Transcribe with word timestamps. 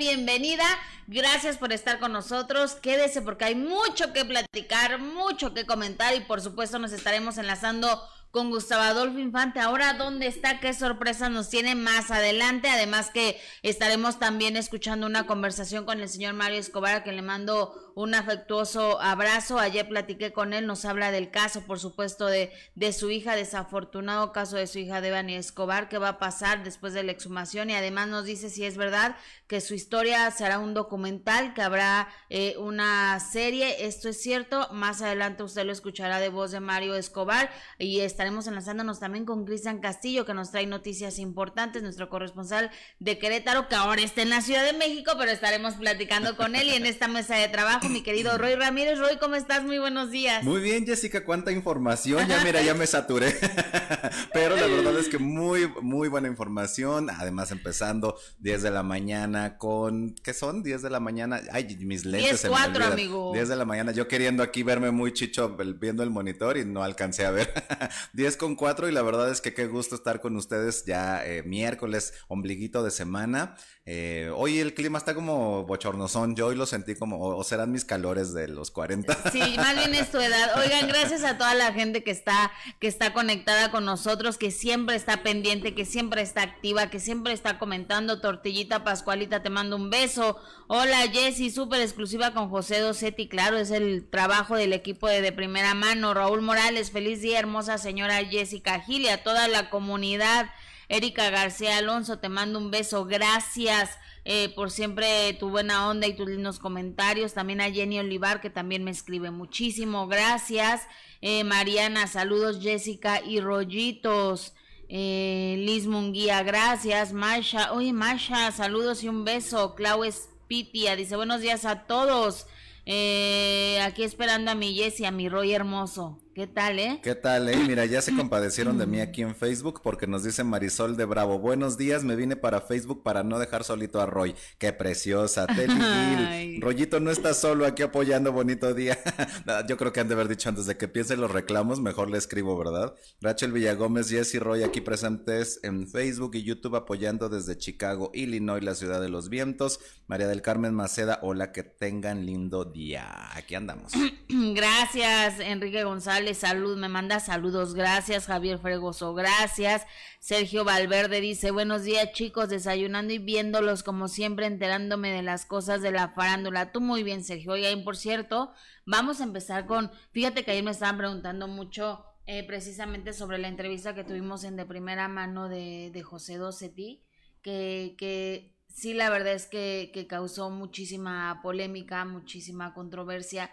bienvenida. 0.00 0.64
Gracias 1.08 1.58
por 1.58 1.74
estar 1.74 1.98
con 1.98 2.10
nosotros. 2.10 2.72
Quédese 2.76 3.20
porque 3.20 3.44
hay 3.44 3.54
mucho 3.54 4.14
que 4.14 4.24
platicar, 4.24 4.98
mucho 4.98 5.52
que 5.52 5.66
comentar 5.66 6.14
y 6.16 6.20
por 6.20 6.40
supuesto 6.40 6.78
nos 6.78 6.92
estaremos 6.92 7.36
enlazando 7.36 8.02
con 8.30 8.48
Gustavo 8.48 8.82
Adolfo 8.82 9.18
Infante. 9.18 9.60
Ahora, 9.60 9.92
¿dónde 9.92 10.26
está? 10.26 10.58
¿Qué 10.58 10.72
sorpresa 10.72 11.28
nos 11.28 11.50
tiene 11.50 11.74
más 11.74 12.10
adelante? 12.10 12.70
Además 12.70 13.10
que 13.10 13.38
estaremos 13.62 14.18
también 14.18 14.56
escuchando 14.56 15.06
una 15.06 15.26
conversación 15.26 15.84
con 15.84 16.00
el 16.00 16.08
señor 16.08 16.32
Mario 16.32 16.60
Escobar, 16.60 16.94
a 16.94 17.02
quien 17.02 17.16
le 17.16 17.22
mando 17.22 17.89
un 18.00 18.14
afectuoso 18.14 19.00
abrazo. 19.00 19.58
Ayer 19.58 19.88
platiqué 19.88 20.32
con 20.32 20.52
él, 20.52 20.66
nos 20.66 20.84
habla 20.84 21.10
del 21.10 21.30
caso, 21.30 21.62
por 21.62 21.78
supuesto, 21.78 22.26
de, 22.26 22.52
de 22.74 22.92
su 22.92 23.10
hija, 23.10 23.36
desafortunado 23.36 24.32
caso 24.32 24.56
de 24.56 24.66
su 24.66 24.78
hija 24.78 25.00
Devani 25.00 25.34
Escobar, 25.34 25.88
qué 25.88 25.98
va 25.98 26.08
a 26.08 26.18
pasar 26.18 26.64
después 26.64 26.94
de 26.94 27.02
la 27.02 27.12
exhumación 27.12 27.70
y 27.70 27.74
además 27.74 28.08
nos 28.08 28.24
dice 28.24 28.48
si 28.48 28.64
es 28.64 28.76
verdad 28.76 29.16
que 29.46 29.60
su 29.60 29.74
historia 29.74 30.30
será 30.30 30.58
un 30.58 30.74
documental, 30.74 31.54
que 31.54 31.62
habrá 31.62 32.08
eh, 32.28 32.54
una 32.58 33.18
serie. 33.20 33.84
Esto 33.84 34.08
es 34.08 34.22
cierto. 34.22 34.68
Más 34.72 35.02
adelante 35.02 35.42
usted 35.42 35.64
lo 35.64 35.72
escuchará 35.72 36.20
de 36.20 36.28
voz 36.28 36.52
de 36.52 36.60
Mario 36.60 36.94
Escobar 36.94 37.50
y 37.78 38.00
estaremos 38.00 38.46
enlazándonos 38.46 39.00
también 39.00 39.24
con 39.24 39.44
Cristian 39.44 39.80
Castillo, 39.80 40.24
que 40.24 40.34
nos 40.34 40.52
trae 40.52 40.66
noticias 40.66 41.18
importantes, 41.18 41.82
nuestro 41.82 42.08
corresponsal 42.08 42.70
de 42.98 43.18
Querétaro, 43.18 43.68
que 43.68 43.74
ahora 43.74 44.02
está 44.02 44.22
en 44.22 44.30
la 44.30 44.40
Ciudad 44.40 44.64
de 44.64 44.72
México, 44.72 45.12
pero 45.18 45.32
estaremos 45.32 45.74
platicando 45.74 46.36
con 46.36 46.54
él 46.54 46.68
y 46.68 46.74
en 46.74 46.86
esta 46.86 47.08
mesa 47.08 47.34
de 47.36 47.48
trabajo, 47.48 47.88
mi 47.90 48.02
querido 48.02 48.36
Roy 48.38 48.54
Ramírez. 48.54 48.98
Roy, 48.98 49.16
¿cómo 49.18 49.34
estás? 49.34 49.64
Muy 49.64 49.78
buenos 49.78 50.10
días. 50.10 50.44
Muy 50.44 50.60
bien, 50.60 50.86
Jessica, 50.86 51.24
cuánta 51.24 51.50
información. 51.50 52.26
Ya 52.28 52.42
mira, 52.44 52.62
ya 52.62 52.74
me 52.74 52.86
saturé. 52.86 53.36
pero 54.32 54.56
la 54.56 54.66
verdad 54.66 54.98
es 54.98 55.08
que 55.08 55.18
muy, 55.18 55.68
muy 55.82 56.08
buena 56.08 56.28
información. 56.28 57.10
Además, 57.10 57.50
empezando 57.50 58.16
10 58.38 58.62
de 58.62 58.70
la 58.70 58.82
mañana 58.82 59.58
con, 59.58 60.14
¿qué 60.22 60.32
son? 60.32 60.62
10 60.62 60.82
de 60.82 60.90
la 60.90 61.00
mañana. 61.00 61.40
Ay, 61.52 61.76
mis 61.80 62.04
lentes. 62.04 62.42
10, 62.42 62.52
4, 62.52 62.84
amigo. 62.84 63.32
10 63.32 63.48
de 63.48 63.56
la 63.56 63.64
mañana, 63.64 63.92
yo 63.92 64.06
queriendo 64.06 64.42
aquí 64.42 64.62
verme 64.62 64.90
muy 64.90 65.12
chicho 65.12 65.56
viendo 65.80 66.02
el 66.02 66.10
monitor 66.10 66.56
y 66.56 66.64
no 66.64 66.84
alcancé 66.84 67.26
a 67.26 67.30
ver. 67.30 67.52
10 68.12 68.36
con 68.36 68.54
4 68.54 68.88
y 68.88 68.92
la 68.92 69.02
verdad 69.02 69.30
es 69.30 69.40
que 69.40 69.52
qué 69.52 69.66
gusto 69.66 69.96
estar 69.96 70.20
con 70.20 70.36
ustedes 70.36 70.84
ya 70.84 71.26
eh, 71.26 71.42
miércoles, 71.42 72.14
ombliguito 72.28 72.84
de 72.84 72.90
semana. 72.90 73.56
Eh, 73.92 74.30
hoy 74.36 74.60
el 74.60 74.74
clima 74.74 74.98
está 74.98 75.14
como 75.14 75.64
bochornosón, 75.64 76.36
yo 76.36 76.46
hoy 76.48 76.54
lo 76.54 76.64
sentí 76.66 76.94
como, 76.94 77.18
o, 77.18 77.42
serán 77.42 77.69
mis 77.70 77.84
calores 77.84 78.34
de 78.34 78.48
los 78.48 78.70
40. 78.70 79.30
Sí, 79.32 79.54
más 79.56 79.74
bien 79.74 79.94
es 79.94 80.10
tu 80.10 80.18
edad. 80.18 80.58
Oigan, 80.58 80.88
gracias 80.88 81.24
a 81.24 81.38
toda 81.38 81.54
la 81.54 81.72
gente 81.72 82.02
que 82.02 82.10
está, 82.10 82.52
que 82.78 82.88
está 82.88 83.12
conectada 83.12 83.70
con 83.70 83.84
nosotros, 83.84 84.38
que 84.38 84.50
siempre 84.50 84.96
está 84.96 85.22
pendiente, 85.22 85.74
que 85.74 85.84
siempre 85.84 86.22
está 86.22 86.42
activa, 86.42 86.90
que 86.90 87.00
siempre 87.00 87.32
está 87.32 87.58
comentando. 87.58 88.20
Tortillita 88.20 88.84
Pascualita, 88.84 89.42
te 89.42 89.50
mando 89.50 89.76
un 89.76 89.90
beso. 89.90 90.38
Hola 90.68 91.08
Jessy, 91.12 91.50
súper 91.50 91.80
exclusiva 91.80 92.32
con 92.32 92.50
José 92.50 92.80
Dosetti, 92.80 93.28
claro, 93.28 93.56
es 93.56 93.70
el 93.70 94.08
trabajo 94.08 94.56
del 94.56 94.72
equipo 94.72 95.08
de, 95.08 95.20
de 95.20 95.32
primera 95.32 95.74
mano. 95.74 96.14
Raúl 96.14 96.42
Morales, 96.42 96.90
feliz 96.90 97.22
día, 97.22 97.38
hermosa 97.38 97.78
señora 97.78 98.24
Jessica 98.24 98.80
Gil 98.80 99.08
a 99.08 99.22
toda 99.22 99.48
la 99.48 99.70
comunidad. 99.70 100.50
Erika 100.90 101.30
García 101.30 101.78
Alonso, 101.78 102.18
te 102.18 102.28
mando 102.28 102.58
un 102.58 102.72
beso, 102.72 103.04
gracias 103.04 103.96
eh, 104.24 104.52
por 104.56 104.72
siempre 104.72 105.32
tu 105.34 105.48
buena 105.48 105.88
onda 105.88 106.08
y 106.08 106.16
tus 106.16 106.28
lindos 106.28 106.58
comentarios. 106.58 107.32
También 107.32 107.60
a 107.60 107.70
Jenny 107.70 108.00
Olivar, 108.00 108.40
que 108.40 108.50
también 108.50 108.82
me 108.82 108.90
escribe 108.90 109.30
muchísimo, 109.30 110.08
gracias. 110.08 110.88
Eh, 111.20 111.44
Mariana, 111.44 112.08
saludos 112.08 112.58
Jessica 112.60 113.22
y 113.24 113.38
Rollitos. 113.38 114.52
Eh, 114.88 115.54
Liz 115.58 115.86
Munguía, 115.86 116.42
gracias. 116.42 117.12
Masha, 117.12 117.72
oye 117.72 117.92
Masha, 117.92 118.50
saludos 118.50 119.04
y 119.04 119.08
un 119.08 119.24
beso. 119.24 119.76
Clau 119.76 120.02
Espitia, 120.02 120.96
dice 120.96 121.14
buenos 121.14 121.40
días 121.40 121.64
a 121.66 121.86
todos. 121.86 122.48
Eh, 122.84 123.78
aquí 123.84 124.02
esperando 124.02 124.50
a 124.50 124.56
mi 124.56 124.74
Jessie, 124.74 125.06
a 125.06 125.12
mi 125.12 125.28
Roy 125.28 125.52
hermoso. 125.52 126.18
¿Qué 126.32 126.46
tal, 126.46 126.78
eh? 126.78 127.00
¿Qué 127.02 127.16
tal, 127.16 127.48
eh? 127.48 127.56
Mira, 127.56 127.84
ya 127.86 128.00
se 128.00 128.14
compadecieron 128.16 128.78
de 128.78 128.86
mí 128.86 129.00
aquí 129.00 129.22
en 129.22 129.34
Facebook 129.34 129.80
porque 129.82 130.06
nos 130.06 130.22
dice 130.22 130.44
Marisol 130.44 130.96
de 130.96 131.04
Bravo. 131.04 131.40
Buenos 131.40 131.76
días, 131.76 132.04
me 132.04 132.14
vine 132.14 132.36
para 132.36 132.60
Facebook 132.60 133.02
para 133.02 133.24
no 133.24 133.40
dejar 133.40 133.64
solito 133.64 134.00
a 134.00 134.06
Roy. 134.06 134.36
Qué 134.58 134.72
preciosa, 134.72 135.48
Telly 135.48 136.60
Rollito 136.60 137.00
no 137.00 137.10
está 137.10 137.34
solo 137.34 137.66
aquí 137.66 137.82
apoyando, 137.82 138.30
bonito 138.30 138.74
día. 138.74 138.96
Yo 139.68 139.76
creo 139.76 139.92
que 139.92 139.98
han 139.98 140.06
de 140.06 140.14
haber 140.14 140.28
dicho 140.28 140.48
antes 140.48 140.66
de 140.66 140.76
que 140.76 140.84
empiece 140.84 141.16
los 141.16 141.32
reclamos, 141.32 141.80
mejor 141.80 142.08
le 142.08 142.18
escribo, 142.18 142.56
¿verdad? 142.56 142.94
Rachel 143.20 143.50
Villagómez, 143.50 144.08
Jessy 144.08 144.38
Roy 144.38 144.62
aquí 144.62 144.80
presentes 144.80 145.58
en 145.64 145.88
Facebook 145.88 146.36
y 146.36 146.44
YouTube 146.44 146.76
apoyando 146.76 147.28
desde 147.28 147.58
Chicago, 147.58 148.12
Illinois, 148.14 148.62
la 148.62 148.76
ciudad 148.76 149.00
de 149.00 149.08
los 149.08 149.30
vientos. 149.30 149.80
María 150.06 150.28
del 150.28 150.42
Carmen 150.42 150.74
Maceda, 150.74 151.18
hola, 151.22 151.50
que 151.50 151.64
tengan 151.64 152.24
lindo 152.24 152.64
día. 152.64 153.36
Aquí 153.36 153.56
andamos. 153.56 153.92
Gracias, 154.28 155.40
Enrique 155.40 155.82
González 155.82 156.19
salud, 156.34 156.76
me 156.76 156.88
manda 156.88 157.20
saludos, 157.20 157.74
gracias, 157.74 158.26
Javier 158.26 158.58
Fregoso, 158.58 159.14
gracias, 159.14 159.86
Sergio 160.18 160.64
Valverde 160.64 161.20
dice, 161.20 161.50
buenos 161.50 161.82
días 161.82 162.12
chicos, 162.12 162.48
desayunando 162.48 163.12
y 163.12 163.18
viéndolos 163.18 163.82
como 163.82 164.06
siempre, 164.08 164.46
enterándome 164.46 165.10
de 165.10 165.22
las 165.22 165.46
cosas 165.46 165.82
de 165.82 165.92
la 165.92 166.10
farándula, 166.10 166.72
tú 166.72 166.80
muy 166.80 167.02
bien, 167.02 167.24
Sergio, 167.24 167.56
y 167.56 167.76
por 167.82 167.96
cierto, 167.96 168.52
vamos 168.86 169.20
a 169.20 169.24
empezar 169.24 169.66
con, 169.66 169.90
fíjate 170.12 170.44
que 170.44 170.52
ayer 170.52 170.62
me 170.62 170.70
estaban 170.70 170.98
preguntando 170.98 171.48
mucho 171.48 172.04
eh, 172.26 172.44
precisamente 172.46 173.12
sobre 173.12 173.38
la 173.38 173.48
entrevista 173.48 173.94
que 173.94 174.04
tuvimos 174.04 174.44
en 174.44 174.56
de 174.56 174.66
primera 174.66 175.08
mano 175.08 175.48
de, 175.48 176.02
José 176.04 176.36
Dosetti, 176.36 177.02
que, 177.42 177.96
que 177.98 178.54
sí, 178.68 178.94
la 178.94 179.10
verdad 179.10 179.32
es 179.32 179.46
que, 179.46 179.90
que 179.92 180.06
causó 180.06 180.50
muchísima 180.50 181.40
polémica, 181.42 182.04
muchísima 182.04 182.72
controversia, 182.74 183.50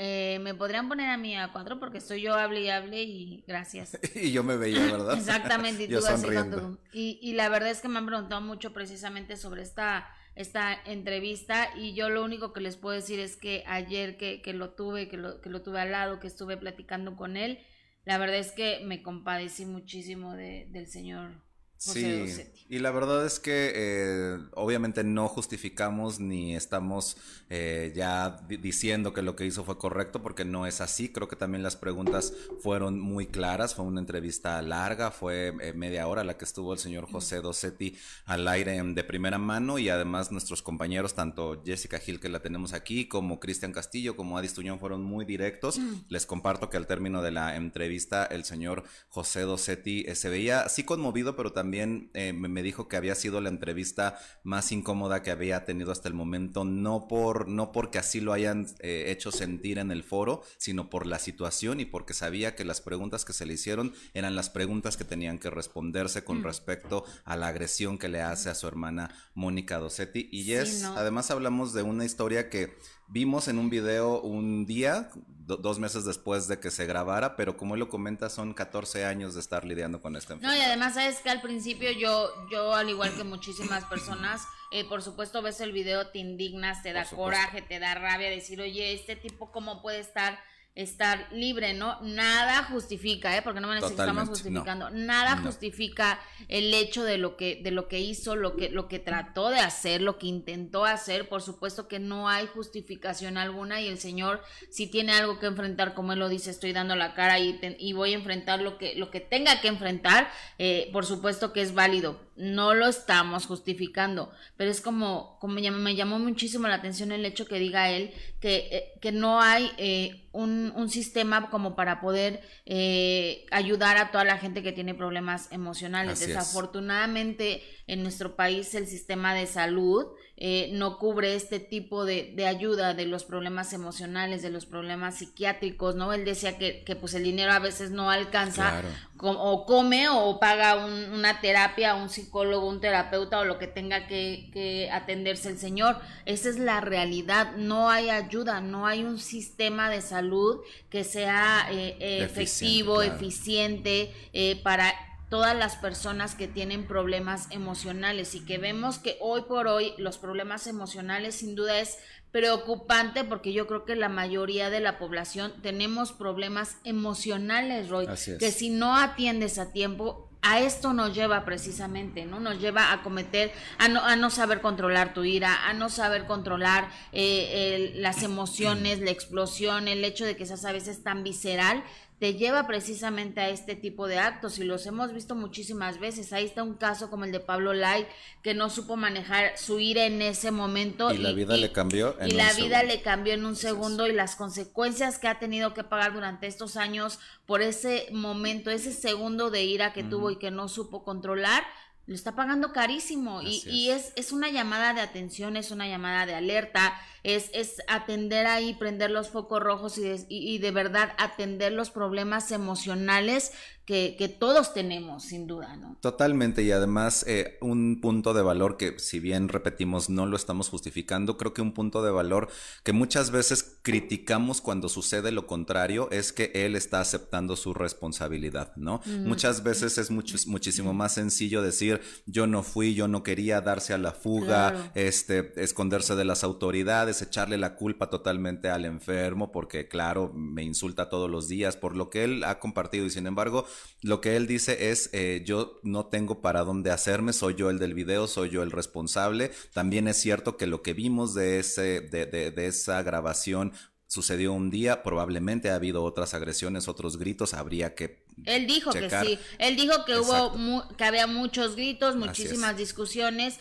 eh, 0.00 0.38
me 0.42 0.54
podrían 0.54 0.88
poner 0.88 1.10
a 1.10 1.16
mí 1.16 1.36
a 1.36 1.50
cuatro 1.50 1.80
porque 1.80 1.98
estoy 1.98 2.22
yo 2.22 2.34
hable 2.34 2.60
y 2.60 2.70
hable 2.70 3.02
y 3.02 3.44
gracias. 3.48 3.98
y 4.14 4.30
yo 4.30 4.44
me 4.44 4.56
veía, 4.56 4.78
¿verdad? 4.78 5.14
Exactamente, 5.18 5.82
y 5.82 5.88
tú 5.88 5.98
así 6.06 6.28
con 6.28 6.78
y, 6.92 7.18
y, 7.20 7.32
la 7.32 7.48
verdad 7.48 7.70
es 7.70 7.80
que 7.80 7.88
me 7.88 7.98
han 7.98 8.06
preguntado 8.06 8.40
mucho 8.40 8.72
precisamente 8.72 9.36
sobre 9.36 9.62
esta, 9.62 10.08
esta 10.36 10.72
entrevista 10.84 11.70
y 11.76 11.94
yo 11.94 12.10
lo 12.10 12.24
único 12.24 12.52
que 12.52 12.60
les 12.60 12.76
puedo 12.76 12.94
decir 12.94 13.18
es 13.18 13.36
que 13.36 13.64
ayer 13.66 14.16
que, 14.16 14.40
que 14.40 14.52
lo 14.52 14.70
tuve, 14.70 15.08
que 15.08 15.16
lo, 15.16 15.40
que 15.40 15.50
lo 15.50 15.62
tuve 15.62 15.80
al 15.80 15.90
lado, 15.90 16.20
que 16.20 16.28
estuve 16.28 16.56
platicando 16.56 17.16
con 17.16 17.36
él, 17.36 17.58
la 18.04 18.18
verdad 18.18 18.36
es 18.36 18.52
que 18.52 18.80
me 18.84 19.02
compadecí 19.02 19.66
muchísimo 19.66 20.34
de, 20.34 20.68
del 20.70 20.86
señor 20.86 21.42
sí, 21.78 22.34
y 22.68 22.80
la 22.80 22.90
verdad 22.90 23.24
es 23.24 23.40
que 23.40 23.72
eh, 23.74 24.38
obviamente 24.54 25.04
no 25.04 25.28
justificamos 25.28 26.20
ni 26.20 26.54
estamos 26.54 27.16
eh, 27.48 27.92
ya 27.96 28.40
diciendo 28.46 29.14
que 29.14 29.22
lo 29.22 29.36
que 29.36 29.46
hizo 29.46 29.64
fue 29.64 29.78
correcto 29.78 30.22
porque 30.22 30.44
no 30.44 30.66
es 30.66 30.80
así. 30.80 31.08
Creo 31.08 31.28
que 31.28 31.36
también 31.36 31.62
las 31.62 31.76
preguntas 31.76 32.34
fueron 32.60 33.00
muy 33.00 33.26
claras. 33.26 33.74
Fue 33.74 33.84
una 33.84 34.00
entrevista 34.00 34.60
larga, 34.60 35.10
fue 35.10 35.54
eh, 35.62 35.72
media 35.72 36.08
hora 36.08 36.24
la 36.24 36.36
que 36.36 36.44
estuvo 36.44 36.74
el 36.74 36.78
señor 36.78 37.10
José 37.10 37.40
Dosetti 37.40 37.96
al 38.26 38.46
aire 38.48 38.82
de 38.82 39.04
primera 39.04 39.38
mano 39.38 39.78
y 39.78 39.88
además 39.88 40.30
nuestros 40.30 40.60
compañeros, 40.60 41.14
tanto 41.14 41.62
Jessica 41.64 41.98
Gil 41.98 42.20
que 42.20 42.28
la 42.28 42.40
tenemos 42.40 42.74
aquí, 42.74 43.08
como 43.08 43.40
Cristian 43.40 43.72
Castillo, 43.72 44.14
como 44.14 44.36
Adis 44.36 44.52
Tuñón, 44.52 44.78
fueron 44.78 45.02
muy 45.04 45.24
directos. 45.24 45.80
Les 46.08 46.26
comparto 46.26 46.68
que 46.68 46.76
al 46.76 46.86
término 46.86 47.22
de 47.22 47.30
la 47.30 47.56
entrevista 47.56 48.26
el 48.26 48.44
señor 48.44 48.84
José 49.08 49.42
Dosetti 49.42 50.04
se 50.14 50.28
veía 50.28 50.60
así 50.62 50.84
conmovido, 50.84 51.34
pero 51.34 51.52
también 51.52 51.67
también 51.68 52.10
eh, 52.14 52.32
me 52.32 52.62
dijo 52.62 52.88
que 52.88 52.96
había 52.96 53.14
sido 53.14 53.42
la 53.42 53.50
entrevista 53.50 54.18
más 54.42 54.72
incómoda 54.72 55.22
que 55.22 55.30
había 55.30 55.66
tenido 55.66 55.92
hasta 55.92 56.08
el 56.08 56.14
momento, 56.14 56.64
no, 56.64 57.08
por, 57.08 57.46
no 57.46 57.72
porque 57.72 57.98
así 57.98 58.22
lo 58.22 58.32
hayan 58.32 58.66
eh, 58.78 59.04
hecho 59.08 59.30
sentir 59.30 59.76
en 59.76 59.90
el 59.90 60.02
foro, 60.02 60.40
sino 60.56 60.88
por 60.88 61.06
la 61.06 61.18
situación 61.18 61.78
y 61.80 61.84
porque 61.84 62.14
sabía 62.14 62.56
que 62.56 62.64
las 62.64 62.80
preguntas 62.80 63.26
que 63.26 63.34
se 63.34 63.44
le 63.44 63.52
hicieron 63.52 63.92
eran 64.14 64.34
las 64.34 64.48
preguntas 64.48 64.96
que 64.96 65.04
tenían 65.04 65.38
que 65.38 65.50
responderse 65.50 66.24
con 66.24 66.40
mm. 66.40 66.44
respecto 66.44 67.04
a 67.26 67.36
la 67.36 67.48
agresión 67.48 67.98
que 67.98 68.08
le 68.08 68.22
hace 68.22 68.48
a 68.48 68.54
su 68.54 68.66
hermana 68.66 69.10
Mónica 69.34 69.76
Dosetti. 69.76 70.26
Y 70.32 70.44
yes, 70.44 70.84
además 70.84 71.30
hablamos 71.30 71.74
de 71.74 71.82
una 71.82 72.06
historia 72.06 72.48
que 72.48 72.78
vimos 73.08 73.46
en 73.48 73.58
un 73.58 73.68
video 73.68 74.22
un 74.22 74.64
día, 74.64 75.10
dos 75.56 75.78
meses 75.78 76.04
después 76.04 76.46
de 76.46 76.60
que 76.60 76.70
se 76.70 76.84
grabara, 76.84 77.36
pero 77.36 77.56
como 77.56 77.74
él 77.74 77.80
lo 77.80 77.88
comenta, 77.88 78.28
son 78.28 78.52
14 78.52 79.06
años 79.06 79.34
de 79.34 79.40
estar 79.40 79.64
lidiando 79.64 80.00
con 80.00 80.14
esta 80.14 80.34
enfermedad. 80.34 80.56
No, 80.56 80.62
y 80.62 80.64
además 80.64 80.94
sabes 80.94 81.20
que 81.20 81.30
al 81.30 81.40
principio 81.40 81.90
yo, 81.90 82.30
yo 82.50 82.74
al 82.74 82.90
igual 82.90 83.14
que 83.16 83.24
muchísimas 83.24 83.84
personas, 83.84 84.42
eh, 84.70 84.84
por 84.84 85.02
supuesto 85.02 85.40
ves 85.40 85.60
el 85.60 85.72
video, 85.72 86.08
te 86.08 86.18
indignas, 86.18 86.82
te 86.82 86.92
da 86.92 87.04
coraje, 87.04 87.62
te 87.62 87.78
da 87.78 87.94
rabia 87.94 88.28
decir, 88.28 88.60
oye, 88.60 88.92
este 88.92 89.16
tipo 89.16 89.50
cómo 89.50 89.80
puede 89.80 90.00
estar 90.00 90.38
estar 90.78 91.26
libre, 91.32 91.74
¿no? 91.74 92.00
Nada 92.02 92.62
justifica, 92.62 93.36
¿eh? 93.36 93.42
Porque 93.42 93.60
no 93.60 93.66
me 93.66 93.78
estamos 93.78 94.28
justificando. 94.28 94.90
Nada 94.90 95.36
justifica 95.38 96.20
el 96.46 96.72
hecho 96.72 97.02
de 97.02 97.18
lo 97.18 97.36
que 97.36 97.60
de 97.62 97.72
lo 97.72 97.88
que 97.88 97.98
hizo, 97.98 98.36
lo 98.36 98.54
que 98.54 98.70
lo 98.70 98.86
que 98.86 99.00
trató 99.00 99.50
de 99.50 99.58
hacer, 99.58 100.00
lo 100.00 100.18
que 100.18 100.28
intentó 100.28 100.84
hacer. 100.84 101.28
Por 101.28 101.42
supuesto 101.42 101.88
que 101.88 101.98
no 101.98 102.28
hay 102.28 102.46
justificación 102.46 103.38
alguna 103.38 103.80
y 103.80 103.88
el 103.88 103.98
Señor 103.98 104.40
si 104.70 104.86
tiene 104.86 105.12
algo 105.12 105.40
que 105.40 105.46
enfrentar, 105.46 105.94
como 105.94 106.12
él 106.12 106.20
lo 106.20 106.28
dice, 106.28 106.50
estoy 106.50 106.72
dando 106.72 106.94
la 106.94 107.14
cara 107.14 107.40
y, 107.40 107.58
y 107.80 107.92
voy 107.92 108.12
a 108.12 108.16
enfrentar 108.16 108.60
lo 108.60 108.78
que 108.78 108.94
lo 108.94 109.10
que 109.10 109.20
tenga 109.20 109.60
que 109.60 109.68
enfrentar. 109.68 110.30
Eh, 110.58 110.90
por 110.92 111.04
supuesto 111.04 111.52
que 111.52 111.60
es 111.60 111.74
válido. 111.74 112.20
No 112.36 112.72
lo 112.74 112.86
estamos 112.86 113.46
justificando, 113.46 114.30
pero 114.56 114.70
es 114.70 114.80
como 114.80 115.38
como 115.40 115.54
me 115.54 115.96
llamó 115.96 116.20
muchísimo 116.20 116.68
la 116.68 116.76
atención 116.76 117.10
el 117.10 117.24
hecho 117.24 117.46
que 117.46 117.58
diga 117.58 117.90
él 117.90 118.12
que 118.40 118.68
eh, 118.70 118.92
que 119.00 119.10
no 119.10 119.40
hay 119.40 119.72
eh, 119.76 120.28
un, 120.32 120.67
un, 120.74 120.88
sistema 120.88 121.50
como 121.50 121.76
para 121.76 122.00
poder 122.00 122.40
eh, 122.66 123.46
ayudar 123.50 123.96
a 123.98 124.10
toda 124.10 124.24
la 124.24 124.38
gente 124.38 124.62
que 124.62 124.72
tiene 124.72 124.94
problemas 124.94 125.50
emocionales. 125.52 126.20
Desafortunadamente 126.20 127.62
en 127.86 128.02
nuestro 128.02 128.36
país 128.36 128.74
el 128.74 128.86
sistema 128.86 129.34
de 129.34 129.46
salud 129.46 130.06
eh, 130.36 130.70
no 130.72 130.98
cubre 130.98 131.34
este 131.34 131.58
tipo 131.58 132.04
de, 132.04 132.32
de, 132.36 132.46
ayuda 132.46 132.94
de 132.94 133.06
los 133.06 133.24
problemas 133.24 133.72
emocionales, 133.72 134.40
de 134.40 134.50
los 134.50 134.66
problemas 134.66 135.16
psiquiátricos, 135.16 135.96
¿no? 135.96 136.12
Él 136.12 136.24
decía 136.24 136.58
que, 136.58 136.84
que 136.84 136.94
pues 136.94 137.14
el 137.14 137.24
dinero 137.24 137.52
a 137.52 137.58
veces 137.58 137.90
no 137.90 138.10
alcanza 138.10 138.82
o 139.20 139.66
come 139.66 140.08
o 140.08 140.38
paga 140.38 140.76
una 140.76 141.40
terapia, 141.40 141.94
un 141.94 142.08
psicólogo, 142.08 142.68
un 142.68 142.80
terapeuta 142.80 143.40
o 143.40 143.44
lo 143.44 143.58
que 143.58 143.66
tenga 143.66 144.06
que, 144.06 144.50
que 144.52 144.90
atenderse 144.92 145.48
el 145.48 145.58
señor. 145.58 146.00
Esa 146.24 146.48
es 146.48 146.58
la 146.58 146.80
realidad, 146.80 147.56
no 147.56 147.90
hay 147.90 148.10
ayuda, 148.10 148.60
no 148.60 148.86
hay 148.86 149.02
un 149.02 149.18
sistema 149.18 149.90
de 149.90 150.00
salud 150.00 150.60
que 150.90 151.04
sea 151.04 151.68
eh, 151.70 151.96
efectivo, 152.22 153.02
eficiente 153.02 154.12
eh, 154.32 154.60
para 154.62 154.94
todas 155.28 155.56
las 155.56 155.76
personas 155.76 156.34
que 156.34 156.48
tienen 156.48 156.86
problemas 156.86 157.46
emocionales 157.50 158.34
y 158.34 158.44
que 158.44 158.58
vemos 158.58 158.98
que 158.98 159.16
hoy 159.20 159.42
por 159.42 159.66
hoy 159.66 159.94
los 159.98 160.18
problemas 160.18 160.66
emocionales 160.66 161.36
sin 161.36 161.54
duda 161.54 161.78
es 161.80 161.98
preocupante 162.32 163.24
porque 163.24 163.52
yo 163.52 163.66
creo 163.66 163.84
que 163.84 163.96
la 163.96 164.08
mayoría 164.08 164.70
de 164.70 164.80
la 164.80 164.98
población 164.98 165.52
tenemos 165.62 166.12
problemas 166.12 166.76
emocionales, 166.84 167.88
Roy, 167.88 168.06
que 168.38 168.52
si 168.52 168.70
no 168.70 168.96
atiendes 168.96 169.58
a 169.58 169.72
tiempo 169.72 170.28
a 170.40 170.60
esto 170.60 170.92
nos 170.92 171.14
lleva 171.14 171.44
precisamente, 171.44 172.24
¿no? 172.24 172.38
Nos 172.38 172.60
lleva 172.60 172.92
a 172.92 173.02
cometer, 173.02 173.50
a 173.78 173.88
no, 173.88 174.04
a 174.04 174.14
no 174.14 174.30
saber 174.30 174.60
controlar 174.60 175.12
tu 175.12 175.24
ira, 175.24 175.66
a 175.68 175.72
no 175.72 175.88
saber 175.88 176.26
controlar 176.26 176.88
eh, 177.12 177.92
las 177.96 178.22
emociones, 178.22 179.00
la 179.00 179.10
explosión, 179.10 179.88
el 179.88 180.04
hecho 180.04 180.24
de 180.24 180.36
que 180.36 180.46
seas 180.46 180.64
a 180.64 180.72
veces 180.72 181.02
tan 181.02 181.24
visceral, 181.24 181.82
te 182.18 182.34
lleva 182.34 182.66
precisamente 182.66 183.40
a 183.40 183.48
este 183.48 183.76
tipo 183.76 184.08
de 184.08 184.18
actos 184.18 184.58
y 184.58 184.64
los 184.64 184.86
hemos 184.86 185.12
visto 185.12 185.36
muchísimas 185.36 186.00
veces. 186.00 186.32
Ahí 186.32 186.44
está 186.44 186.62
un 186.62 186.74
caso 186.74 187.10
como 187.10 187.24
el 187.24 187.32
de 187.32 187.40
Pablo 187.40 187.74
Lai 187.74 188.08
que 188.42 188.54
no 188.54 188.70
supo 188.70 188.96
manejar 188.96 189.56
su 189.56 189.78
ira 189.78 190.04
en 190.04 190.20
ese 190.20 190.50
momento 190.50 191.12
y, 191.12 191.18
la 191.18 191.32
vida 191.32 191.56
le 191.56 191.70
cambió 191.70 192.18
en 192.20 192.28
y 192.28 192.30
la 192.32 192.52
vida 192.54 192.82
le 192.82 193.02
cambió 193.02 193.34
en 193.34 193.44
un 193.44 193.54
segundo 193.54 194.06
y 194.08 194.12
las 194.12 194.34
consecuencias 194.34 195.18
que 195.18 195.28
ha 195.28 195.38
tenido 195.38 195.74
que 195.74 195.84
pagar 195.84 196.12
durante 196.12 196.48
estos 196.48 196.76
años 196.76 197.20
por 197.46 197.62
ese 197.62 198.08
momento, 198.12 198.70
ese 198.70 198.92
segundo 198.92 199.50
de 199.50 199.64
ira 199.64 199.92
que 199.92 200.02
tuvo 200.02 200.30
y 200.30 200.36
que 200.36 200.50
no 200.50 200.68
supo 200.68 201.04
controlar 201.04 201.64
lo 202.08 202.14
está 202.14 202.34
pagando 202.34 202.72
carísimo. 202.72 203.42
Y, 203.42 203.62
y 203.68 203.90
es, 203.90 204.14
es, 204.16 204.32
una 204.32 204.48
llamada 204.48 204.94
de 204.94 205.02
atención, 205.02 205.58
es 205.58 205.70
una 205.70 205.86
llamada 205.86 206.24
de 206.24 206.34
alerta, 206.34 206.98
es, 207.22 207.50
es 207.52 207.82
atender 207.86 208.46
ahí, 208.46 208.72
prender 208.72 209.10
los 209.10 209.28
focos 209.28 209.62
rojos 209.62 209.98
y 209.98 210.02
de, 210.02 210.24
y, 210.30 210.56
de 210.56 210.70
verdad 210.70 211.12
atender 211.18 211.70
los 211.72 211.90
problemas 211.90 212.50
emocionales 212.50 213.52
que, 213.88 214.16
que, 214.18 214.28
todos 214.28 214.74
tenemos, 214.74 215.22
sin 215.22 215.46
duda, 215.46 215.74
¿no? 215.76 215.96
Totalmente, 216.02 216.62
y 216.62 216.72
además 216.72 217.24
eh, 217.26 217.56
un 217.62 218.02
punto 218.02 218.34
de 218.34 218.42
valor 218.42 218.76
que 218.76 218.98
si 218.98 219.18
bien 219.18 219.48
repetimos 219.48 220.10
no 220.10 220.26
lo 220.26 220.36
estamos 220.36 220.68
justificando, 220.68 221.38
creo 221.38 221.54
que 221.54 221.62
un 221.62 221.72
punto 221.72 222.02
de 222.02 222.10
valor 222.10 222.50
que 222.82 222.92
muchas 222.92 223.30
veces 223.30 223.78
criticamos 223.80 224.60
cuando 224.60 224.90
sucede 224.90 225.32
lo 225.32 225.46
contrario 225.46 226.10
es 226.10 226.34
que 226.34 226.52
él 226.54 226.76
está 226.76 227.00
aceptando 227.00 227.56
su 227.56 227.72
responsabilidad, 227.72 228.76
¿no? 228.76 229.00
Muchas 229.24 229.62
veces 229.62 229.96
es 229.96 230.10
mucho, 230.10 230.36
muchísimo 230.48 230.92
más 230.92 231.14
sencillo 231.14 231.62
decir 231.62 232.02
yo 232.26 232.46
no 232.46 232.62
fui, 232.62 232.94
yo 232.94 233.08
no 233.08 233.22
quería 233.22 233.62
darse 233.62 233.94
a 233.94 233.98
la 233.98 234.12
fuga, 234.12 234.92
este, 234.96 235.50
esconderse 235.56 236.14
de 236.14 236.26
las 236.26 236.44
autoridades, 236.44 237.22
echarle 237.22 237.56
la 237.56 237.74
culpa 237.74 238.10
totalmente 238.10 238.68
al 238.68 238.84
enfermo, 238.84 239.50
porque 239.50 239.88
claro, 239.88 240.30
me 240.34 240.62
insulta 240.62 241.08
todos 241.08 241.30
los 241.30 241.48
días 241.48 241.78
por 241.78 241.96
lo 241.96 242.10
que 242.10 242.24
él 242.24 242.44
ha 242.44 242.58
compartido 242.58 243.06
y 243.06 243.10
sin 243.10 243.26
embargo 243.26 243.64
lo 244.00 244.20
que 244.20 244.36
él 244.36 244.46
dice 244.46 244.90
es, 244.90 245.10
eh, 245.12 245.42
yo 245.44 245.80
no 245.82 246.06
tengo 246.06 246.40
para 246.40 246.62
dónde 246.62 246.90
hacerme, 246.90 247.32
soy 247.32 247.56
yo 247.56 247.68
el 247.68 247.78
del 247.78 247.94
video, 247.94 248.28
soy 248.28 248.50
yo 248.50 248.62
el 248.62 248.70
responsable. 248.70 249.50
También 249.72 250.06
es 250.06 250.16
cierto 250.16 250.56
que 250.56 250.66
lo 250.66 250.82
que 250.82 250.94
vimos 250.94 251.34
de, 251.34 251.58
ese, 251.58 252.00
de, 252.00 252.26
de, 252.26 252.66
esa 252.66 253.02
grabación 253.02 253.72
sucedió 254.06 254.52
un 254.52 254.70
día, 254.70 255.02
probablemente 255.02 255.70
ha 255.70 255.74
habido 255.74 256.04
otras 256.04 256.32
agresiones, 256.32 256.88
otros 256.88 257.18
gritos, 257.18 257.54
habría 257.54 257.94
que 257.94 258.24
él 258.46 258.66
dijo 258.68 258.92
que 258.92 259.10
sí, 259.10 259.38
él 259.58 259.76
dijo 259.76 260.04
que 260.04 260.16
hubo 260.16 260.86
que 260.96 261.04
había 261.04 261.26
muchos 261.26 261.74
gritos, 261.74 262.14
muchísimas 262.14 262.76
discusiones, 262.76 263.58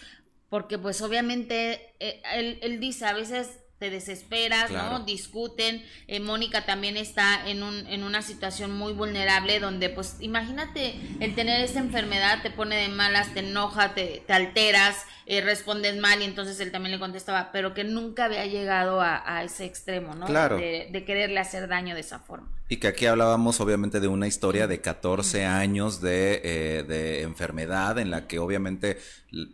porque 0.50 0.78
pues 0.78 1.02
obviamente 1.02 1.94
eh, 2.00 2.22
él, 2.36 2.60
él 2.62 2.80
dice 2.80 3.06
a 3.06 3.14
veces 3.14 3.50
te 3.79 3.89
desesperas, 3.89 4.71
¿no? 4.71 5.01
Discuten. 5.01 5.83
Eh, 6.07 6.19
Mónica 6.19 6.65
también 6.65 6.97
está 6.97 7.47
en, 7.47 7.63
un, 7.63 7.85
en 7.88 8.03
una 8.03 8.21
situación 8.21 8.71
muy 8.71 8.94
vulnerable 8.94 9.59
donde, 9.59 9.89
pues, 9.89 10.18
imagínate 10.19 10.95
el 11.19 11.35
tener 11.35 11.62
esta 11.62 11.79
enfermedad, 11.79 12.41
te 12.41 12.50
pone 12.50 12.75
de 12.75 12.89
malas, 12.89 13.33
te 13.33 13.41
enoja, 13.41 13.94
te, 13.94 14.24
te 14.25 14.33
alteras, 14.33 15.06
eh, 15.25 15.41
respondes 15.41 15.97
mal 15.97 16.21
y 16.21 16.25
entonces 16.25 16.59
él 16.59 16.71
también 16.71 16.94
le 16.94 17.00
contestaba, 17.00 17.51
pero 17.51 17.74
que 17.74 17.83
nunca 17.83 18.25
había 18.25 18.45
llegado 18.45 19.01
a, 19.01 19.44
ese 19.44 19.65
extremo, 19.65 20.15
¿no? 20.15 20.25
Claro. 20.25 20.57
De, 20.57 20.88
de, 20.91 21.06
quererle 21.06 21.39
hacer 21.39 21.68
daño 21.68 21.94
de 21.94 22.01
esa 22.01 22.19
forma. 22.19 22.56
Y 22.69 22.78
que 22.78 22.88
aquí 22.90 23.06
hablábamos 23.06 23.62
obviamente 23.62 24.02
de 24.02 24.10
una 24.10 24.28
historia 24.28 24.68
de 24.68 24.81
14 24.81 25.46
años 25.46 26.02
de, 26.02 26.42
eh, 26.44 26.84
de 26.84 27.22
enfermedad 27.22 27.98
en 27.98 28.12
la 28.12 28.28
que 28.28 28.40
obviamente 28.40 28.98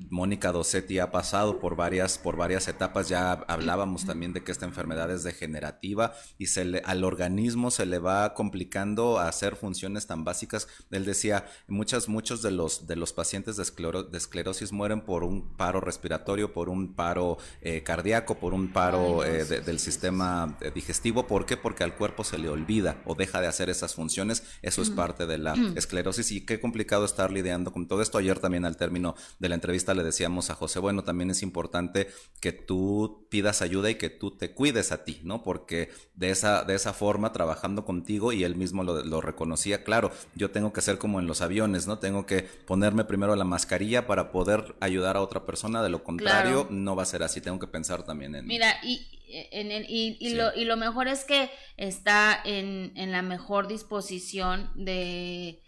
Mónica 0.10 0.52
Dossetti 0.52 1.00
ha 1.00 1.12
pasado 1.12 1.60
por 1.60 1.76
varias, 1.76 2.18
por 2.18 2.38
varias 2.38 2.68
etapas, 2.68 3.10
ya 3.10 3.32
hablábamos 3.32 4.06
también 4.06 4.34
de 4.34 4.44
que 4.44 4.52
esta 4.52 4.66
enfermedad 4.66 5.12
es 5.12 5.24
degenerativa 5.24 6.14
y 6.38 6.48
se 6.48 6.66
le, 6.66 6.82
al 6.86 7.04
organismo 7.04 7.72
se 7.72 7.86
le 7.86 8.00
va 8.00 8.34
complicando 8.34 9.20
a 9.20 9.28
hacer 9.28 9.56
funciones 9.56 10.08
tan 10.08 10.24
básicas. 10.24 10.68
Él 10.92 11.06
decía, 11.06 11.46
muchas, 11.68 12.08
muchos 12.08 12.42
de 12.42 12.52
los, 12.52 12.88
de 12.88 12.96
los 12.96 13.14
pacientes 13.14 13.58
de, 13.58 13.64
de 13.64 14.18
esclerosis 14.18 14.72
mueren 14.72 15.02
por 15.02 15.24
un 15.24 15.56
paro 15.56 15.82
respiratorio, 15.82 16.54
por 16.54 16.70
un 16.70 16.94
paro 16.94 17.38
eh, 17.62 17.84
cardíaco, 17.84 18.36
por 18.36 18.54
un 18.54 18.72
paro 18.72 19.24
eh, 19.24 19.44
del 19.46 19.80
sistema 19.80 20.58
digestivo. 20.74 21.28
¿Por 21.28 21.46
qué? 21.46 21.58
Porque 21.58 21.84
al 21.84 21.96
cuerpo 21.96 22.24
se 22.24 22.38
le 22.38 22.50
olvida 22.50 23.03
o 23.06 23.16
deja 23.16 23.40
de 23.40 23.48
hacer 23.48 23.70
esas 23.70 23.96
funciones. 23.96 24.44
Eso 24.62 24.82
es 24.82 24.90
parte 24.90 25.26
de 25.26 25.38
la 25.38 25.56
esclerosis 25.76 26.32
y 26.32 26.42
qué 26.42 26.60
complicado 26.60 27.06
estar 27.06 27.32
lidiando 27.32 27.72
con 27.72 27.88
todo 27.88 28.02
esto. 28.02 28.18
Ayer 28.18 28.40
también 28.40 28.66
al 28.66 28.78
término 28.78 29.16
de 29.40 29.50
la 29.50 29.56
entrevista 29.56 29.94
le 29.94 30.04
decíamos 30.04 30.50
a 30.50 30.56
José, 30.56 30.80
bueno, 30.80 31.04
también 31.04 31.30
es 31.30 31.42
importante 31.42 32.10
que 32.42 32.52
tú 32.52 33.28
pidas 33.30 33.62
ayuda 33.62 33.90
y 33.90 33.96
que 33.96 34.10
tú 34.10 34.32
te 34.32 34.54
cuides 34.54 34.92
a 34.92 35.04
ti, 35.06 35.22
¿no? 35.24 35.44
Porque 35.44 35.92
de 36.16 36.30
esa, 36.30 36.64
de 36.64 36.76
esa 36.76 36.94
forma, 36.94 37.32
trabajando 37.32 37.86
contigo, 37.86 38.34
y 38.34 38.44
él 38.44 38.56
mismo 38.56 38.84
lo, 38.84 39.04
lo 39.04 39.22
reconocía, 39.22 39.84
claro, 39.84 40.12
yo 40.36 40.52
tengo 40.52 40.74
que 40.74 40.82
ser 40.82 40.98
como 40.98 41.20
en 41.20 41.28
los 41.28 41.42
aviones, 41.42 41.88
¿no? 41.88 42.00
Tengo 42.00 42.26
que 42.26 42.42
ponerme 42.42 43.06
primero 43.06 43.36
la 43.36 43.46
mascarilla 43.46 44.08
para 44.08 44.32
poder 44.32 44.76
ayudar 44.82 45.18
a 45.18 45.22
otra 45.22 45.46
persona 45.46 45.54
persona, 45.54 45.84
de 45.84 45.90
lo 45.90 46.04
contrario 46.04 46.66
no 46.72 46.96
va 46.96 47.04
a 47.04 47.06
ser 47.06 47.22
así, 47.22 47.40
tengo 47.40 47.60
que 47.60 47.68
pensar 47.68 48.02
también 48.02 48.34
en... 48.34 48.48
Mira, 48.48 48.80
y, 48.82 49.08
en 49.52 49.72
y, 49.88 50.18
y, 50.20 50.36
lo, 50.36 50.54
y 50.56 50.66
lo 50.66 50.78
mejor 50.78 51.08
es 51.08 51.26
que 51.26 51.50
está 51.78 52.40
en, 52.46 52.94
en 52.96 53.12
la 53.12 53.22
mejor 53.22 53.68
disposición 53.68 54.72
de... 54.76 55.62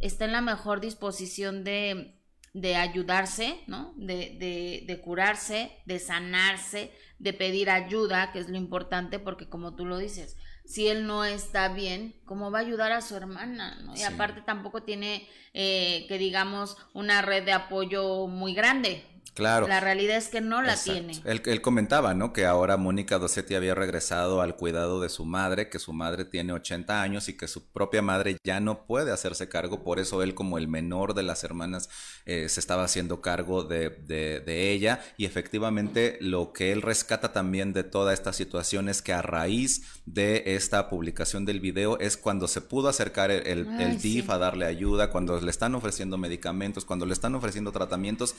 está 0.00 0.24
en 0.24 0.32
la 0.32 0.40
mejor 0.40 0.80
disposición 0.80 1.64
de, 1.64 2.20
de 2.52 2.76
ayudarse, 2.76 3.60
¿no? 3.66 3.92
De, 3.96 4.36
de, 4.40 4.84
de, 4.86 5.00
curarse, 5.00 5.70
de 5.86 5.98
sanarse, 5.98 6.90
de 7.18 7.32
pedir 7.32 7.70
ayuda, 7.70 8.32
que 8.32 8.40
es 8.40 8.48
lo 8.48 8.56
importante, 8.56 9.18
porque 9.18 9.48
como 9.48 9.76
tú 9.76 9.84
lo 9.86 9.98
dices, 9.98 10.36
si 10.64 10.88
él 10.88 11.06
no 11.06 11.24
está 11.24 11.68
bien, 11.68 12.14
¿cómo 12.24 12.50
va 12.50 12.58
a 12.58 12.62
ayudar 12.62 12.92
a 12.92 13.00
su 13.00 13.16
hermana? 13.16 13.80
¿no? 13.82 13.96
Y 13.96 14.02
aparte 14.02 14.42
tampoco 14.42 14.82
tiene, 14.82 15.28
eh, 15.52 16.06
que 16.08 16.18
digamos, 16.18 16.76
una 16.94 17.22
red 17.22 17.44
de 17.44 17.52
apoyo 17.52 18.26
muy 18.26 18.54
grande, 18.54 19.04
Claro. 19.40 19.68
La 19.68 19.80
realidad 19.80 20.18
es 20.18 20.28
que 20.28 20.42
no 20.42 20.60
la 20.60 20.76
tiene. 20.76 21.18
Él, 21.24 21.62
comentaba, 21.62 22.12
¿no? 22.12 22.34
Que 22.34 22.44
ahora 22.44 22.76
Mónica 22.76 23.18
Dosetti 23.18 23.54
había 23.54 23.74
regresado 23.74 24.42
al 24.42 24.54
cuidado 24.54 25.00
de 25.00 25.08
su 25.08 25.24
madre, 25.24 25.70
que 25.70 25.78
su 25.78 25.94
madre 25.94 26.26
tiene 26.26 26.52
80 26.52 27.00
años 27.00 27.26
y 27.30 27.38
que 27.38 27.48
su 27.48 27.72
propia 27.72 28.02
madre 28.02 28.36
ya 28.44 28.60
no 28.60 28.84
puede 28.84 29.12
hacerse 29.12 29.48
cargo, 29.48 29.82
por 29.82 29.98
eso 29.98 30.22
él 30.22 30.34
como 30.34 30.58
el 30.58 30.68
menor 30.68 31.14
de 31.14 31.22
las 31.22 31.42
hermanas 31.42 31.88
eh, 32.26 32.50
se 32.50 32.60
estaba 32.60 32.84
haciendo 32.84 33.22
cargo 33.22 33.64
de, 33.64 33.88
de, 33.88 34.72
ella 34.72 35.00
y 35.16 35.24
efectivamente 35.24 36.18
lo 36.20 36.52
que 36.52 36.70
él 36.72 36.82
rescata 36.82 37.32
también 37.32 37.72
de 37.72 37.82
toda 37.82 38.12
esta 38.12 38.34
situación 38.34 38.90
es 38.90 39.00
que 39.00 39.14
a 39.14 39.22
raíz 39.22 40.00
de 40.04 40.42
esta 40.54 40.90
publicación 40.90 41.46
del 41.46 41.60
video 41.60 41.98
es 41.98 42.18
cuando 42.18 42.46
se 42.46 42.60
pudo 42.60 42.90
acercar 42.90 43.30
el, 43.30 43.46
el, 43.46 44.00
DIF 44.02 44.28
a 44.28 44.36
darle 44.36 44.66
ayuda, 44.66 45.10
cuando 45.10 45.40
le 45.40 45.50
están 45.50 45.74
ofreciendo 45.74 46.18
medicamentos, 46.18 46.84
cuando 46.84 47.06
le 47.06 47.14
están 47.14 47.34
ofreciendo 47.34 47.72
tratamientos 47.72 48.34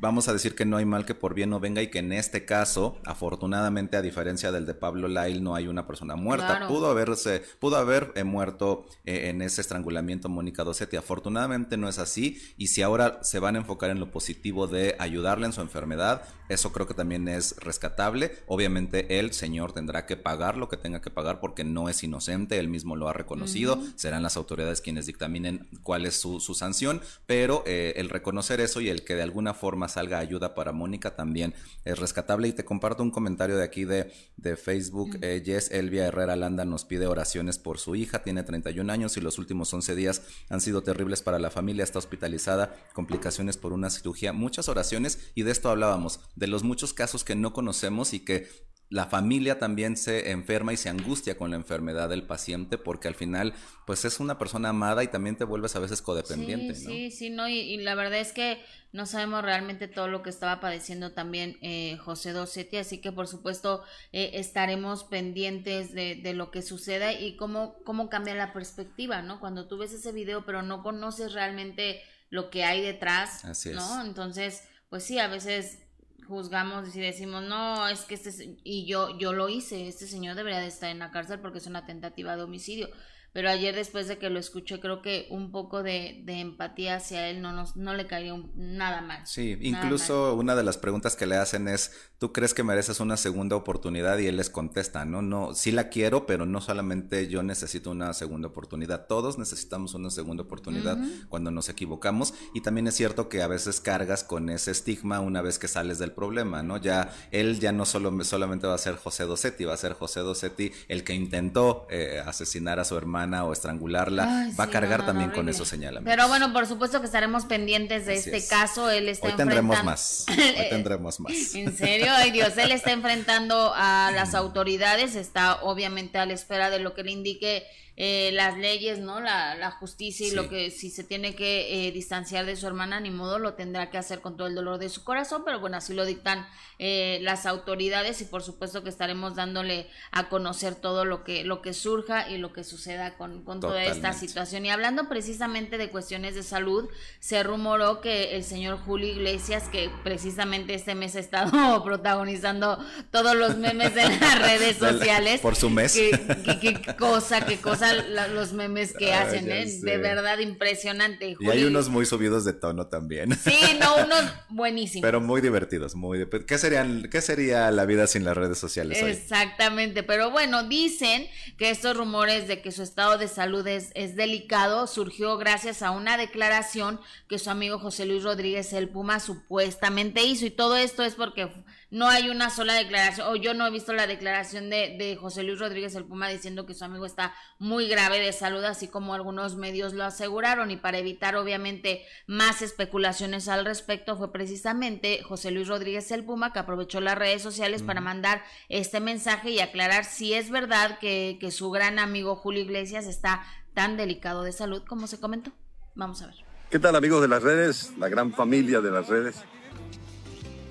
vamos 0.00 0.28
a 0.28 0.32
decir 0.32 0.54
que 0.54 0.64
no 0.64 0.76
hay 0.76 0.84
mal 0.84 1.04
que 1.04 1.14
por 1.14 1.34
bien 1.34 1.50
no 1.50 1.60
venga 1.60 1.82
y 1.82 1.88
que 1.88 1.98
en 1.98 2.12
este 2.12 2.44
caso, 2.44 2.98
afortunadamente, 3.04 3.96
a 3.96 4.02
diferencia 4.02 4.52
del 4.52 4.66
de 4.66 4.74
Pablo 4.74 5.08
Lail, 5.08 5.42
no 5.42 5.54
hay 5.54 5.68
una 5.68 5.86
persona 5.86 6.16
muerta. 6.16 6.66
Pudo 6.68 6.90
haberse, 6.90 7.42
pudo 7.58 7.76
haber 7.76 8.12
eh, 8.14 8.24
muerto 8.24 8.86
eh, 9.04 9.28
en 9.28 9.42
ese 9.42 9.60
estrangulamiento 9.60 10.28
Mónica 10.28 10.64
Dosetti. 10.64 10.96
Afortunadamente 10.96 11.76
no 11.76 11.88
es 11.88 11.98
así. 11.98 12.40
Y 12.56 12.68
si 12.68 12.82
ahora 12.82 13.18
se 13.22 13.38
van 13.38 13.56
a 13.56 13.58
enfocar 13.58 13.90
en 13.90 14.00
lo 14.00 14.10
positivo 14.10 14.66
de 14.66 14.96
ayudarle 14.98 15.46
en 15.46 15.52
su 15.52 15.60
enfermedad, 15.60 16.22
eso 16.48 16.72
creo 16.72 16.86
que 16.86 16.94
también 16.94 17.28
es 17.28 17.56
rescatable. 17.58 18.32
Obviamente 18.46 19.18
el 19.18 19.32
señor 19.32 19.72
tendrá 19.72 20.06
que 20.06 20.16
pagar 20.16 20.56
lo 20.56 20.68
que 20.68 20.76
tenga 20.76 21.00
que 21.00 21.10
pagar 21.10 21.40
porque 21.40 21.64
no 21.64 21.88
es 21.88 22.02
inocente, 22.02 22.58
él 22.58 22.68
mismo 22.68 22.96
lo 22.96 23.08
ha 23.08 23.12
reconocido. 23.12 23.80
Serán 23.96 24.22
las 24.22 24.36
autoridades 24.36 24.80
quienes 24.80 25.06
dictaminen 25.06 25.68
cuál 25.82 26.06
es 26.06 26.16
su, 26.16 26.38
sanción, 26.54 27.02
pero 27.26 27.62
eh, 27.66 27.94
el 27.96 28.08
reconocer 28.08 28.60
eso 28.60 28.80
y 28.80 28.88
el 28.88 29.04
que 29.04 29.14
de 29.14 29.22
alguna 29.22 29.54
forma 29.54 29.88
salga 29.88 30.18
ayuda 30.18 30.54
para 30.54 30.72
Mónica 30.72 31.14
también 31.14 31.54
es 31.84 31.98
rescatable. 31.98 32.48
Y 32.48 32.52
te 32.52 32.64
comparto 32.64 33.02
un 33.02 33.10
comentario 33.10 33.56
de 33.56 33.64
aquí 33.64 33.84
de, 33.84 34.12
de 34.36 34.56
Facebook. 34.56 35.18
Eh, 35.20 35.42
Jess 35.44 35.70
Elvia 35.70 36.06
Herrera 36.06 36.36
Landa 36.36 36.64
nos 36.64 36.84
pide 36.84 37.06
oraciones 37.06 37.58
por 37.58 37.78
su 37.78 37.94
hija, 37.94 38.22
tiene 38.22 38.42
31 38.42 38.92
años 38.92 39.16
y 39.16 39.20
los 39.20 39.38
últimos 39.38 39.72
11 39.72 39.94
días 39.94 40.22
han 40.48 40.60
sido 40.60 40.82
terribles 40.82 41.22
para 41.22 41.38
la 41.38 41.50
familia, 41.50 41.84
está 41.84 41.98
hospitalizada, 41.98 42.74
complicaciones 42.92 43.56
por 43.56 43.72
una 43.72 43.90
cirugía, 43.90 44.32
muchas 44.32 44.68
oraciones 44.68 45.30
y 45.34 45.42
de 45.42 45.50
esto 45.50 45.70
hablábamos, 45.70 46.20
de 46.38 46.46
los 46.46 46.62
muchos 46.62 46.94
casos 46.94 47.24
que 47.24 47.34
no 47.34 47.52
conocemos 47.52 48.14
y 48.14 48.20
que 48.20 48.48
la 48.90 49.06
familia 49.06 49.58
también 49.58 49.96
se 49.96 50.30
enferma 50.30 50.72
y 50.72 50.78
se 50.78 50.88
angustia 50.88 51.36
con 51.36 51.50
la 51.50 51.56
enfermedad 51.56 52.08
del 52.08 52.22
paciente 52.22 52.78
porque 52.78 53.08
al 53.08 53.14
final 53.14 53.52
pues 53.86 54.06
es 54.06 54.18
una 54.18 54.38
persona 54.38 54.70
amada 54.70 55.04
y 55.04 55.08
también 55.08 55.36
te 55.36 55.44
vuelves 55.44 55.76
a 55.76 55.80
veces 55.80 56.00
codependiente. 56.00 56.74
Sí, 56.74 56.86
sí, 56.86 57.10
sí, 57.10 57.30
no, 57.30 57.48
y, 57.48 57.76
la 57.78 57.94
verdad 57.94 58.20
es 58.20 58.32
que 58.32 58.62
no 58.92 59.04
sabemos 59.04 59.42
realmente 59.42 59.88
todo 59.88 60.08
lo 60.08 60.22
que 60.22 60.30
estaba 60.30 60.60
padeciendo 60.60 61.12
también 61.12 61.58
eh, 61.60 61.98
José 61.98 62.32
Dosetti, 62.32 62.78
así 62.78 62.98
que 62.98 63.12
por 63.12 63.28
supuesto 63.28 63.82
eh, 64.12 64.30
estaremos 64.34 65.04
pendientes 65.04 65.92
de, 65.92 66.14
de, 66.14 66.32
lo 66.32 66.50
que 66.50 66.62
suceda 66.62 67.12
y 67.12 67.36
cómo, 67.36 67.82
cómo 67.84 68.08
cambia 68.08 68.34
la 68.34 68.54
perspectiva, 68.54 69.20
¿no? 69.20 69.40
Cuando 69.40 69.66
tú 69.66 69.76
ves 69.76 69.92
ese 69.92 70.12
video 70.12 70.46
pero 70.46 70.62
no 70.62 70.82
conoces 70.82 71.34
realmente 71.34 72.00
lo 72.30 72.48
que 72.48 72.64
hay 72.64 72.80
detrás, 72.80 73.44
Así 73.44 73.70
¿no? 73.70 74.02
Entonces, 74.02 74.62
pues 74.88 75.02
sí, 75.02 75.18
a 75.18 75.28
veces 75.28 75.80
juzgamos 76.28 76.94
y 76.94 77.00
decimos, 77.00 77.42
no, 77.42 77.88
es 77.88 78.02
que 78.02 78.14
este, 78.14 78.58
y 78.62 78.86
yo, 78.86 79.18
yo 79.18 79.32
lo 79.32 79.48
hice, 79.48 79.88
este 79.88 80.06
señor 80.06 80.36
debería 80.36 80.60
de 80.60 80.66
estar 80.66 80.90
en 80.90 80.98
la 80.98 81.10
cárcel 81.10 81.40
porque 81.40 81.58
es 81.58 81.66
una 81.66 81.86
tentativa 81.86 82.36
de 82.36 82.42
homicidio 82.42 82.90
pero 83.32 83.50
ayer 83.50 83.74
después 83.74 84.08
de 84.08 84.18
que 84.18 84.30
lo 84.30 84.38
escuché 84.38 84.80
creo 84.80 85.02
que 85.02 85.26
un 85.30 85.50
poco 85.52 85.82
de, 85.82 86.24
empatía 86.26 86.96
hacia 86.96 87.28
él 87.28 87.42
no 87.42 87.52
nos 87.52 87.76
no 87.76 87.94
le 87.94 88.06
caería 88.06 88.34
nada 88.54 89.00
mal. 89.00 89.26
Sí, 89.26 89.56
incluso 89.60 90.34
una 90.34 90.54
de 90.54 90.62
las 90.62 90.78
preguntas 90.78 91.16
que 91.16 91.26
le 91.26 91.36
hacen 91.36 91.68
es 91.68 91.92
¿tú 92.18 92.32
crees 92.32 92.54
que 92.54 92.62
mereces 92.62 93.00
una 93.00 93.16
segunda 93.16 93.56
oportunidad? 93.56 94.18
y 94.18 94.26
él 94.26 94.36
les 94.36 94.50
contesta, 94.50 95.04
no, 95.04 95.22
no, 95.22 95.54
sí 95.54 95.72
la 95.72 95.88
quiero, 95.88 96.26
pero 96.26 96.46
no 96.46 96.60
solamente 96.60 97.28
yo 97.28 97.42
necesito 97.42 97.90
una 97.90 98.12
segunda 98.12 98.48
oportunidad, 98.48 99.06
todos 99.06 99.38
necesitamos 99.38 99.94
una 99.94 100.10
segunda 100.10 100.42
oportunidad 100.42 100.98
cuando 101.28 101.50
nos 101.50 101.68
equivocamos 101.68 102.34
y 102.54 102.60
también 102.60 102.86
es 102.86 102.94
cierto 102.94 103.28
que 103.28 103.42
a 103.42 103.46
veces 103.46 103.80
cargas 103.80 104.24
con 104.24 104.50
ese 104.50 104.70
estigma 104.70 105.20
una 105.20 105.42
vez 105.42 105.58
que 105.58 105.68
sales 105.68 105.98
del 105.98 106.12
problema, 106.12 106.62
¿no? 106.62 106.76
Ya 106.76 107.12
él 107.30 107.60
ya 107.60 107.72
no 107.72 107.84
solo 107.84 108.24
solamente 108.24 108.66
va 108.66 108.74
a 108.74 108.78
ser 108.78 108.96
José 108.96 109.24
Dosetti, 109.24 109.64
va 109.64 109.74
a 109.74 109.78
ser 109.78 109.92
José 109.92 110.20
Dosetti 110.20 110.72
el 110.88 111.04
que 111.04 111.14
intentó 111.14 111.86
eh, 111.90 112.22
asesinar 112.24 112.78
a 112.78 112.84
su 112.84 112.96
hermano 112.96 113.17
o 113.18 113.52
estrangularla, 113.52 114.52
va 114.58 114.64
a 114.64 114.70
cargar 114.70 115.04
también 115.04 115.30
con 115.30 115.48
esos 115.48 115.68
señalamientos. 115.68 116.10
Pero 116.10 116.28
bueno, 116.28 116.52
por 116.52 116.66
supuesto 116.66 117.00
que 117.00 117.06
estaremos 117.06 117.44
pendientes 117.44 118.06
de 118.06 118.14
este 118.14 118.46
caso. 118.46 118.90
Él 118.90 119.08
está 119.08 119.28
Hoy 119.28 119.34
tendremos 119.34 119.82
más. 119.84 120.26
Hoy 120.28 120.36
tendremos 120.70 121.20
más. 121.20 121.54
¿En 121.54 121.76
serio? 121.76 122.08
Ay 122.14 122.30
Dios, 122.30 122.56
él 122.56 122.72
está 122.72 122.92
enfrentando 122.92 123.72
a 123.74 124.10
las 124.14 124.34
autoridades, 124.34 125.16
está 125.16 125.62
obviamente 125.62 126.18
a 126.18 126.26
la 126.26 126.34
espera 126.34 126.70
de 126.70 126.78
lo 126.78 126.94
que 126.94 127.02
le 127.02 127.12
indique 127.12 127.64
eh, 128.00 128.30
las 128.32 128.56
leyes, 128.56 129.00
¿no? 129.00 129.18
La, 129.18 129.56
la 129.56 129.72
justicia 129.72 130.24
y 130.24 130.30
lo 130.30 130.48
que 130.48 130.70
si 130.70 130.88
se 130.88 131.02
tiene 131.02 131.34
que 131.34 131.88
eh, 131.88 131.90
distanciar 131.90 132.46
de 132.46 132.54
su 132.54 132.64
hermana, 132.68 133.00
ni 133.00 133.10
modo, 133.10 133.40
lo 133.40 133.54
tendrá 133.54 133.90
que 133.90 133.98
hacer 133.98 134.20
con 134.20 134.36
todo 134.36 134.46
el 134.46 134.54
dolor 134.54 134.78
de 134.78 134.88
su 134.88 135.02
corazón, 135.02 135.42
pero 135.44 135.58
bueno, 135.58 135.78
así 135.78 135.94
lo 135.94 136.06
dictan 136.06 136.46
eh, 136.78 137.18
las 137.22 137.44
autoridades 137.44 138.20
y 138.20 138.24
por 138.26 138.44
supuesto 138.44 138.84
que 138.84 138.88
estaremos 138.88 139.34
dándole 139.34 139.90
a 140.12 140.28
conocer 140.28 140.76
todo 140.76 141.04
lo 141.04 141.24
que, 141.24 141.42
lo 141.42 141.60
que 141.60 141.72
surja 141.72 142.30
y 142.30 142.38
lo 142.38 142.52
que 142.52 142.62
suceda 142.62 143.16
con, 143.16 143.42
con 143.42 143.58
toda 143.58 143.82
esta 143.82 144.12
situación. 144.12 144.64
Y 144.64 144.70
hablando 144.70 145.08
precisamente 145.08 145.76
de 145.76 145.90
cuestiones 145.90 146.36
de 146.36 146.44
salud, 146.44 146.88
se 147.18 147.42
rumoró 147.42 148.00
que 148.00 148.36
el 148.36 148.44
señor 148.44 148.78
Julio 148.78 149.08
Iglesias, 149.08 149.64
que 149.72 149.90
precisamente 150.04 150.72
este 150.74 150.94
mes 150.94 151.16
ha 151.16 151.18
estado 151.18 151.82
protagonizando 151.82 152.78
todos 153.10 153.34
los 153.34 153.56
memes 153.56 153.96
de 153.96 154.08
las 154.08 154.38
redes 154.38 154.76
sociales. 154.76 155.40
Por 155.40 155.56
su 155.56 155.68
mes. 155.68 155.94
Qué 155.94 156.94
cosa, 156.96 157.44
qué 157.44 157.56
cosa 157.60 157.87
los 158.34 158.52
memes 158.52 158.92
que 158.92 159.12
hacen, 159.14 159.50
¿eh? 159.50 159.66
De 159.66 159.98
verdad 159.98 160.38
impresionante. 160.38 161.36
Y 161.38 161.48
hay 161.48 161.64
unos 161.64 161.88
muy 161.88 162.06
subidos 162.06 162.44
de 162.44 162.52
tono 162.52 162.86
también. 162.88 163.34
Sí, 163.36 163.58
no, 163.80 163.96
unos 164.04 164.24
buenísimos. 164.48 165.02
Pero 165.02 165.20
muy 165.20 165.40
divertidos, 165.40 165.94
muy... 165.94 166.28
¿Qué, 166.46 166.58
serían, 166.58 167.08
¿Qué 167.10 167.20
sería 167.20 167.70
la 167.70 167.86
vida 167.86 168.06
sin 168.06 168.24
las 168.24 168.36
redes 168.36 168.58
sociales 168.58 169.02
Exactamente, 169.02 170.02
pero 170.02 170.30
bueno, 170.30 170.64
dicen 170.64 171.26
que 171.56 171.70
estos 171.70 171.96
rumores 171.96 172.48
de 172.48 172.60
que 172.62 172.72
su 172.72 172.82
estado 172.82 173.18
de 173.18 173.28
salud 173.28 173.66
es, 173.66 173.90
es 173.94 174.16
delicado 174.16 174.86
surgió 174.86 175.36
gracias 175.36 175.82
a 175.82 175.90
una 175.90 176.16
declaración 176.16 177.00
que 177.28 177.38
su 177.38 177.50
amigo 177.50 177.78
José 177.78 178.06
Luis 178.06 178.22
Rodríguez 178.22 178.72
el 178.72 178.88
Puma 178.88 179.20
supuestamente 179.20 180.22
hizo 180.22 180.46
y 180.46 180.50
todo 180.50 180.76
esto 180.76 181.02
es 181.02 181.14
porque 181.14 181.50
no 181.90 182.08
hay 182.08 182.28
una 182.28 182.50
sola 182.50 182.74
declaración, 182.74 183.28
o 183.28 183.36
yo 183.36 183.54
no 183.54 183.66
he 183.66 183.70
visto 183.70 183.92
la 183.92 184.06
declaración 184.06 184.68
de, 184.68 184.96
de, 184.98 185.16
José 185.16 185.42
Luis 185.42 185.58
Rodríguez 185.58 185.94
el 185.94 186.04
Puma 186.04 186.28
diciendo 186.28 186.66
que 186.66 186.74
su 186.74 186.84
amigo 186.84 187.06
está 187.06 187.34
muy 187.58 187.88
grave 187.88 188.20
de 188.20 188.32
salud, 188.32 188.62
así 188.64 188.88
como 188.88 189.14
algunos 189.14 189.56
medios 189.56 189.94
lo 189.94 190.04
aseguraron, 190.04 190.70
y 190.70 190.76
para 190.76 190.98
evitar 190.98 191.36
obviamente 191.36 192.04
más 192.26 192.60
especulaciones 192.60 193.48
al 193.48 193.64
respecto, 193.64 194.16
fue 194.16 194.32
precisamente 194.32 195.22
José 195.22 195.50
Luis 195.50 195.68
Rodríguez 195.68 196.10
el 196.10 196.24
Puma 196.24 196.52
que 196.52 196.58
aprovechó 196.58 197.00
las 197.00 197.16
redes 197.16 197.42
sociales 197.42 197.82
para 197.82 198.00
mandar 198.00 198.42
este 198.68 199.00
mensaje 199.00 199.50
y 199.50 199.60
aclarar 199.60 200.04
si 200.04 200.34
es 200.34 200.50
verdad 200.50 200.98
que, 200.98 201.38
que 201.40 201.50
su 201.50 201.70
gran 201.70 201.98
amigo 201.98 202.36
Julio 202.36 202.62
Iglesias 202.62 203.06
está 203.06 203.46
tan 203.72 203.96
delicado 203.96 204.42
de 204.42 204.52
salud 204.52 204.82
como 204.86 205.06
se 205.06 205.20
comentó. 205.20 205.52
Vamos 205.94 206.20
a 206.22 206.26
ver. 206.26 206.36
¿Qué 206.70 206.78
tal 206.78 206.94
amigos 206.96 207.22
de 207.22 207.28
las 207.28 207.42
redes, 207.42 207.92
la 207.96 208.08
gran 208.08 208.32
familia 208.32 208.80
de 208.82 208.90
las 208.90 209.08
redes? 209.08 209.42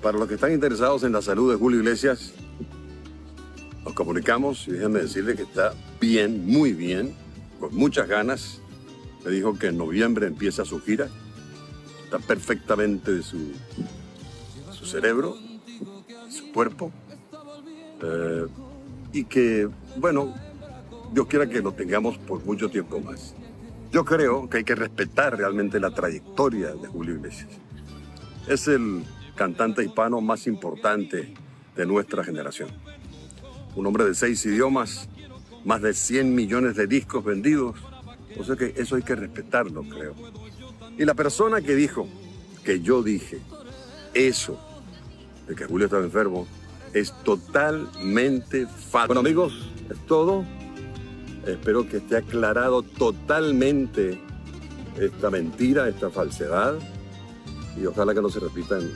Para 0.02 0.16
los 0.16 0.28
que 0.28 0.34
están 0.34 0.52
interesados 0.52 1.02
en 1.02 1.12
la 1.12 1.22
salud 1.22 1.50
de 1.50 1.58
Julio 1.58 1.80
Iglesias, 1.80 2.32
nos 3.84 3.94
comunicamos 3.94 4.68
y 4.68 4.72
déjenme 4.72 5.00
decirle 5.00 5.34
que 5.34 5.42
está 5.42 5.74
bien, 6.00 6.46
muy 6.46 6.72
bien, 6.72 7.14
con 7.58 7.74
muchas 7.74 8.06
ganas. 8.06 8.60
Me 9.24 9.32
dijo 9.32 9.58
que 9.58 9.68
en 9.68 9.78
noviembre 9.78 10.28
empieza 10.28 10.64
su 10.64 10.80
gira. 10.80 11.08
Está 12.04 12.20
perfectamente 12.20 13.12
de 13.12 13.22
su, 13.22 13.52
su 14.70 14.86
cerebro, 14.86 15.36
su 16.30 16.52
cuerpo. 16.52 16.92
Eh, 18.00 18.46
y 19.12 19.24
que, 19.24 19.68
bueno, 19.96 20.32
Dios 21.12 21.26
quiera 21.26 21.48
que 21.48 21.60
lo 21.60 21.72
tengamos 21.72 22.18
por 22.18 22.44
mucho 22.44 22.68
tiempo 22.68 23.00
más. 23.00 23.34
Yo 23.90 24.04
creo 24.04 24.48
que 24.48 24.58
hay 24.58 24.64
que 24.64 24.76
respetar 24.76 25.36
realmente 25.36 25.80
la 25.80 25.90
trayectoria 25.90 26.74
de 26.74 26.86
Julio 26.86 27.16
Iglesias. 27.16 27.48
Es 28.46 28.68
el 28.68 29.02
cantante 29.38 29.84
hispano 29.84 30.20
más 30.20 30.48
importante 30.48 31.32
de 31.76 31.86
nuestra 31.86 32.24
generación. 32.24 32.68
Un 33.76 33.86
hombre 33.86 34.04
de 34.04 34.14
seis 34.14 34.44
idiomas, 34.44 35.08
más 35.64 35.80
de 35.80 35.94
100 35.94 36.34
millones 36.34 36.74
de 36.74 36.88
discos 36.88 37.24
vendidos. 37.24 37.76
O 38.36 38.42
sea 38.42 38.56
que 38.56 38.74
eso 38.76 38.96
hay 38.96 39.02
que 39.02 39.14
respetarlo, 39.14 39.84
creo. 39.84 40.14
Y 40.98 41.04
la 41.04 41.14
persona 41.14 41.60
que 41.60 41.76
dijo, 41.76 42.08
que 42.64 42.80
yo 42.80 43.04
dije, 43.04 43.38
eso, 44.12 44.58
de 45.46 45.54
que 45.54 45.66
Julio 45.66 45.86
estaba 45.86 46.02
enfermo, 46.02 46.48
es 46.92 47.12
totalmente 47.22 48.66
falso. 48.66 49.06
Bueno 49.06 49.20
amigos, 49.20 49.70
es 49.88 49.98
todo. 50.06 50.44
Espero 51.46 51.88
que 51.88 51.98
esté 51.98 52.16
aclarado 52.16 52.82
totalmente 52.82 54.20
esta 54.98 55.30
mentira, 55.30 55.88
esta 55.88 56.10
falsedad 56.10 56.74
y 57.80 57.86
ojalá 57.86 58.12
que 58.14 58.20
no 58.20 58.28
se 58.28 58.40
repitan 58.40 58.90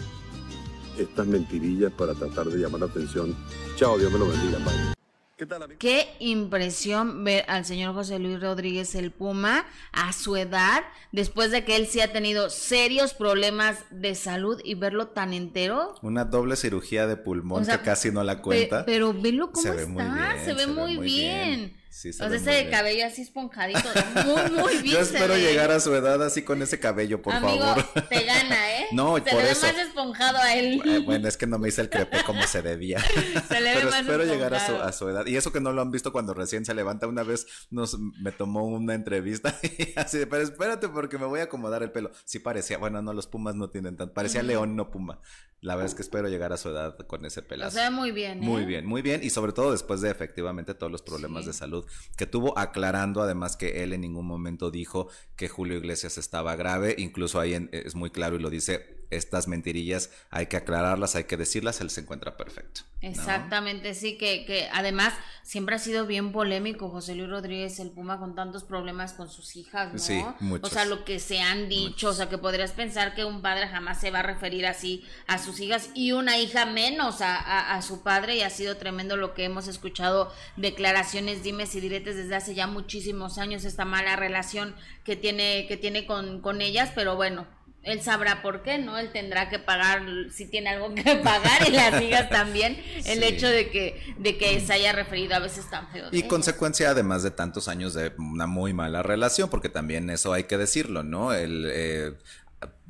estas 0.98 1.26
mentirillas 1.26 1.92
para 1.92 2.14
tratar 2.14 2.46
de 2.46 2.58
llamar 2.58 2.80
la 2.80 2.86
atención. 2.86 3.34
Chao, 3.76 3.98
Dios 3.98 4.12
me 4.12 4.18
lo 4.18 4.28
bendiga. 4.28 4.58
Bye. 4.58 4.94
¿Qué 5.42 5.46
tal, 5.46 5.62
amigo? 5.64 5.78
Qué 5.80 6.14
impresión 6.20 7.24
ver 7.24 7.44
al 7.48 7.64
señor 7.64 7.94
José 7.94 8.20
Luis 8.20 8.40
Rodríguez 8.40 8.94
el 8.94 9.10
Puma 9.10 9.64
a 9.90 10.12
su 10.12 10.36
edad, 10.36 10.84
después 11.10 11.50
de 11.50 11.64
que 11.64 11.74
él 11.74 11.88
sí 11.88 12.00
ha 12.00 12.12
tenido 12.12 12.48
serios 12.48 13.12
problemas 13.12 13.84
de 13.90 14.14
salud 14.14 14.60
y 14.62 14.76
verlo 14.76 15.08
tan 15.08 15.32
entero. 15.32 15.96
Una 16.00 16.24
doble 16.24 16.54
cirugía 16.54 17.08
de 17.08 17.16
pulmón 17.16 17.66
que 17.66 17.78
casi 17.80 18.12
no 18.12 18.22
la 18.22 18.40
cuenta. 18.40 18.84
pero 18.86 19.12
velo 19.12 19.50
cómo 19.50 19.62
se 19.62 19.82
está, 19.82 19.84
ve 19.84 19.86
muy 19.88 20.04
bien, 20.04 20.44
se 20.44 20.52
ve 20.54 20.66
muy 20.68 20.98
bien. 20.98 21.81
Sí, 21.92 22.08
o 22.08 22.12
sea, 22.14 22.28
ese 22.28 22.70
cabello 22.70 23.04
así 23.04 23.20
esponjadito, 23.20 23.78
muy, 24.24 24.50
muy 24.62 24.76
bien. 24.82 24.94
Yo 24.94 25.00
espero 25.00 25.36
llegar 25.36 25.70
a 25.70 25.78
su 25.78 25.94
edad 25.94 26.22
así 26.22 26.40
con 26.42 26.62
ese 26.62 26.80
cabello, 26.80 27.20
por 27.20 27.34
Amigo, 27.34 27.58
favor. 27.58 27.84
te 28.08 28.24
gana, 28.24 28.80
¿eh? 28.80 28.86
No, 28.92 29.16
se 29.18 29.24
le 29.24 29.42
ve 29.42 29.48
más 29.50 29.76
esponjado 29.76 30.38
a 30.38 30.54
él. 30.54 30.82
Bueno, 31.04 31.28
es 31.28 31.36
que 31.36 31.46
no 31.46 31.58
me 31.58 31.68
hice 31.68 31.82
el 31.82 31.90
crepe 31.90 32.24
como 32.24 32.42
se 32.44 32.62
debía. 32.62 32.98
Se 33.48 33.60
le 33.60 33.74
ve 33.74 33.80
Pero 33.82 33.88
espero 33.90 34.24
llegar 34.24 34.54
a 34.54 34.66
su, 34.66 34.74
a 34.74 34.92
su 34.92 35.08
edad. 35.10 35.26
Y 35.26 35.36
eso 35.36 35.52
que 35.52 35.60
no 35.60 35.72
lo 35.72 35.82
han 35.82 35.90
visto 35.90 36.12
cuando 36.12 36.32
recién 36.32 36.64
se 36.64 36.72
levanta. 36.74 37.06
Una 37.06 37.24
vez 37.24 37.46
nos, 37.70 37.98
me 37.98 38.32
tomó 38.32 38.64
una 38.64 38.94
entrevista 38.94 39.58
y 39.62 39.92
así 39.96 40.16
de, 40.16 40.26
pero 40.26 40.42
espérate 40.42 40.88
porque 40.88 41.18
me 41.18 41.26
voy 41.26 41.40
a 41.40 41.44
acomodar 41.44 41.82
el 41.82 41.90
pelo. 41.90 42.10
Sí 42.24 42.38
parecía, 42.38 42.78
bueno, 42.78 43.02
no, 43.02 43.12
los 43.12 43.26
pumas 43.26 43.54
no 43.54 43.68
tienen 43.68 43.96
tan, 43.98 44.10
parecía 44.10 44.42
león, 44.42 44.76
no 44.76 44.90
puma. 44.90 45.20
La 45.60 45.76
verdad 45.76 45.90
es 45.90 45.94
que 45.94 46.02
espero 46.02 46.28
llegar 46.28 46.52
a 46.52 46.56
su 46.56 46.70
edad 46.70 46.96
con 47.06 47.24
ese 47.24 47.40
pelazo. 47.40 47.68
O 47.68 47.70
sea, 47.80 47.90
muy 47.92 48.10
bien, 48.10 48.42
¿eh? 48.42 48.46
Muy 48.46 48.64
bien, 48.64 48.84
muy 48.84 49.00
bien. 49.00 49.20
Y 49.22 49.30
sobre 49.30 49.52
todo 49.52 49.70
después 49.70 50.00
de 50.00 50.10
efectivamente 50.10 50.74
todos 50.74 50.90
los 50.90 51.02
problemas 51.02 51.46
de 51.46 51.52
salud 51.52 51.81
que 52.16 52.26
tuvo, 52.26 52.58
aclarando 52.58 53.22
además 53.22 53.56
que 53.56 53.82
él 53.82 53.92
en 53.92 54.02
ningún 54.02 54.26
momento 54.26 54.70
dijo 54.70 55.08
que 55.36 55.48
Julio 55.48 55.76
Iglesias 55.76 56.18
estaba 56.18 56.56
grave. 56.56 56.94
Incluso 56.98 57.40
ahí 57.40 57.68
es 57.72 57.94
muy 57.94 58.10
claro 58.10 58.36
y 58.36 58.40
lo 58.40 58.50
dice 58.50 59.01
estas 59.16 59.48
mentirillas 59.48 60.10
hay 60.30 60.46
que 60.46 60.56
aclararlas, 60.56 61.16
hay 61.16 61.24
que 61.24 61.36
decirlas, 61.36 61.80
él 61.80 61.90
se 61.90 62.00
encuentra 62.02 62.36
perfecto. 62.36 62.82
Exactamente, 63.00 63.94
sí, 63.94 64.16
que, 64.16 64.44
que 64.44 64.68
además 64.72 65.12
siempre 65.42 65.74
ha 65.74 65.78
sido 65.78 66.06
bien 66.06 66.30
polémico 66.30 66.88
José 66.88 67.16
Luis 67.16 67.28
Rodríguez, 67.28 67.80
el 67.80 67.90
Puma, 67.90 68.18
con 68.18 68.36
tantos 68.36 68.62
problemas 68.62 69.12
con 69.12 69.28
sus 69.28 69.56
hijas, 69.56 69.92
¿no? 69.92 69.98
Sí, 69.98 70.24
muchos, 70.38 70.70
o 70.70 70.72
sea, 70.72 70.84
lo 70.84 71.04
que 71.04 71.18
se 71.18 71.40
han 71.40 71.68
dicho, 71.68 72.10
o 72.10 72.12
sea, 72.12 72.28
que 72.28 72.38
podrías 72.38 72.70
pensar 72.70 73.14
que 73.14 73.24
un 73.24 73.42
padre 73.42 73.66
jamás 73.66 74.00
se 74.00 74.12
va 74.12 74.20
a 74.20 74.22
referir 74.22 74.66
así 74.66 75.04
a 75.26 75.38
sus 75.38 75.58
hijas 75.60 75.90
y 75.94 76.12
una 76.12 76.38
hija 76.38 76.64
menos 76.64 77.20
a, 77.20 77.74
a, 77.74 77.82
su 77.82 78.02
padre 78.02 78.36
y 78.36 78.42
ha 78.42 78.50
sido 78.50 78.76
tremendo 78.76 79.16
lo 79.16 79.34
que 79.34 79.44
hemos 79.44 79.66
escuchado, 79.66 80.32
declaraciones, 80.56 81.42
dimes 81.42 81.74
y 81.74 81.80
diretes 81.80 82.16
desde 82.16 82.36
hace 82.36 82.54
ya 82.54 82.68
muchísimos 82.68 83.38
años, 83.38 83.64
esta 83.64 83.84
mala 83.84 84.16
relación 84.16 84.76
que 85.04 85.16
tiene, 85.16 85.66
que 85.66 85.76
tiene 85.76 86.06
con, 86.06 86.40
con 86.40 86.60
ellas, 86.60 86.92
pero 86.94 87.16
bueno, 87.16 87.46
él 87.82 88.00
sabrá 88.00 88.42
por 88.42 88.62
qué, 88.62 88.78
¿no? 88.78 88.96
Él 88.98 89.10
tendrá 89.12 89.48
que 89.48 89.58
pagar, 89.58 90.02
si 90.30 90.46
tiene 90.46 90.70
algo 90.70 90.94
que 90.94 91.02
pagar, 91.24 91.68
y 91.68 91.72
las 91.72 92.00
hijas 92.00 92.30
también, 92.30 92.80
el 93.06 93.22
hecho 93.22 93.48
de 93.48 93.70
que, 93.70 94.14
de 94.18 94.38
que 94.38 94.60
se 94.60 94.72
haya 94.72 94.92
referido 94.92 95.34
a 95.34 95.40
veces 95.40 95.68
tan 95.68 95.88
feo. 95.90 96.06
Y 96.12 96.22
consecuencia 96.24 96.90
además 96.90 97.22
de 97.22 97.32
tantos 97.32 97.68
años 97.68 97.94
de 97.94 98.12
una 98.18 98.46
muy 98.46 98.72
mala 98.72 99.02
relación, 99.02 99.50
porque 99.50 99.68
también 99.68 100.10
eso 100.10 100.32
hay 100.32 100.44
que 100.44 100.58
decirlo, 100.58 101.02
¿no? 101.02 101.32
El, 101.32 101.68
eh, 101.72 102.12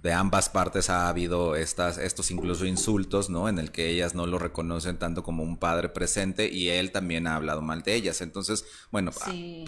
de 0.02 0.12
ambas 0.12 0.48
partes 0.48 0.90
ha 0.90 1.08
habido 1.08 1.54
estas, 1.54 1.96
estos 1.96 2.32
incluso 2.32 2.66
insultos, 2.66 3.30
¿no? 3.30 3.48
En 3.48 3.60
el 3.60 3.70
que 3.70 3.88
ellas 3.88 4.16
no 4.16 4.26
lo 4.26 4.38
reconocen 4.40 4.98
tanto 4.98 5.22
como 5.22 5.44
un 5.44 5.56
padre 5.56 5.88
presente 5.88 6.48
y 6.48 6.70
él 6.70 6.90
también 6.90 7.28
ha 7.28 7.36
hablado 7.36 7.62
mal 7.62 7.82
de 7.82 7.94
ellas. 7.94 8.20
Entonces, 8.20 8.64
bueno, 8.90 9.12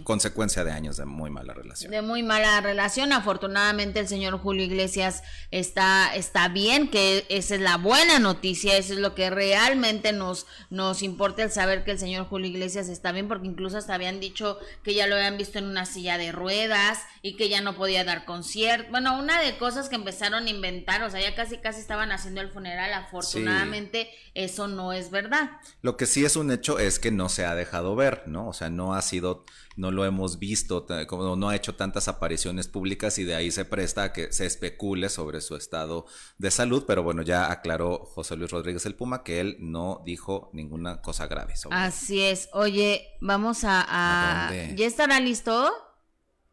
consecuencia 0.02 0.64
de 0.64 0.72
años 0.72 0.96
de 0.96 1.04
muy 1.04 1.30
mala 1.30 1.54
relación. 1.54 1.92
De 1.92 2.02
muy 2.02 2.24
mala 2.24 2.60
relación. 2.60 3.12
Afortunadamente 3.12 4.00
el 4.00 4.08
señor 4.08 4.36
Julio 4.38 4.64
Iglesias 4.64 5.22
está, 5.52 6.12
está 6.16 6.48
bien, 6.48 6.90
que 6.90 7.24
esa 7.28 7.54
es 7.54 7.60
la 7.60 7.76
buena 7.76 8.18
noticia, 8.18 8.76
eso 8.76 8.94
es 8.94 8.98
lo 8.98 9.14
que 9.14 9.30
realmente 9.30 10.12
nos, 10.12 10.46
nos 10.68 11.02
importa 11.02 11.44
el 11.44 11.52
saber 11.52 11.84
que 11.84 11.92
el 11.92 12.00
señor 12.00 12.26
Julio 12.26 12.48
Iglesias 12.48 12.88
está 12.88 13.12
bien, 13.12 13.28
porque 13.28 13.46
incluso 13.46 13.78
hasta 13.78 13.94
habían 13.94 14.18
dicho 14.18 14.58
que 14.82 14.94
ya 14.94 15.06
lo 15.06 15.14
habían 15.14 15.38
visto 15.38 15.60
en 15.60 15.66
una 15.66 15.86
silla 15.86 16.18
de 16.18 16.32
ruedas 16.32 16.98
y 17.22 17.36
que 17.36 17.48
ya 17.48 17.60
no 17.60 17.76
podía 17.76 18.02
dar 18.02 18.24
concierto. 18.24 18.90
Bueno, 18.90 19.16
una 19.16 19.40
de 19.40 19.56
cosas 19.58 19.88
que 19.88 19.94
empezaron 19.94 20.23
a 20.32 20.50
inventar, 20.50 21.02
o 21.02 21.10
sea, 21.10 21.20
ya 21.20 21.34
casi 21.34 21.58
casi 21.58 21.80
estaban 21.80 22.12
haciendo 22.12 22.40
el 22.40 22.50
funeral, 22.50 22.92
afortunadamente 22.94 24.08
eso 24.34 24.68
no 24.68 24.92
es 24.92 25.10
verdad. 25.10 25.50
Lo 25.82 25.96
que 25.96 26.06
sí 26.06 26.24
es 26.24 26.36
un 26.36 26.50
hecho 26.50 26.78
es 26.78 26.98
que 26.98 27.10
no 27.10 27.28
se 27.28 27.44
ha 27.44 27.54
dejado 27.54 27.94
ver, 27.94 28.22
¿no? 28.26 28.48
O 28.48 28.52
sea, 28.52 28.70
no 28.70 28.94
ha 28.94 29.02
sido, 29.02 29.44
no 29.76 29.90
lo 29.90 30.04
hemos 30.04 30.38
visto, 30.38 30.86
como 31.06 31.36
no 31.36 31.48
ha 31.50 31.56
hecho 31.56 31.74
tantas 31.74 32.08
apariciones 32.08 32.68
públicas 32.68 33.18
y 33.18 33.24
de 33.24 33.34
ahí 33.34 33.50
se 33.50 33.64
presta 33.64 34.04
a 34.04 34.12
que 34.12 34.32
se 34.32 34.46
especule 34.46 35.08
sobre 35.08 35.40
su 35.40 35.56
estado 35.56 36.06
de 36.38 36.50
salud, 36.50 36.84
pero 36.86 37.02
bueno, 37.02 37.22
ya 37.22 37.50
aclaró 37.50 37.98
José 38.06 38.36
Luis 38.36 38.50
Rodríguez 38.50 38.86
el 38.86 38.94
Puma 38.94 39.22
que 39.22 39.40
él 39.40 39.56
no 39.60 40.02
dijo 40.06 40.50
ninguna 40.52 41.02
cosa 41.02 41.26
grave 41.26 41.56
sobre 41.56 41.76
Así 41.76 42.22
es. 42.22 42.48
Oye, 42.52 43.08
vamos 43.20 43.64
a... 43.64 44.50
¿Ya 44.74 44.86
estará 44.86 45.20
listo? 45.20 45.72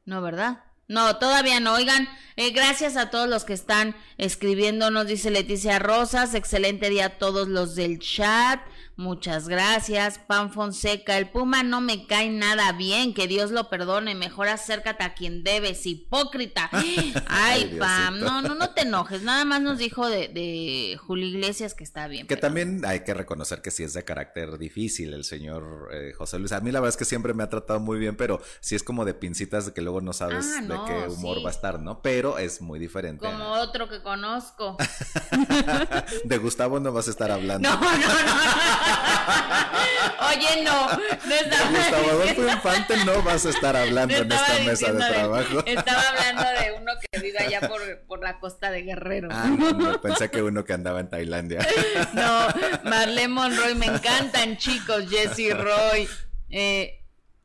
No, 0.05 0.21
¿verdad? 0.21 0.70
No, 0.91 1.15
todavía 1.15 1.61
no. 1.61 1.75
Oigan, 1.75 2.09
eh, 2.35 2.51
gracias 2.51 2.97
a 2.97 3.09
todos 3.09 3.29
los 3.29 3.45
que 3.45 3.53
están 3.53 3.95
escribiendo, 4.17 4.91
nos 4.91 5.07
dice 5.07 5.31
Leticia 5.31 5.79
Rosas. 5.79 6.35
Excelente 6.35 6.89
día 6.89 7.05
a 7.05 7.17
todos 7.17 7.47
los 7.47 7.75
del 7.75 7.97
chat. 7.99 8.59
Muchas 8.97 9.47
gracias. 9.47 10.19
Pan 10.19 10.51
Fonseca, 10.51 11.17
el 11.17 11.29
Puma 11.29 11.63
no 11.63 11.81
me 11.81 12.05
cae 12.05 12.29
nada 12.29 12.71
bien, 12.73 13.13
que 13.13 13.27
Dios 13.27 13.51
lo 13.51 13.69
perdone. 13.69 14.15
Mejor 14.15 14.47
acércate 14.47 15.03
a 15.03 15.13
quien 15.13 15.43
debes, 15.43 15.85
hipócrita. 15.85 16.69
Ay, 17.27 17.77
Pam, 17.79 18.19
no, 18.19 18.41
no, 18.41 18.53
no 18.55 18.71
te 18.71 18.81
enojes. 18.81 19.23
Nada 19.23 19.45
más 19.45 19.61
nos 19.61 19.77
dijo 19.77 20.07
de, 20.07 20.27
de 20.27 20.97
Julio 20.97 21.25
Iglesias 21.25 21.73
que 21.73 21.83
está 21.83 22.07
bien. 22.07 22.27
Que 22.27 22.37
también 22.37 22.83
hay 22.85 23.01
que 23.03 23.13
reconocer 23.13 23.61
que 23.61 23.71
sí 23.71 23.83
es 23.83 23.93
de 23.93 24.03
carácter 24.03 24.57
difícil 24.57 25.13
el 25.13 25.23
señor 25.23 25.89
eh, 25.93 26.13
José 26.13 26.37
Luis. 26.37 26.51
A 26.51 26.59
mí 26.59 26.71
la 26.71 26.79
verdad 26.79 26.89
es 26.89 26.97
que 26.97 27.05
siempre 27.05 27.33
me 27.33 27.43
ha 27.43 27.49
tratado 27.49 27.79
muy 27.79 27.97
bien, 27.97 28.15
pero 28.15 28.41
sí 28.59 28.75
es 28.75 28.83
como 28.83 29.05
de 29.05 29.13
pincitas 29.13 29.65
de 29.65 29.73
que 29.73 29.81
luego 29.81 30.01
no 30.01 30.13
sabes 30.13 30.45
ah, 30.57 30.61
de 30.61 30.75
qué 30.85 31.07
humor 31.09 31.43
va 31.43 31.49
a 31.49 31.51
estar, 31.51 31.79
¿no? 31.79 32.01
Pero 32.01 32.37
es 32.37 32.61
muy 32.61 32.77
diferente. 32.77 33.25
Como 33.25 33.51
otro 33.53 33.89
que 33.89 34.01
conozco. 34.01 34.77
de 36.23 36.37
Gustavo 36.37 36.79
no 36.79 36.91
vas 36.91 37.07
a 37.07 37.11
estar 37.11 37.31
hablando. 37.31 37.69
no, 37.69 37.81
no. 37.81 37.97
no. 37.97 38.80
Oye, 40.29 40.63
no, 40.63 40.87
no 40.89 40.97
Gustavo 41.71 42.09
Adolfo 42.09 42.47
Infante 42.47 43.05
no 43.05 43.21
vas 43.23 43.45
a 43.45 43.49
estar 43.49 43.75
hablando 43.75 44.15
en 44.15 44.31
esta 44.31 44.59
mesa 44.65 44.91
de 44.93 44.99
trabajo. 44.99 45.63
estaba 45.65 46.01
hablando 46.09 46.43
de 46.43 46.71
uno 46.73 46.91
que 47.01 47.19
vive 47.19 47.39
allá 47.39 47.67
por, 47.67 47.81
por 48.07 48.21
la 48.21 48.39
costa 48.39 48.71
de 48.71 48.83
Guerrero. 48.83 49.29
Ah, 49.31 49.45
no, 49.47 50.01
pensé 50.01 50.29
que 50.29 50.41
uno 50.41 50.63
que 50.63 50.73
andaba 50.73 50.99
en 50.99 51.09
Tailandia. 51.09 51.65
No, 52.13 52.47
Marlene 52.83 53.27
Monroy, 53.27 53.75
me 53.75 53.87
encantan 53.87 54.57
chicos, 54.57 55.09
Jesse 55.09 55.53
Roy. 55.53 56.07
Eh, 56.49 57.00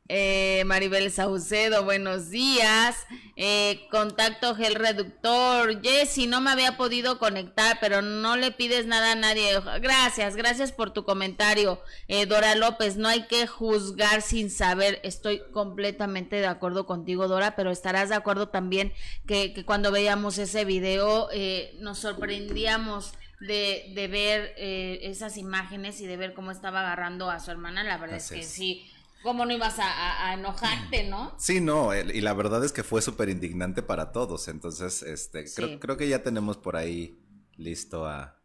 eh, 0.09 0.63
Maribel 0.65 1.11
Saucedo, 1.11 1.83
buenos 1.83 2.29
días. 2.29 3.05
Eh, 3.35 3.87
contacto 3.91 4.55
gel 4.55 4.75
reductor. 4.75 5.81
Jessy, 5.81 6.27
no 6.27 6.41
me 6.41 6.51
había 6.51 6.77
podido 6.77 7.19
conectar, 7.19 7.77
pero 7.79 8.01
no 8.01 8.37
le 8.37 8.51
pides 8.51 8.85
nada 8.85 9.11
a 9.11 9.15
nadie. 9.15 9.59
Gracias, 9.81 10.35
gracias 10.35 10.71
por 10.71 10.91
tu 10.91 11.03
comentario. 11.03 11.81
Eh, 12.07 12.25
Dora 12.25 12.55
López, 12.55 12.97
no 12.97 13.07
hay 13.07 13.27
que 13.27 13.47
juzgar 13.47 14.21
sin 14.21 14.49
saber. 14.49 14.99
Estoy 15.03 15.41
completamente 15.51 16.37
de 16.37 16.47
acuerdo 16.47 16.85
contigo, 16.85 17.27
Dora, 17.27 17.55
pero 17.55 17.71
estarás 17.71 18.09
de 18.09 18.15
acuerdo 18.15 18.49
también 18.49 18.93
que, 19.27 19.53
que 19.53 19.65
cuando 19.65 19.91
veíamos 19.91 20.37
ese 20.37 20.65
video 20.65 21.29
eh, 21.31 21.75
nos 21.79 21.99
sorprendíamos. 21.99 23.13
De, 23.39 23.91
de 23.93 24.07
ver 24.07 24.55
esas 24.57 25.37
imágenes 25.37 26.01
y 26.01 26.07
de 26.07 26.17
ver 26.17 26.33
cómo 26.33 26.49
estaba 26.49 26.79
agarrando 26.79 27.29
a 27.29 27.39
su 27.39 27.51
hermana, 27.51 27.83
la 27.83 27.99
verdad 27.99 28.17
es 28.17 28.31
que 28.31 28.41
sí, 28.41 28.89
¿Cómo 29.23 29.45
no 29.45 29.51
ibas 29.51 29.77
a, 29.79 30.33
enojarte, 30.33 31.09
no? 31.09 31.33
Sí, 31.37 31.59
no, 31.59 31.95
y 31.95 32.21
la 32.21 32.33
verdad 32.33 32.63
es 32.63 32.71
que 32.71 32.83
fue 32.83 33.01
súper 33.01 33.29
indignante 33.29 33.81
para 33.81 34.11
todos. 34.11 34.47
Entonces, 34.47 35.03
este, 35.03 35.45
creo, 35.79 35.97
que 35.97 36.07
ya 36.07 36.23
tenemos 36.23 36.57
por 36.57 36.75
ahí 36.75 37.19
listo 37.55 38.05
a. 38.05 38.35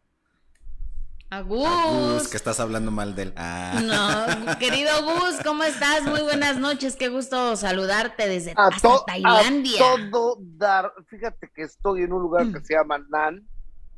A 1.29 1.41
Gus. 1.41 2.27
que 2.27 2.37
estás 2.37 2.59
hablando 2.59 2.91
mal 2.91 3.15
de 3.15 3.23
él. 3.23 3.33
Ah. 3.37 3.81
No, 4.45 4.57
querido 4.59 4.91
Gus, 5.03 5.41
¿cómo 5.43 5.63
estás? 5.63 6.03
Muy 6.03 6.21
buenas 6.21 6.59
noches, 6.59 6.95
qué 6.95 7.09
gusto 7.09 7.55
saludarte 7.55 8.27
desde 8.27 8.53
Tailandia. 9.07 9.79
A 9.79 10.11
todo 10.11 10.37
dar, 10.41 10.93
fíjate 11.07 11.49
que 11.55 11.63
estoy 11.63 12.03
en 12.03 12.13
un 12.13 12.21
lugar 12.21 12.51
que 12.51 12.59
mm. 12.59 12.65
se 12.65 12.73
llama 12.75 12.99
Nan, 13.09 13.47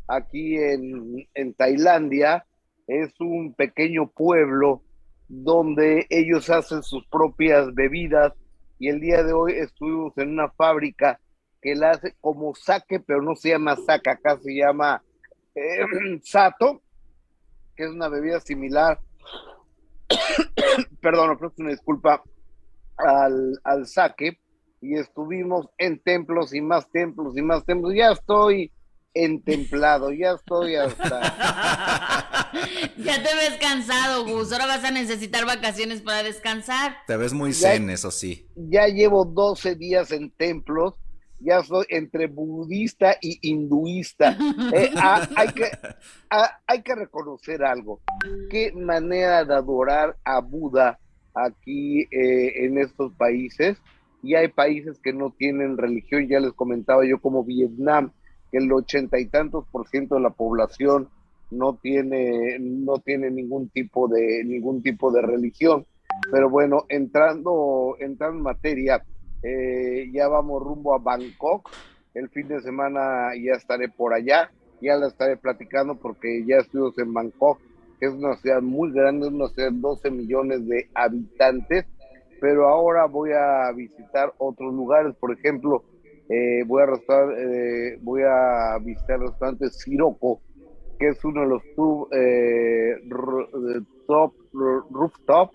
aquí 0.08 0.56
en, 0.56 1.28
en 1.34 1.54
Tailandia. 1.54 2.46
Es 2.88 3.20
un 3.20 3.54
pequeño 3.54 4.08
pueblo 4.08 4.85
donde 5.28 6.06
ellos 6.10 6.50
hacen 6.50 6.84
sus 6.84 7.06
propias 7.08 7.74
bebidas. 7.74 8.34
Y 8.78 8.90
el 8.90 9.00
día 9.00 9.24
de 9.24 9.34
hoy 9.34 9.54
estuvimos 9.54 10.18
en 10.18 10.30
una 10.30 10.50
fábrica 10.50 11.20
que 11.62 11.76
la 11.76 11.92
hace 11.92 12.16
como 12.22 12.54
saque, 12.54 13.00
pero 13.00 13.22
no 13.22 13.36
se 13.36 13.50
llama 13.50 13.76
saca, 13.76 14.12
acá 14.12 14.38
se 14.38 14.54
llama 14.54 15.02
eh, 15.56 16.20
sato, 16.24 16.82
que 17.76 17.86
es 17.86 17.90
una 17.90 18.08
bebida 18.10 18.40
similar, 18.40 19.00
perdón, 21.02 21.38
una 21.58 21.70
disculpa, 21.70 22.22
al, 22.98 23.60
al 23.64 23.88
saque, 23.88 24.40
y 24.82 24.96
estuvimos 24.96 25.68
en 25.78 26.00
templos 26.00 26.54
y 26.54 26.62
más 26.62 26.90
templos 26.92 27.36
y 27.36 27.42
más 27.42 27.66
templos. 27.66 27.94
Ya 27.96 28.12
estoy 28.12 28.72
entemplado, 29.16 30.12
ya 30.12 30.34
estoy 30.34 30.76
hasta... 30.76 31.22
ya 32.98 33.24
te 33.24 33.36
ves 33.36 33.58
cansado, 33.60 34.26
Gus, 34.26 34.52
ahora 34.52 34.68
vas 34.68 34.84
a 34.84 34.92
necesitar 34.92 35.46
vacaciones 35.46 36.02
para 36.02 36.22
descansar. 36.22 36.98
Te 37.08 37.18
ves 37.18 37.34
muy 37.34 37.54
zen, 37.54 37.90
eso 37.90 38.12
sí. 38.12 38.48
Ya 38.56 38.88
llevo 38.88 39.26
12 39.26 39.76
días 39.76 40.12
en 40.12 40.30
templos, 40.32 40.96
ya 41.40 41.64
soy 41.64 41.86
entre 41.90 42.28
budista 42.28 43.18
y 43.22 43.40
hinduista. 43.42 44.38
Eh, 44.74 44.92
hay, 45.36 45.48
que, 45.50 45.72
hay 46.68 46.82
que 46.82 46.96
reconocer 46.96 47.64
algo, 47.64 48.02
qué 48.50 48.74
manera 48.74 49.46
de 49.46 49.56
adorar 49.56 50.18
a 50.26 50.42
Buda 50.42 51.00
aquí 51.34 52.02
eh, 52.12 52.66
en 52.66 52.78
estos 52.78 53.14
países, 53.14 53.78
y 54.22 54.36
hay 54.36 54.48
países 54.48 55.00
que 55.00 55.14
no 55.14 55.34
tienen 55.38 55.78
religión, 55.78 56.28
ya 56.28 56.40
les 56.40 56.54
comentaba 56.54 57.06
yo 57.06 57.22
como 57.22 57.44
Vietnam, 57.44 58.12
el 58.58 58.72
ochenta 58.72 59.20
y 59.20 59.26
tantos 59.26 59.66
por 59.72 59.88
ciento 59.88 60.16
de 60.16 60.22
la 60.22 60.30
población 60.30 61.10
no 61.52 61.76
tiene, 61.76 62.58
no 62.60 63.00
tiene 63.00 63.30
ningún 63.30 63.70
tipo 63.70 64.08
de, 64.08 64.44
ningún 64.44 64.82
tipo 64.82 65.12
de 65.12 65.22
religión. 65.22 65.86
Pero 66.32 66.50
bueno, 66.50 66.86
entrando, 66.90 67.96
entrando 68.00 68.38
en 68.38 68.44
materia, 68.44 69.04
eh, 69.44 70.10
ya 70.12 70.28
vamos 70.28 70.64
rumbo 70.64 70.96
a 70.96 71.00
Bangkok. 71.00 71.70
El 72.14 72.30
fin 72.30 72.48
de 72.48 72.62
semana 72.62 73.32
ya 73.36 73.54
estaré 73.54 73.90
por 73.90 74.14
allá, 74.14 74.50
ya 74.82 74.96
la 74.96 75.08
estaré 75.08 75.38
platicando 75.38 75.96
porque 75.96 76.46
ya 76.46 76.58
estuve 76.58 76.92
en 76.98 77.14
Bangkok, 77.14 77.60
que 78.00 78.08
es 78.08 78.14
una 78.14 78.36
ciudad 78.38 78.62
muy 78.62 78.92
grande, 78.92 79.28
una 79.28 79.50
ciudad 79.50 79.72
de 79.72 79.80
12 79.80 80.12
millones 80.12 80.68
de 80.68 80.90
habitantes, 80.94 81.86
pero 82.40 82.68
ahora 82.70 83.06
voy 83.06 83.32
a 83.32 83.72
visitar 83.74 84.34
otros 84.38 84.74
lugares, 84.74 85.14
por 85.16 85.34
ejemplo, 85.34 85.84
eh, 86.28 86.64
voy, 86.66 86.82
a 86.82 86.88
eh, 87.38 88.00
voy 88.02 88.22
a 88.24 88.78
visitar 88.82 89.18
el 89.18 89.28
restaurante 89.28 89.70
Siroco, 89.70 90.42
que 90.98 91.10
es 91.10 91.24
uno 91.24 91.42
de 91.42 91.48
los 91.48 91.62
eh, 92.14 92.96
top, 94.08 94.34
rooftop 94.52 95.52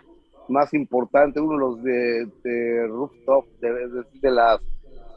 más 0.48 0.72
importantes, 0.74 1.42
uno 1.42 1.54
de 1.54 1.59
los 1.59 1.83
de, 2.44 2.87
rooftop, 2.87 3.46
de, 3.61 4.30
las 4.30 4.61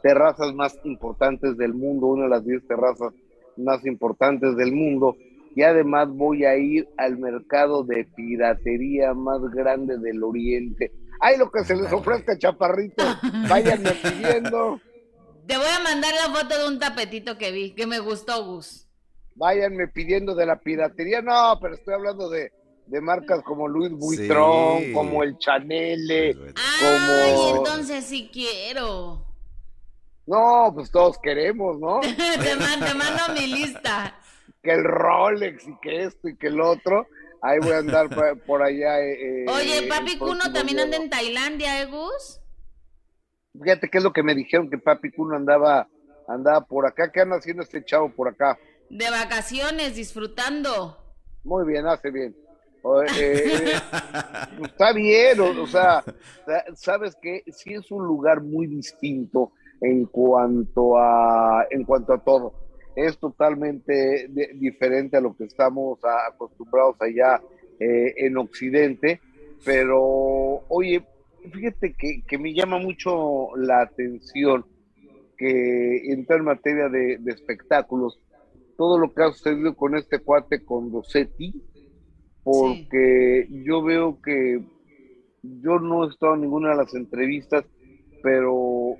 terrazas 0.02 0.52
más 0.54 0.78
importantes 0.84 1.56
del 1.56 1.74
mundo, 1.74 2.08
una 2.08 2.24
de 2.24 2.30
las 2.30 2.44
10 2.44 2.66
terrazas 2.66 3.12
más 3.56 3.84
importantes 3.86 4.56
del 4.56 4.72
mundo. 4.72 5.16
Y 5.54 5.62
además 5.62 6.08
voy 6.08 6.44
a 6.44 6.56
ir 6.56 6.88
al 6.96 7.16
mercado 7.16 7.84
de 7.84 8.08
piratería 8.16 9.14
más 9.14 9.40
grande 9.52 9.98
del 9.98 10.24
oriente. 10.24 10.90
Ay, 11.20 11.38
lo 11.38 11.48
que 11.48 11.62
se 11.62 11.76
les 11.76 11.92
ofrezca, 11.92 12.36
chaparrito, 12.36 13.04
váyanme 13.48 13.92
pidiendo. 14.02 14.80
Te 15.46 15.58
voy 15.58 15.66
a 15.66 15.80
mandar 15.80 16.14
la 16.14 16.34
foto 16.34 16.58
de 16.58 16.68
un 16.68 16.78
tapetito 16.78 17.36
que 17.36 17.50
vi, 17.50 17.74
que 17.74 17.86
me 17.86 17.98
gustó, 17.98 18.44
Gus. 18.44 18.86
Váyanme 19.34 19.88
pidiendo 19.88 20.34
de 20.34 20.46
la 20.46 20.58
piratería. 20.58 21.20
No, 21.20 21.58
pero 21.60 21.74
estoy 21.74 21.94
hablando 21.94 22.30
de, 22.30 22.50
marcas 23.02 23.42
como 23.42 23.68
Louis 23.68 23.92
Vuitton, 23.92 24.92
como 24.92 25.22
el 25.22 25.36
Chanel, 25.38 26.10
Ay, 26.10 27.34
como... 27.34 27.56
entonces 27.56 28.04
sí 28.04 28.30
quiero. 28.32 29.24
No, 30.26 30.72
pues 30.74 30.90
todos 30.90 31.18
queremos, 31.18 31.78
¿no? 31.78 32.00
te, 32.00 32.56
mando, 32.56 33.34
mi 33.34 33.46
lista. 33.46 34.18
Que 34.62 34.72
el 34.72 34.84
Rolex 34.84 35.66
y 35.68 35.76
que 35.82 36.04
esto 36.04 36.28
y 36.28 36.36
que 36.36 36.46
el 36.46 36.60
otro. 36.60 37.06
Ahí 37.42 37.58
voy 37.58 37.72
a 37.72 37.78
andar 37.78 38.08
por, 38.46 38.62
allá. 38.62 39.00
Eh, 39.00 39.44
Oye, 39.48 39.86
papi 39.88 40.16
Cuno 40.16 40.50
también 40.52 40.80
anda 40.80 40.96
en 40.96 41.10
Tailandia, 41.10 41.82
¿eh, 41.82 41.86
Gus? 41.86 42.40
Fíjate 43.60 43.88
qué 43.88 43.98
es 43.98 44.04
lo 44.04 44.12
que 44.12 44.22
me 44.22 44.34
dijeron 44.34 44.68
que 44.68 44.78
papi 44.78 45.10
Cuno 45.12 45.36
andaba, 45.36 45.88
andaba 46.26 46.64
por 46.64 46.86
acá. 46.86 47.10
¿Qué 47.12 47.20
anda 47.20 47.36
haciendo 47.36 47.62
este 47.62 47.84
chavo 47.84 48.10
por 48.10 48.28
acá? 48.28 48.58
De 48.90 49.08
vacaciones, 49.10 49.94
disfrutando. 49.94 50.98
Muy 51.44 51.66
bien, 51.66 51.86
hace 51.86 52.10
bien. 52.10 52.34
Eh, 53.16 53.72
está 54.64 54.92
bien, 54.92 55.40
o, 55.40 55.66
sea, 55.66 56.04
sabes 56.74 57.16
que 57.16 57.42
sí 57.50 57.72
es 57.72 57.90
un 57.90 58.04
lugar 58.04 58.42
muy 58.42 58.66
distinto 58.66 59.52
en 59.80 60.04
cuanto 60.04 60.98
a, 60.98 61.66
en 61.70 61.84
cuanto 61.84 62.12
a 62.12 62.18
todo. 62.18 62.52
Es 62.94 63.18
totalmente 63.18 64.28
diferente 64.54 65.16
a 65.16 65.20
lo 65.20 65.34
que 65.36 65.44
estamos 65.44 65.98
acostumbrados 66.28 66.96
allá 67.00 67.40
eh, 67.80 68.14
en 68.18 68.36
Occidente, 68.36 69.20
pero 69.64 70.62
oye, 70.68 71.04
fíjate 71.52 71.94
que, 71.94 72.38
me 72.38 72.54
llama 72.54 72.78
mucho 72.78 73.56
la 73.56 73.82
atención 73.82 74.64
que 75.36 76.12
entra 76.12 76.36
en 76.36 76.44
materia 76.44 76.88
de, 76.88 77.18
espectáculos, 77.26 78.20
todo 78.76 78.98
lo 78.98 79.12
que 79.12 79.22
ha 79.22 79.32
sucedido 79.32 79.74
con 79.74 79.96
este 79.96 80.18
cuate, 80.18 80.64
con 80.64 80.92
Rossetti, 80.92 81.52
porque 82.42 83.48
yo 83.50 83.82
veo 83.82 84.20
que 84.20 84.62
yo 85.42 85.78
no 85.78 86.04
he 86.04 86.08
estado 86.08 86.34
en 86.34 86.42
ninguna 86.42 86.70
de 86.70 86.76
las 86.76 86.94
entrevistas, 86.94 87.64
pero 88.22 88.54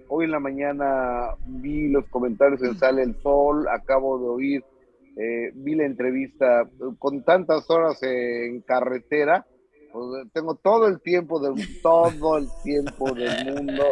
hoy 0.09 0.24
en 0.24 0.30
la 0.30 0.40
mañana 0.40 1.35
vi 1.46 1.88
los 1.88 2.07
comentarios 2.09 2.62
en 2.62 2.76
Sale 2.76 3.02
el 3.02 3.16
Sol, 3.22 3.66
acabo 3.68 4.18
de 4.18 4.26
oír, 4.26 4.64
eh, 5.16 5.52
vi 5.54 5.74
la 5.74 5.87
entrevista 5.87 6.68
con 6.98 7.24
tantas 7.24 7.68
horas 7.70 8.02
en 8.02 8.61
carretera, 8.62 9.46
pues, 9.94 10.26
tengo 10.33 10.57
todo 10.57 10.88
el 10.88 11.00
tiempo 11.00 11.38
del 11.38 11.80
todo 11.80 12.38
el 12.38 12.48
tiempo 12.64 13.14
del 13.14 13.44
mundo 13.44 13.85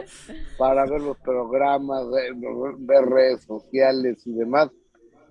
para 0.59 0.85
ver 0.85 1.01
los 1.01 1.17
programas, 1.19 2.03
ver, 2.11 3.05
redes 3.05 3.45
sociales 3.45 4.21
y 4.27 4.33
demás. 4.33 4.69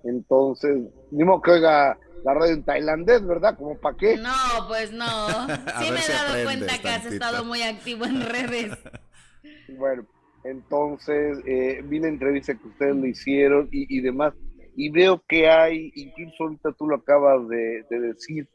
Entonces, 0.02 0.84
ni 1.10 1.24
modo 1.24 1.42
que 1.42 1.50
oiga 1.50 1.98
la 2.24 2.32
radio 2.32 2.54
en 2.54 2.62
tailandés, 2.62 3.22
¿verdad? 3.26 3.54
¿Como 3.54 3.78
para 3.78 3.98
qué? 3.98 4.16
No, 4.16 4.32
pues 4.66 4.90
no. 4.92 5.06
Sí 5.78 5.90
me 5.90 5.98
he 5.98 6.08
dado 6.08 6.44
cuenta 6.44 6.78
que 6.80 6.88
has 6.88 7.04
estado 7.04 7.44
muy 7.44 7.60
activo 7.60 8.06
en 8.06 8.22
redes. 8.22 8.72
Bueno, 9.78 10.04
entonces 10.44 11.38
eh, 11.46 11.82
vi 11.84 11.98
la 11.98 12.08
entrevista 12.08 12.54
que 12.54 12.68
ustedes 12.68 12.94
le 12.96 13.08
hicieron 13.08 13.68
y, 13.72 14.00
demás, 14.00 14.34
y 14.76 14.90
veo 14.90 15.22
que 15.26 15.48
hay, 15.48 15.90
incluso 15.94 16.44
ahorita 16.44 16.72
tú 16.72 16.86
lo 16.86 16.96
acabas 16.96 17.48
de 17.48 17.84
decir, 17.88 18.46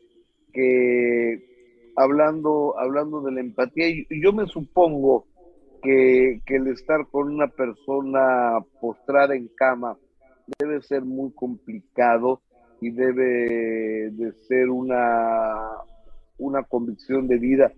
que 0.54 1.57
hablando, 1.98 2.80
hablando 2.80 3.22
de 3.22 3.32
la 3.32 3.42
empatía, 3.42 3.90
y 3.90 4.06
yo 4.24 4.32
me 4.32 4.46
supongo 4.46 5.26
que, 5.82 6.42
el 6.46 6.68
estar 6.68 7.08
con 7.08 7.34
una 7.34 7.48
persona 7.48 8.60
postrada 8.80 9.36
en 9.36 9.50
cama 9.50 9.98
debe 10.60 10.82
ser 10.82 11.04
muy 11.04 11.32
complicado 11.32 12.42
y 12.80 12.92
debe 12.92 14.12
de 14.12 14.32
ser 14.48 14.70
una, 14.70 15.72
una 16.38 16.64
convicción 16.64 17.28
de 17.28 17.38
vida, 17.38 17.72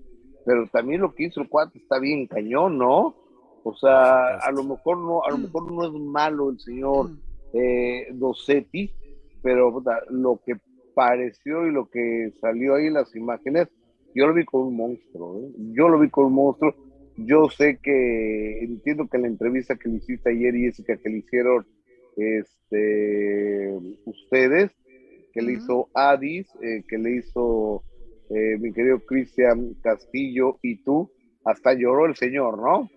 pero 0.46 0.68
también 0.68 1.02
lo 1.02 1.16
que 1.16 1.26
hizo 1.26 1.42
el 1.42 1.50
cuate 1.50 1.80
está 1.80 1.98
bien 2.00 2.28
cañón, 2.28 2.78
¿no? 2.78 3.16
O 3.64 3.74
sea, 3.76 4.38
a 4.38 4.52
lo 4.52 4.64
mejor 4.64 4.98
no, 4.98 5.24
a 5.24 5.32
lo 5.32 5.38
mejor 5.38 5.72
no 5.72 5.86
es 5.86 5.94
malo 5.94 6.50
el 6.50 6.60
señor 6.60 7.10
mm. 7.10 7.20
eh, 7.54 8.08
Dossetti, 8.14 8.92
pero 9.42 9.82
lo 10.10 10.42
que 10.46 10.56
pareció 10.94 11.66
y 11.68 11.72
lo 11.72 11.90
que 11.90 12.34
salió 12.42 12.76
ahí 12.76 12.88
en 12.88 12.96
las 12.96 13.16
imágenes 13.16 13.70
yo 14.16 14.28
lo 14.28 14.34
vi 14.34 14.46
con 14.46 14.68
un 14.68 14.76
monstruo, 14.76 15.40
¿eh? 15.40 15.52
yo 15.74 15.90
lo 15.90 16.00
vi 16.00 16.10
con 16.10 16.26
un 16.26 16.34
monstruo. 16.34 16.76
Yo 17.18 17.50
sé 17.50 17.80
que 17.84 18.64
entiendo 18.64 19.08
que 19.08 19.18
la 19.18 19.28
entrevista 19.28 19.76
que 19.76 19.90
le 19.90 19.98
hiciste 19.98 20.30
ayer, 20.30 20.54
Jessica, 20.56 20.96
que 20.98 21.10
le 21.10 21.18
hicieron 21.18 21.68
este, 22.16 23.74
ustedes, 24.06 24.72
que 25.34 25.42
le 25.42 25.54
hizo 25.54 25.90
Adis, 25.94 26.48
eh, 26.62 26.84
que 26.88 26.98
le 26.98 27.18
hizo 27.18 27.84
eh, 28.30 28.58
mi 28.60 28.72
querido 28.72 29.00
Cristian 29.06 29.74
Castillo 29.82 30.60
y 30.62 30.84
tú, 30.84 31.12
hasta 31.44 31.74
lloró 31.74 32.06
el 32.06 32.16
señor, 32.16 32.58
¿no? 32.58 32.90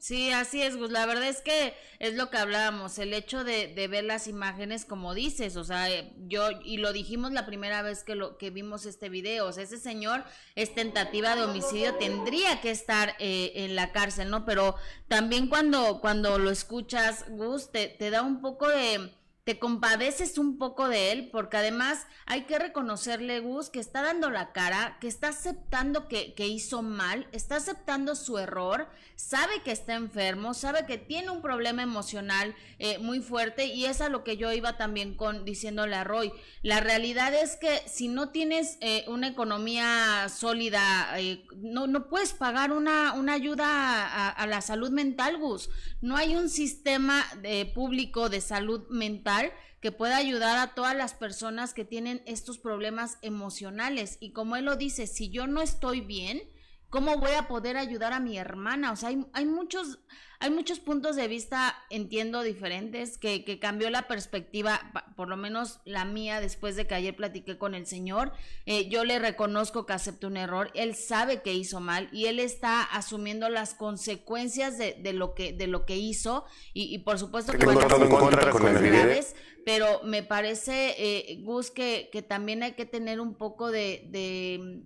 Sí, 0.00 0.32
así 0.32 0.62
es, 0.62 0.78
Gus. 0.78 0.90
La 0.90 1.04
verdad 1.04 1.28
es 1.28 1.42
que 1.42 1.74
es 1.98 2.14
lo 2.14 2.30
que 2.30 2.38
hablábamos, 2.38 2.98
el 2.98 3.12
hecho 3.12 3.44
de, 3.44 3.68
de, 3.68 3.86
ver 3.86 4.04
las 4.04 4.28
imágenes 4.28 4.86
como 4.86 5.12
dices, 5.12 5.56
o 5.56 5.64
sea, 5.64 5.90
eh, 5.90 6.14
yo, 6.26 6.48
y 6.64 6.78
lo 6.78 6.94
dijimos 6.94 7.32
la 7.32 7.44
primera 7.44 7.82
vez 7.82 8.02
que, 8.02 8.14
lo, 8.14 8.38
que 8.38 8.48
vimos 8.48 8.86
este 8.86 9.10
video, 9.10 9.46
o 9.46 9.52
sea, 9.52 9.62
ese 9.62 9.76
señor 9.76 10.24
es 10.54 10.74
tentativa 10.74 11.36
de 11.36 11.42
homicidio, 11.42 11.96
tendría 11.96 12.62
que 12.62 12.70
estar 12.70 13.14
eh, 13.18 13.52
en 13.56 13.76
la 13.76 13.92
cárcel, 13.92 14.30
¿no? 14.30 14.46
Pero 14.46 14.74
también 15.06 15.48
cuando, 15.48 16.00
cuando 16.00 16.38
lo 16.38 16.50
escuchas, 16.50 17.26
Gus, 17.28 17.70
te, 17.70 17.88
te 17.88 18.08
da 18.08 18.22
un 18.22 18.40
poco 18.40 18.68
de 18.68 19.12
te 19.50 19.58
compadeces 19.58 20.38
un 20.38 20.58
poco 20.58 20.88
de 20.88 21.10
él, 21.10 21.28
porque 21.32 21.56
además 21.56 22.06
hay 22.24 22.42
que 22.42 22.56
reconocerle, 22.56 23.40
Gus, 23.40 23.68
que 23.68 23.80
está 23.80 24.00
dando 24.00 24.30
la 24.30 24.52
cara, 24.52 24.96
que 25.00 25.08
está 25.08 25.30
aceptando 25.30 26.06
que, 26.06 26.32
hizo 26.46 26.82
mal, 26.82 27.26
está 27.32 27.56
aceptando 27.56 28.14
su 28.14 28.38
error, 28.38 28.88
sabe 29.16 29.60
que 29.64 29.72
está 29.72 29.94
enfermo, 29.94 30.54
sabe 30.54 30.86
que 30.86 30.98
tiene 30.98 31.30
un 31.30 31.42
problema 31.42 31.82
emocional 31.82 32.54
eh, 32.78 32.98
muy 32.98 33.18
fuerte 33.18 33.66
y 33.66 33.86
es 33.86 34.00
a 34.00 34.08
lo 34.08 34.22
que 34.22 34.36
yo 34.36 34.52
iba 34.52 34.76
también 34.76 35.16
con 35.16 35.44
diciéndole 35.44 35.96
a 35.96 36.04
Roy. 36.04 36.32
La 36.62 36.78
realidad 36.78 37.34
es 37.34 37.56
que 37.56 37.82
si 37.88 38.06
no 38.06 38.28
tienes 38.28 38.78
eh, 38.80 39.04
una 39.08 39.26
economía 39.26 40.28
sólida, 40.28 41.18
eh, 41.18 41.44
no, 41.56 41.88
no 41.88 42.08
puedes 42.08 42.34
pagar 42.34 42.70
una, 42.70 43.14
una 43.14 43.32
ayuda 43.32 43.66
a, 43.66 44.28
a, 44.28 44.46
la 44.46 44.60
salud 44.60 44.90
mental, 44.90 45.38
Gus. 45.38 45.70
No 46.00 46.16
hay 46.16 46.36
un 46.36 46.48
sistema 46.48 47.26
público 47.74 48.28
de 48.28 48.40
salud 48.40 48.86
mental 48.90 49.39
que 49.80 49.92
pueda 49.92 50.16
ayudar 50.16 50.58
a 50.58 50.74
todas 50.74 50.94
las 50.94 51.14
personas 51.14 51.72
que 51.74 51.84
tienen 51.84 52.22
estos 52.26 52.58
problemas 52.58 53.18
emocionales. 53.22 54.18
Y 54.20 54.32
como 54.32 54.56
él 54.56 54.66
lo 54.66 54.76
dice, 54.76 55.06
si 55.06 55.30
yo 55.30 55.46
no 55.46 55.62
estoy 55.62 56.00
bien, 56.00 56.42
¿cómo 56.90 57.16
voy 57.16 57.32
a 57.32 57.48
poder 57.48 57.76
ayudar 57.76 58.12
a 58.12 58.20
mi 58.20 58.36
hermana? 58.36 58.92
O 58.92 58.96
sea, 58.96 59.08
hay, 59.08 59.26
hay 59.32 59.46
muchos, 59.46 60.00
hay 60.42 60.50
muchos 60.50 60.80
puntos 60.80 61.16
de 61.16 61.28
vista, 61.28 61.76
entiendo, 61.90 62.42
diferentes, 62.42 63.18
que, 63.18 63.44
que, 63.44 63.58
cambió 63.58 63.90
la 63.90 64.08
perspectiva, 64.08 64.80
por 65.14 65.28
lo 65.28 65.36
menos 65.36 65.80
la 65.84 66.06
mía, 66.06 66.40
después 66.40 66.76
de 66.76 66.86
que 66.86 66.94
ayer 66.94 67.14
platiqué 67.14 67.58
con 67.58 67.74
el 67.74 67.86
Señor. 67.86 68.32
Eh, 68.64 68.88
yo 68.88 69.04
le 69.04 69.18
reconozco 69.18 69.84
que 69.84 69.92
aceptó 69.92 70.28
un 70.28 70.38
error, 70.38 70.70
él 70.74 70.94
sabe 70.94 71.42
que 71.42 71.52
hizo 71.52 71.80
mal 71.80 72.08
y 72.10 72.24
él 72.24 72.40
está 72.40 72.82
asumiendo 72.82 73.50
las 73.50 73.74
consecuencias 73.74 74.78
de, 74.78 74.94
de 74.94 75.12
lo, 75.12 75.34
que, 75.34 75.52
de 75.52 75.66
lo 75.66 75.84
que 75.84 75.98
hizo 75.98 76.46
y, 76.72 76.94
y 76.94 76.98
por 77.00 77.18
supuesto 77.18 77.52
que 77.52 77.66
van 77.66 77.76
a 77.76 77.82
ser 77.82 78.08
consecuencias 78.08 78.82
graves, 78.82 79.36
pero 79.66 80.00
me 80.04 80.22
parece, 80.22 80.94
eh, 80.96 81.38
Gus, 81.42 81.70
que, 81.70 82.08
que 82.10 82.22
también 82.22 82.62
hay 82.62 82.72
que 82.72 82.86
tener 82.86 83.20
un 83.20 83.34
poco 83.34 83.70
de, 83.70 84.08
de, 84.08 84.84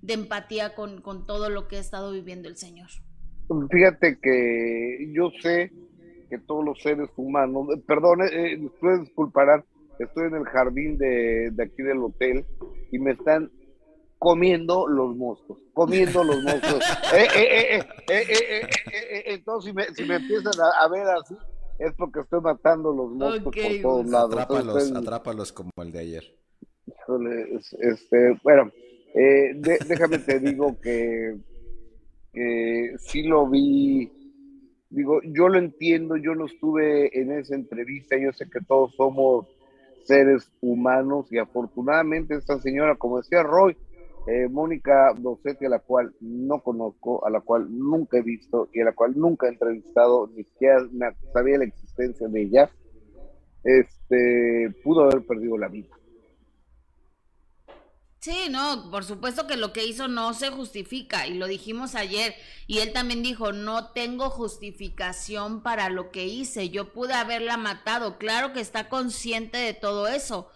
de 0.00 0.14
empatía 0.14 0.76
con, 0.76 1.02
con 1.02 1.26
todo 1.26 1.50
lo 1.50 1.66
que 1.66 1.78
ha 1.78 1.80
estado 1.80 2.12
viviendo 2.12 2.48
el 2.48 2.56
Señor. 2.56 2.90
Fíjate 3.70 4.18
que 4.20 5.10
yo 5.12 5.30
sé 5.40 5.70
que 6.32 6.38
todos 6.38 6.64
los 6.64 6.80
seres 6.80 7.10
humanos, 7.16 7.68
perdón, 7.86 8.20
eh, 8.22 8.58
ustedes 8.58 9.00
disculparán, 9.00 9.64
estoy 9.98 10.28
en 10.28 10.36
el 10.36 10.44
jardín 10.44 10.96
de, 10.96 11.50
de, 11.52 11.62
aquí 11.62 11.82
del 11.82 11.98
hotel 11.98 12.46
y 12.90 12.98
me 12.98 13.12
están 13.12 13.50
comiendo 14.18 14.88
los 14.88 15.14
moscos, 15.14 15.58
comiendo 15.74 16.24
los 16.24 16.42
moscos. 16.42 16.80
eh, 17.14 17.82
eh, 18.08 19.22
entonces, 19.26 19.70
si 19.70 19.76
me, 19.76 19.84
si 19.94 20.04
me 20.04 20.16
empiezan 20.16 20.54
a, 20.58 20.84
a, 20.84 20.88
ver 20.88 21.06
así, 21.06 21.36
es 21.78 21.92
porque 21.98 22.20
estoy 22.20 22.40
matando 22.40 22.92
los 22.94 23.10
moscos 23.10 23.48
okay, 23.48 23.82
por 23.82 23.90
todos 23.90 24.06
lados. 24.10 24.32
Atrápalos, 24.32 24.66
entonces, 24.66 24.96
atrápalos 24.96 25.52
como 25.52 25.70
el 25.82 25.92
de 25.92 25.98
ayer. 25.98 26.24
Híjole, 26.86 27.60
este, 27.78 28.40
bueno, 28.42 28.72
de, 29.14 29.78
déjame 29.86 30.18
te 30.18 30.40
digo 30.40 30.80
que 30.80 31.36
eh, 32.32 32.92
sí 32.98 33.22
lo 33.24 33.48
vi, 33.48 34.10
digo, 34.90 35.20
yo 35.22 35.48
lo 35.48 35.58
entiendo, 35.58 36.16
yo 36.16 36.34
no 36.34 36.46
estuve 36.46 37.18
en 37.18 37.32
esa 37.32 37.54
entrevista, 37.54 38.16
yo 38.16 38.32
sé 38.32 38.48
que 38.48 38.60
todos 38.60 38.94
somos 38.94 39.46
seres 40.04 40.50
humanos 40.60 41.30
y 41.30 41.38
afortunadamente 41.38 42.34
esta 42.34 42.58
señora, 42.58 42.96
como 42.96 43.18
decía 43.18 43.42
Roy, 43.42 43.76
eh, 44.26 44.48
Mónica 44.48 45.12
Docetti, 45.18 45.66
a 45.66 45.68
la 45.68 45.80
cual 45.80 46.14
no 46.20 46.60
conozco, 46.60 47.26
a 47.26 47.30
la 47.30 47.40
cual 47.40 47.66
nunca 47.70 48.18
he 48.18 48.22
visto 48.22 48.68
y 48.72 48.80
a 48.80 48.84
la 48.84 48.92
cual 48.92 49.12
nunca 49.16 49.46
he 49.46 49.50
entrevistado, 49.50 50.28
ni 50.34 50.44
siquiera 50.44 50.80
sabía 51.32 51.58
la 51.58 51.64
existencia 51.64 52.28
de 52.28 52.42
ella, 52.42 52.70
este, 53.64 54.74
pudo 54.82 55.02
haber 55.02 55.26
perdido 55.26 55.58
la 55.58 55.68
vida. 55.68 55.88
Sí, 58.22 58.46
no, 58.50 58.88
por 58.92 59.04
supuesto 59.04 59.48
que 59.48 59.56
lo 59.56 59.72
que 59.72 59.84
hizo 59.84 60.06
no 60.06 60.32
se 60.32 60.50
justifica 60.50 61.26
y 61.26 61.34
lo 61.34 61.48
dijimos 61.48 61.96
ayer 61.96 62.36
y 62.68 62.78
él 62.78 62.92
también 62.92 63.20
dijo, 63.20 63.50
no 63.50 63.88
tengo 63.88 64.30
justificación 64.30 65.60
para 65.60 65.88
lo 65.88 66.12
que 66.12 66.26
hice, 66.26 66.70
yo 66.70 66.92
pude 66.92 67.14
haberla 67.14 67.56
matado, 67.56 68.18
claro 68.18 68.52
que 68.52 68.60
está 68.60 68.88
consciente 68.88 69.58
de 69.58 69.74
todo 69.74 70.06
eso, 70.06 70.48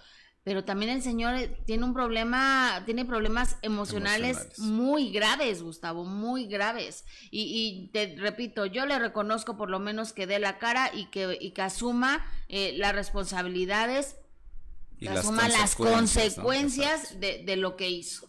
pero 0.45 0.63
también 0.63 0.93
el 0.93 1.03
señor 1.03 1.41
tiene 1.65 1.83
un 1.83 1.93
problema, 1.93 2.85
tiene 2.87 3.05
problemas 3.05 3.57
emocionales, 3.63 4.37
emocionales. 4.37 4.59
muy 4.61 5.11
graves, 5.11 5.61
Gustavo, 5.61 6.05
muy 6.05 6.47
graves. 6.47 7.05
Y, 7.33 7.41
y, 7.43 7.89
te 7.89 8.15
repito, 8.17 8.65
yo 8.67 8.87
le 8.87 8.97
reconozco 9.01 9.57
por 9.57 9.71
lo 9.71 9.81
menos 9.81 10.13
que 10.13 10.29
dé 10.29 10.39
la 10.39 10.59
cara 10.59 10.93
y 10.95 11.07
que, 11.07 11.37
y 11.41 11.51
que 11.51 11.63
asuma 11.63 12.25
eh, 12.49 12.75
las 12.77 12.95
responsabilidades 12.95 14.15
y 14.99 15.09
asuma 15.09 15.49
las 15.49 15.75
consecuencias, 15.77 16.25
las 16.25 16.35
consecuencias 16.35 17.15
¿no? 17.15 17.21
de, 17.21 17.45
de, 17.45 17.57
lo 17.57 17.77
que 17.77 17.89
hizo. 17.89 18.27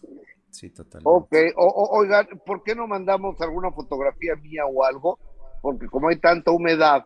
Sí, 0.50 0.70
totalmente. 0.70 1.08
Ok, 1.08 1.34
o, 1.56 1.66
o, 1.66 1.98
oigan, 1.98 2.26
¿por 2.44 2.62
qué 2.62 2.74
no 2.74 2.86
mandamos 2.86 3.40
alguna 3.40 3.70
fotografía 3.72 4.34
mía 4.36 4.66
o 4.66 4.84
algo? 4.84 5.18
Porque 5.62 5.86
como 5.86 6.08
hay 6.08 6.16
tanta 6.16 6.50
humedad, 6.50 7.04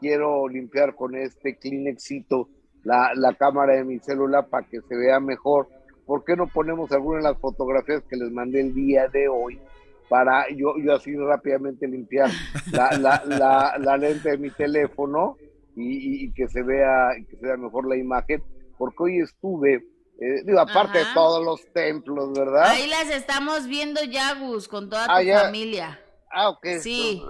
quiero 0.00 0.48
limpiar 0.48 0.94
con 0.94 1.14
este 1.14 1.56
Kleenexito 1.56 2.48
la, 2.84 3.10
la 3.14 3.34
cámara 3.34 3.74
de 3.74 3.84
mi 3.84 3.98
celular 3.98 4.48
para 4.48 4.66
que 4.66 4.80
se 4.80 4.96
vea 4.96 5.20
mejor. 5.20 5.68
¿Por 6.06 6.24
qué 6.24 6.36
no 6.36 6.46
ponemos 6.46 6.90
alguna 6.92 7.18
de 7.18 7.24
las 7.24 7.38
fotografías 7.38 8.02
que 8.08 8.16
les 8.16 8.30
mandé 8.30 8.60
el 8.60 8.74
día 8.74 9.08
de 9.08 9.28
hoy? 9.28 9.60
Para 10.08 10.48
yo, 10.50 10.74
yo 10.82 10.94
así 10.94 11.14
rápidamente 11.14 11.86
limpiar 11.86 12.30
la, 12.72 12.96
la, 12.98 13.22
la, 13.26 13.74
la 13.78 13.96
lente 13.98 14.30
de 14.30 14.38
mi 14.38 14.50
teléfono 14.50 15.36
y, 15.76 15.82
y, 15.82 16.24
y, 16.24 16.32
que 16.32 16.48
se 16.48 16.62
vea 16.62 17.10
que 17.28 17.36
se 17.36 17.46
vea 17.46 17.56
mejor 17.58 17.86
la 17.86 17.96
imagen 17.96 18.42
porque 18.78 18.96
hoy 18.98 19.20
estuve, 19.20 19.74
eh, 20.20 20.42
digo, 20.44 20.60
aparte 20.60 21.00
Ajá. 21.00 21.08
de 21.08 21.14
todos 21.14 21.44
los 21.44 21.72
templos, 21.72 22.32
¿verdad? 22.32 22.64
Ahí 22.66 22.86
las 22.86 23.10
estamos 23.10 23.66
viendo 23.66 24.02
ya, 24.04 24.34
Gus, 24.34 24.68
con 24.68 24.88
toda 24.88 25.06
tu 25.06 25.12
ah, 25.12 25.40
familia. 25.42 26.00
Ah, 26.30 26.50
ok. 26.50 26.66
Sí. 26.80 27.22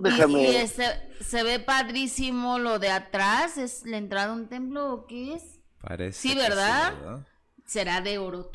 Déjame. 0.00 0.42
Y, 0.42 0.46
y 0.46 0.56
este, 0.56 0.84
se 1.20 1.42
ve 1.42 1.60
padrísimo 1.60 2.58
lo 2.58 2.78
de 2.78 2.90
atrás, 2.90 3.58
¿es 3.58 3.84
la 3.86 3.98
entrada 3.98 4.32
a 4.32 4.34
un 4.34 4.48
templo 4.48 4.92
o 4.92 5.06
qué 5.06 5.34
es? 5.34 5.60
Parece. 5.80 6.18
Sí, 6.20 6.34
¿verdad? 6.34 6.92
Sí, 6.92 7.00
¿verdad? 7.00 7.26
Será 7.70 8.00
de 8.00 8.18
oro. 8.18 8.50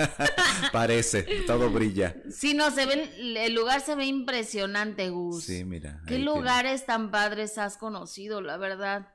Parece, 0.72 1.24
todo 1.44 1.70
brilla. 1.70 2.14
Sí, 2.30 2.54
no, 2.54 2.70
se 2.70 2.86
ve, 2.86 3.10
el 3.18 3.52
lugar 3.52 3.80
se 3.80 3.96
ve 3.96 4.04
impresionante, 4.04 5.10
Gus. 5.10 5.46
Sí, 5.46 5.64
mira. 5.64 6.00
¿Qué 6.06 6.20
lugares 6.20 6.84
tiene. 6.84 6.86
tan 6.86 7.10
padres 7.10 7.58
has 7.58 7.76
conocido, 7.76 8.40
la 8.40 8.56
verdad? 8.56 9.08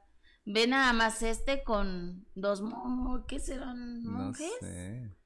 Ve 0.51 0.65
nada 0.65 0.93
más 0.93 1.21
este 1.21 1.63
con 1.63 2.25
dos, 2.33 2.63
¿qué 3.27 3.39
serán? 3.39 4.03
¿Monjes? 4.03 4.51
No 4.62 4.67
sé. 4.67 5.18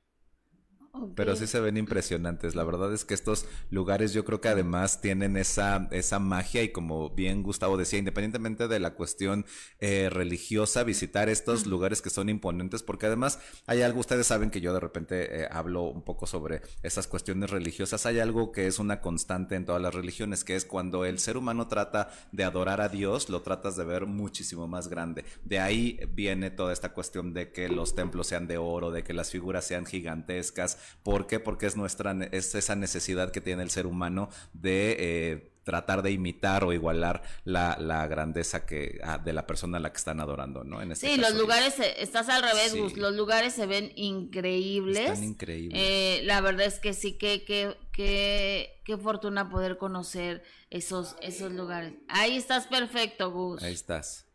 Okay. 0.96 1.14
Pero 1.16 1.36
sí 1.36 1.48
se 1.48 1.60
ven 1.60 1.76
impresionantes. 1.76 2.54
La 2.54 2.64
verdad 2.64 2.94
es 2.94 3.04
que 3.04 3.16
estos 3.16 3.48
lugares 3.72 4.14
yo 4.14 4.24
creo 4.26 4.42
que 4.42 4.50
además 4.50 5.02
tienen 5.02 5.38
esa, 5.38 5.88
esa 5.90 6.20
magia 6.20 6.62
y 6.62 6.72
como 6.72 7.10
bien 7.10 7.42
Gustavo 7.42 7.78
decía, 7.78 7.98
independientemente 7.98 8.68
de 8.68 8.80
la 8.80 8.94
cuestión 8.94 9.44
eh, 9.80 10.10
religiosa, 10.12 10.84
visitar 10.84 11.30
estos 11.30 11.66
lugares 11.66 12.04
que 12.04 12.12
son 12.12 12.30
imponentes, 12.30 12.84
porque 12.84 13.08
además 13.08 13.40
hay 13.66 13.82
algo, 13.82 14.02
ustedes 14.02 14.28
saben 14.28 14.52
que 14.52 14.62
yo 14.62 14.72
de 14.72 14.80
repente 14.80 15.42
eh, 15.42 15.48
hablo 15.50 15.82
un 15.82 16.04
poco 16.04 16.28
sobre 16.28 16.62
esas 16.84 17.08
cuestiones 17.08 17.50
religiosas, 17.50 18.06
hay 18.06 18.20
algo 18.20 18.52
que 18.52 18.68
es 18.68 18.78
una 18.78 19.02
constante 19.02 19.56
en 19.56 19.66
todas 19.66 19.82
las 19.82 19.96
religiones, 19.96 20.44
que 20.44 20.56
es 20.56 20.64
cuando 20.64 21.06
el 21.06 21.18
ser 21.18 21.38
humano 21.38 21.68
trata 21.68 22.12
de 22.32 22.44
adorar 22.44 22.82
a 22.82 22.90
Dios, 22.90 23.30
lo 23.30 23.42
tratas 23.42 23.76
de 23.76 23.84
ver 23.84 24.06
muchísimo 24.06 24.68
más 24.68 24.90
grande. 24.90 25.26
De 25.44 25.60
ahí 25.60 26.00
viene 26.14 26.52
toda 26.52 26.72
esta 26.72 26.94
cuestión 26.94 27.34
de 27.34 27.52
que 27.52 27.68
los 27.68 27.96
templos 27.96 28.28
sean 28.28 28.46
de 28.46 28.60
oro, 28.60 28.92
de 28.92 29.04
que 29.04 29.14
las 29.14 29.32
figuras 29.32 29.66
sean 29.66 29.88
gigantescas, 29.88 30.78
¿Por 31.04 31.28
qué? 31.28 31.40
Porque 31.40 31.66
es 31.66 31.76
nuestra 31.76 32.16
es 32.32 32.56
esa 32.56 32.76
necesidad 32.76 33.32
que 33.32 33.42
tiene 33.42 33.64
el 33.64 33.70
ser 33.70 33.86
humano 33.86 34.30
de 34.54 34.96
eh, 35.00 35.54
tratar 35.64 36.02
de 36.02 36.12
imitar 36.12 36.64
o 36.64 36.74
igualar 36.74 37.24
la, 37.46 37.78
la 37.80 38.06
grandeza 38.08 38.66
que 38.66 39.00
ah, 39.04 39.18
de 39.18 39.34
la 39.34 39.48
persona 39.48 39.78
a 39.78 39.80
la 39.80 39.92
que 39.92 39.98
están 39.98 40.20
adorando, 40.20 40.64
¿no? 40.64 40.82
En 40.82 40.92
este 40.92 41.08
sí, 41.08 41.20
caso, 41.20 41.32
los 41.32 41.42
lugares, 41.42 41.76
estás 41.98 42.30
al 42.30 42.44
revés, 42.44 42.72
sí. 42.72 42.80
Gus, 42.80 42.98
los 42.98 43.16
lugares 43.16 43.54
se 43.54 43.66
ven 43.66 43.92
increíbles. 43.96 45.10
Están 45.10 45.24
increíbles. 45.24 45.82
Eh, 45.82 46.22
la 46.24 46.42
verdad 46.42 46.66
es 46.66 46.80
que 46.80 46.94
sí, 46.94 47.14
que, 47.18 47.44
que, 47.46 47.76
que, 47.92 48.82
qué 48.84 48.98
fortuna 48.98 49.50
poder 49.50 49.78
conocer 49.78 50.44
esos, 50.70 51.16
esos 51.22 51.52
lugares. 51.52 51.94
Ahí 52.08 52.36
estás 52.36 52.68
perfecto, 52.68 53.32
Gus. 53.32 53.64
Ahí 53.64 53.74
estás. 53.74 54.28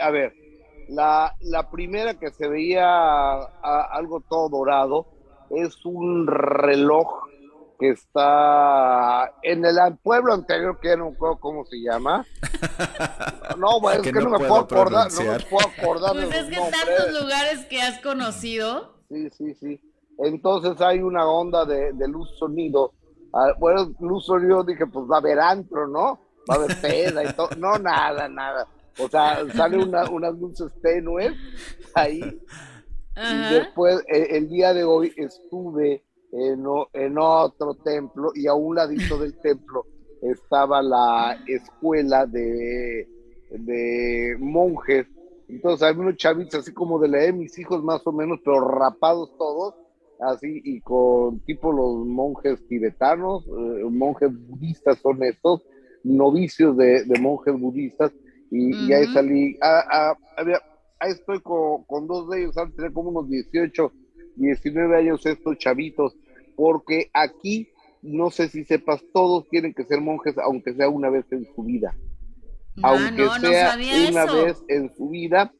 A 0.00 0.10
ver, 0.10 0.32
la, 0.90 1.36
la 1.40 1.70
primera 1.70 2.14
que 2.14 2.30
se 2.30 2.48
veía 2.48 2.84
a, 2.84 3.88
algo 3.92 4.20
todo 4.28 4.48
dorado 4.48 5.06
es 5.50 5.84
un 5.84 6.26
reloj 6.26 7.06
que 7.78 7.90
está 7.90 9.32
en 9.42 9.64
el 9.64 9.76
pueblo 10.02 10.34
anterior, 10.34 10.78
que 10.80 10.96
no 10.96 11.10
recuerdo 11.10 11.40
cómo 11.40 11.64
se 11.64 11.76
llama. 11.76 12.26
No, 13.58 13.80
bueno, 13.80 14.00
es 14.00 14.06
que, 14.06 14.12
que 14.12 14.20
no, 14.20 14.30
no, 14.30 14.38
me 14.38 14.46
puedo 14.46 14.60
acordar, 14.60 15.12
no 15.12 15.32
me 15.32 15.40
puedo 15.40 15.66
acordar. 15.66 16.12
Pues 16.12 16.34
es 16.34 16.44
que 16.46 16.56
tantos 16.56 17.20
lugares 17.20 17.66
que 17.66 17.82
has 17.82 18.00
conocido. 18.00 18.94
Sí, 19.08 19.28
sí, 19.30 19.54
sí. 19.54 19.80
Entonces 20.18 20.80
hay 20.80 21.02
una 21.02 21.26
onda 21.26 21.64
de, 21.66 21.92
de 21.92 22.08
luz 22.08 22.30
sonido. 22.38 22.92
Ah, 23.34 23.52
bueno, 23.58 23.92
luz 23.98 24.24
sonido 24.24 24.62
dije, 24.62 24.86
pues 24.86 25.04
va 25.10 25.16
a 25.16 25.18
haber 25.18 25.40
antro, 25.40 25.88
¿no? 25.88 26.20
Va 26.48 26.54
a 26.54 26.58
haber 26.58 26.80
peda 26.80 27.24
y 27.24 27.32
todo. 27.34 27.50
No, 27.58 27.76
nada, 27.76 28.28
nada. 28.28 28.66
O 28.98 29.08
sea, 29.08 29.46
sale 29.54 29.78
una, 29.78 30.08
unas 30.10 30.34
luces 30.38 30.70
tenues 30.82 31.32
ahí. 31.94 32.22
Ajá. 33.14 33.50
Y 33.52 33.54
después, 33.54 34.02
el, 34.08 34.22
el, 34.30 34.48
día 34.48 34.72
de 34.72 34.84
hoy 34.84 35.12
estuve 35.16 36.02
en, 36.32 36.64
en, 36.92 37.18
otro 37.18 37.74
templo 37.74 38.30
y 38.34 38.46
a 38.46 38.54
un 38.54 38.76
ladito 38.76 39.18
del 39.18 39.36
templo 39.40 39.84
estaba 40.22 40.82
la 40.82 41.38
escuela 41.46 42.26
de, 42.26 43.08
de 43.50 44.36
monjes. 44.38 45.06
Entonces, 45.48 45.82
hay 45.82 45.96
unos 45.96 46.16
chavitos 46.16 46.60
así 46.60 46.72
como 46.72 46.98
de 46.98 47.08
la 47.08 47.18
de 47.18 47.32
mis 47.32 47.58
hijos, 47.58 47.82
más 47.82 48.06
o 48.06 48.12
menos, 48.12 48.38
pero 48.44 48.60
rapados 48.60 49.36
todos, 49.36 49.74
así, 50.20 50.60
y 50.64 50.80
con 50.80 51.40
tipo 51.40 51.72
los 51.72 52.06
monjes 52.06 52.64
tibetanos, 52.68 53.44
eh, 53.46 53.84
monjes 53.90 54.30
budistas 54.48 54.98
son 54.98 55.22
estos, 55.24 55.64
novicios 56.02 56.76
de, 56.76 57.04
de 57.04 57.20
monjes 57.20 57.58
budistas 57.58 58.12
y, 58.50 58.92
ahí 58.92 59.06
salí, 59.12 59.56
a, 59.62 60.14
ahí 60.98 61.12
estoy 61.12 61.40
con, 61.40 62.06
dos 62.06 62.28
de 62.30 62.42
ellos, 62.42 62.56
antes 62.56 62.76
tenía 62.76 62.92
como 62.92 63.10
unos 63.10 63.28
18, 63.28 63.92
19 64.36 64.96
años 64.96 65.24
estos 65.24 65.58
chavitos, 65.58 66.16
porque 66.56 67.10
aquí, 67.12 67.68
no 68.02 68.30
sé 68.30 68.48
si 68.48 68.64
sepas, 68.64 69.02
todos 69.12 69.48
tienen 69.48 69.74
que 69.74 69.84
ser 69.84 70.00
monjes, 70.00 70.36
aunque 70.38 70.74
sea 70.74 70.88
una 70.88 71.10
vez 71.10 71.24
en 71.30 71.46
su 71.54 71.62
vida. 71.62 71.94
Ah, 72.82 72.96
aunque 72.96 73.28
sea 73.40 73.76
una 74.08 74.24
vez 74.26 74.62
en 74.68 74.94
su 74.94 75.08
vida, 75.10 75.52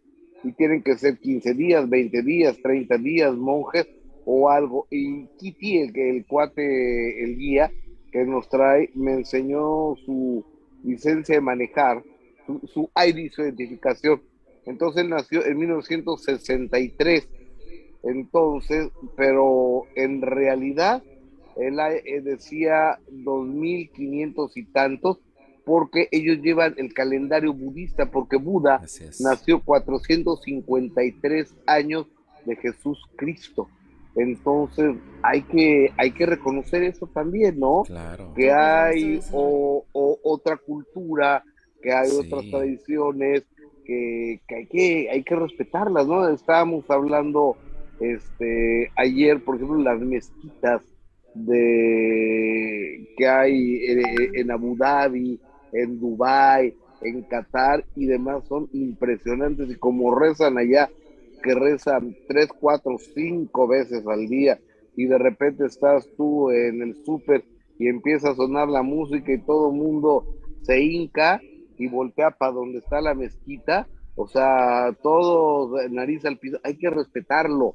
y 0.43 0.53
tienen 0.53 0.83
que 0.83 0.97
ser 0.97 1.19
15 1.19 1.55
días, 1.55 1.89
20 1.89 2.23
días, 2.23 2.57
30 2.63 2.99
días 2.99 3.35
monjes 3.35 3.87
o 4.25 4.51
algo. 4.51 4.87
Y 4.91 5.27
Kitty, 5.39 5.79
el, 5.79 5.97
el 5.97 6.27
cuate, 6.27 7.23
el 7.23 7.37
guía 7.37 7.71
que 8.13 8.25
nos 8.25 8.49
trae, 8.49 8.91
me 8.95 9.13
enseñó 9.13 9.95
su 10.05 10.45
licencia 10.83 11.37
de 11.37 11.41
manejar, 11.41 12.03
su, 12.59 12.67
su 12.67 12.91
ID, 12.97 13.31
su 13.33 13.43
identificación. 13.43 14.23
Entonces 14.67 15.03
él 15.03 15.11
nació 15.11 15.45
en 15.45 15.59
1963. 15.59 17.29
Entonces, 18.03 18.89
pero 19.17 19.85
en 19.95 20.23
realidad 20.23 21.03
él 21.57 21.79
eh, 21.79 22.21
decía 22.23 22.99
2500 23.11 24.57
y 24.57 24.65
tantos, 24.65 25.19
porque 25.65 26.09
ellos 26.11 26.39
llevan 26.43 26.75
el 26.79 26.95
calendario 26.95 27.53
budista, 27.53 28.11
porque 28.11 28.37
Buda 28.37 28.81
nació 29.21 29.61
453 29.61 31.55
años 31.67 32.07
de 32.45 32.57
Jesús 32.57 32.99
Cristo. 33.17 33.69
Entonces 34.17 34.97
hay 35.23 35.43
que, 35.43 35.93
hay 35.97 36.11
que 36.13 36.27
reconocer 36.27 36.83
eso 36.83 37.07
también, 37.07 37.61
¿no? 37.61 37.83
Claro. 37.87 38.33
Que 38.35 38.51
hay 38.51 39.21
o, 39.33 39.85
otra 39.93 40.57
cultura, 40.57 41.45
que 41.83 41.93
hay 41.93 42.11
otras 42.11 42.49
tradiciones, 42.51 43.45
que, 43.85 44.41
hay 44.49 44.67
que 44.67 45.11
hay 45.11 45.23
que 45.23 45.37
respetarlas, 45.37 46.07
¿no? 46.07 46.29
Estábamos 46.29 46.89
hablando 46.91 47.57
este 48.01 48.91
ayer, 48.97 49.43
por 49.43 49.57
ejemplo, 49.57 49.79
las 49.79 50.01
mezquitas 50.01 50.83
de 51.35 53.09
que 53.17 53.27
hay 53.27 53.77
eh, 53.85 54.31
en 54.35 54.51
Abu 54.51 54.77
Dhabi, 54.77 55.41
en 55.73 56.01
Dubai, 56.01 56.75
en 57.03 57.23
Qatar 57.23 57.85
y 57.97 58.07
demás 58.07 58.45
son 58.49 58.69
impresionantes 58.73 59.71
y 59.71 59.75
como 59.77 60.15
rezan 60.15 60.59
allá, 60.59 60.91
que 61.43 61.55
rezan 61.55 62.15
tres, 62.29 62.49
cuatro, 62.59 62.97
cinco 63.15 63.67
veces 63.67 64.07
al 64.07 64.27
día 64.29 64.59
y 64.97 65.07
de 65.07 65.19
repente 65.19 65.65
estás 65.67 66.09
tú 66.17 66.51
en 66.51 66.83
el 66.83 66.97
súper 67.05 67.45
y 67.79 67.89
empieza 67.89 68.31
a 68.31 68.35
sonar 68.35 68.69
la 68.69 68.83
música 68.83 69.33
y 69.33 69.41
todo 69.41 69.71
el 69.71 69.77
mundo 69.77 70.27
se 70.63 70.83
hinca 70.83 71.41
y 71.81 71.89
voltea 71.89 72.31
para 72.31 72.53
donde 72.53 72.79
está 72.79 73.01
la 73.01 73.15
mezquita, 73.15 73.89
o 74.15 74.29
sea, 74.29 74.95
todo 75.03 75.77
nariz 75.89 76.25
al 76.27 76.37
piso, 76.37 76.59
hay 76.63 76.77
que 76.77 76.91
respetarlo. 76.91 77.75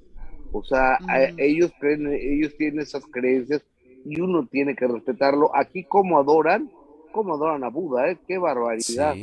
O 0.51 0.63
sea, 0.63 0.99
ellos 1.37 1.71
creen, 1.79 2.07
ellos 2.07 2.55
tienen 2.55 2.81
esas 2.81 3.03
creencias 3.07 3.63
y 4.05 4.21
uno 4.21 4.45
tiene 4.45 4.75
que 4.75 4.87
respetarlo. 4.87 5.49
Aquí 5.55 5.83
como 5.85 6.19
adoran, 6.19 6.69
cómo 7.11 7.33
adoran 7.33 7.63
a 7.63 7.69
Buda, 7.69 8.11
¿eh? 8.11 8.17
Qué 8.27 8.37
barbaridad. 8.37 9.15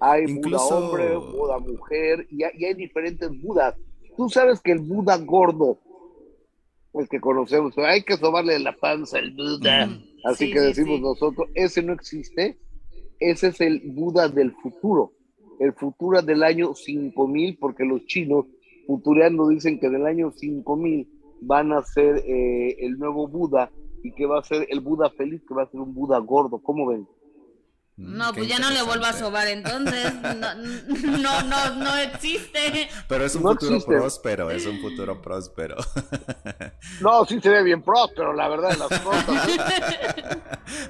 Hay 0.00 0.34
Buda 0.34 0.58
hombre, 0.58 1.16
Buda 1.16 1.58
mujer, 1.58 2.26
y 2.30 2.44
hay, 2.44 2.74
diferentes 2.74 3.30
Budas. 3.42 3.76
Tú 4.16 4.30
sabes 4.30 4.60
que 4.60 4.72
el 4.72 4.78
Buda 4.78 5.18
gordo, 5.18 5.78
el 6.94 7.08
que 7.10 7.20
conocemos, 7.20 7.76
hay 7.76 8.02
que 8.02 8.16
sobarle 8.16 8.58
la 8.58 8.74
panza 8.74 9.18
al 9.18 9.32
Buda, 9.32 9.90
así 10.24 10.50
que 10.50 10.60
decimos 10.60 11.00
nosotros, 11.00 11.48
ese 11.54 11.82
no 11.82 11.92
existe, 11.92 12.56
ese 13.20 13.48
es 13.48 13.60
el 13.60 13.82
Buda 13.86 14.28
del 14.28 14.52
futuro, 14.52 15.12
el 15.60 15.72
futuro 15.72 16.22
del 16.22 16.42
año 16.42 16.74
5000, 16.74 17.58
porque 17.58 17.84
los 17.84 18.04
chinos 18.06 18.46
futureando 18.86 19.48
dicen 19.48 19.78
que 19.78 19.88
del 19.88 20.06
año 20.06 20.30
5000 20.30 21.08
van 21.40 21.72
a 21.72 21.82
ser 21.82 22.22
eh, 22.26 22.76
el 22.80 22.98
nuevo 22.98 23.28
Buda 23.28 23.70
y 24.02 24.12
que 24.12 24.26
va 24.26 24.38
a 24.38 24.44
ser 24.44 24.66
el 24.68 24.80
Buda 24.80 25.10
feliz, 25.10 25.42
que 25.46 25.54
va 25.54 25.62
a 25.62 25.70
ser 25.70 25.80
un 25.80 25.94
Buda 25.94 26.18
gordo, 26.18 26.58
¿cómo 26.58 26.86
ven? 26.86 27.06
Mm, 27.96 28.16
no, 28.16 28.32
pues 28.32 28.48
ya 28.48 28.58
no 28.58 28.70
le 28.70 28.82
vuelvo 28.82 29.04
a 29.04 29.12
sobar, 29.12 29.46
entonces 29.46 30.12
no, 30.14 31.42
no, 31.42 31.74
no, 31.76 31.96
existe. 31.96 32.88
Pero 33.08 33.24
es 33.24 33.36
un 33.36 33.42
futuro 33.42 33.80
próspero, 33.80 34.50
es 34.50 34.66
un 34.66 34.80
futuro 34.80 35.20
próspero. 35.22 35.76
No, 37.00 37.24
sí 37.24 37.40
se 37.40 37.48
ve 37.48 37.62
bien 37.62 37.82
próspero, 37.82 38.34
la 38.34 38.48
verdad, 38.48 38.76
las 38.76 39.00
cosas. 39.00 39.48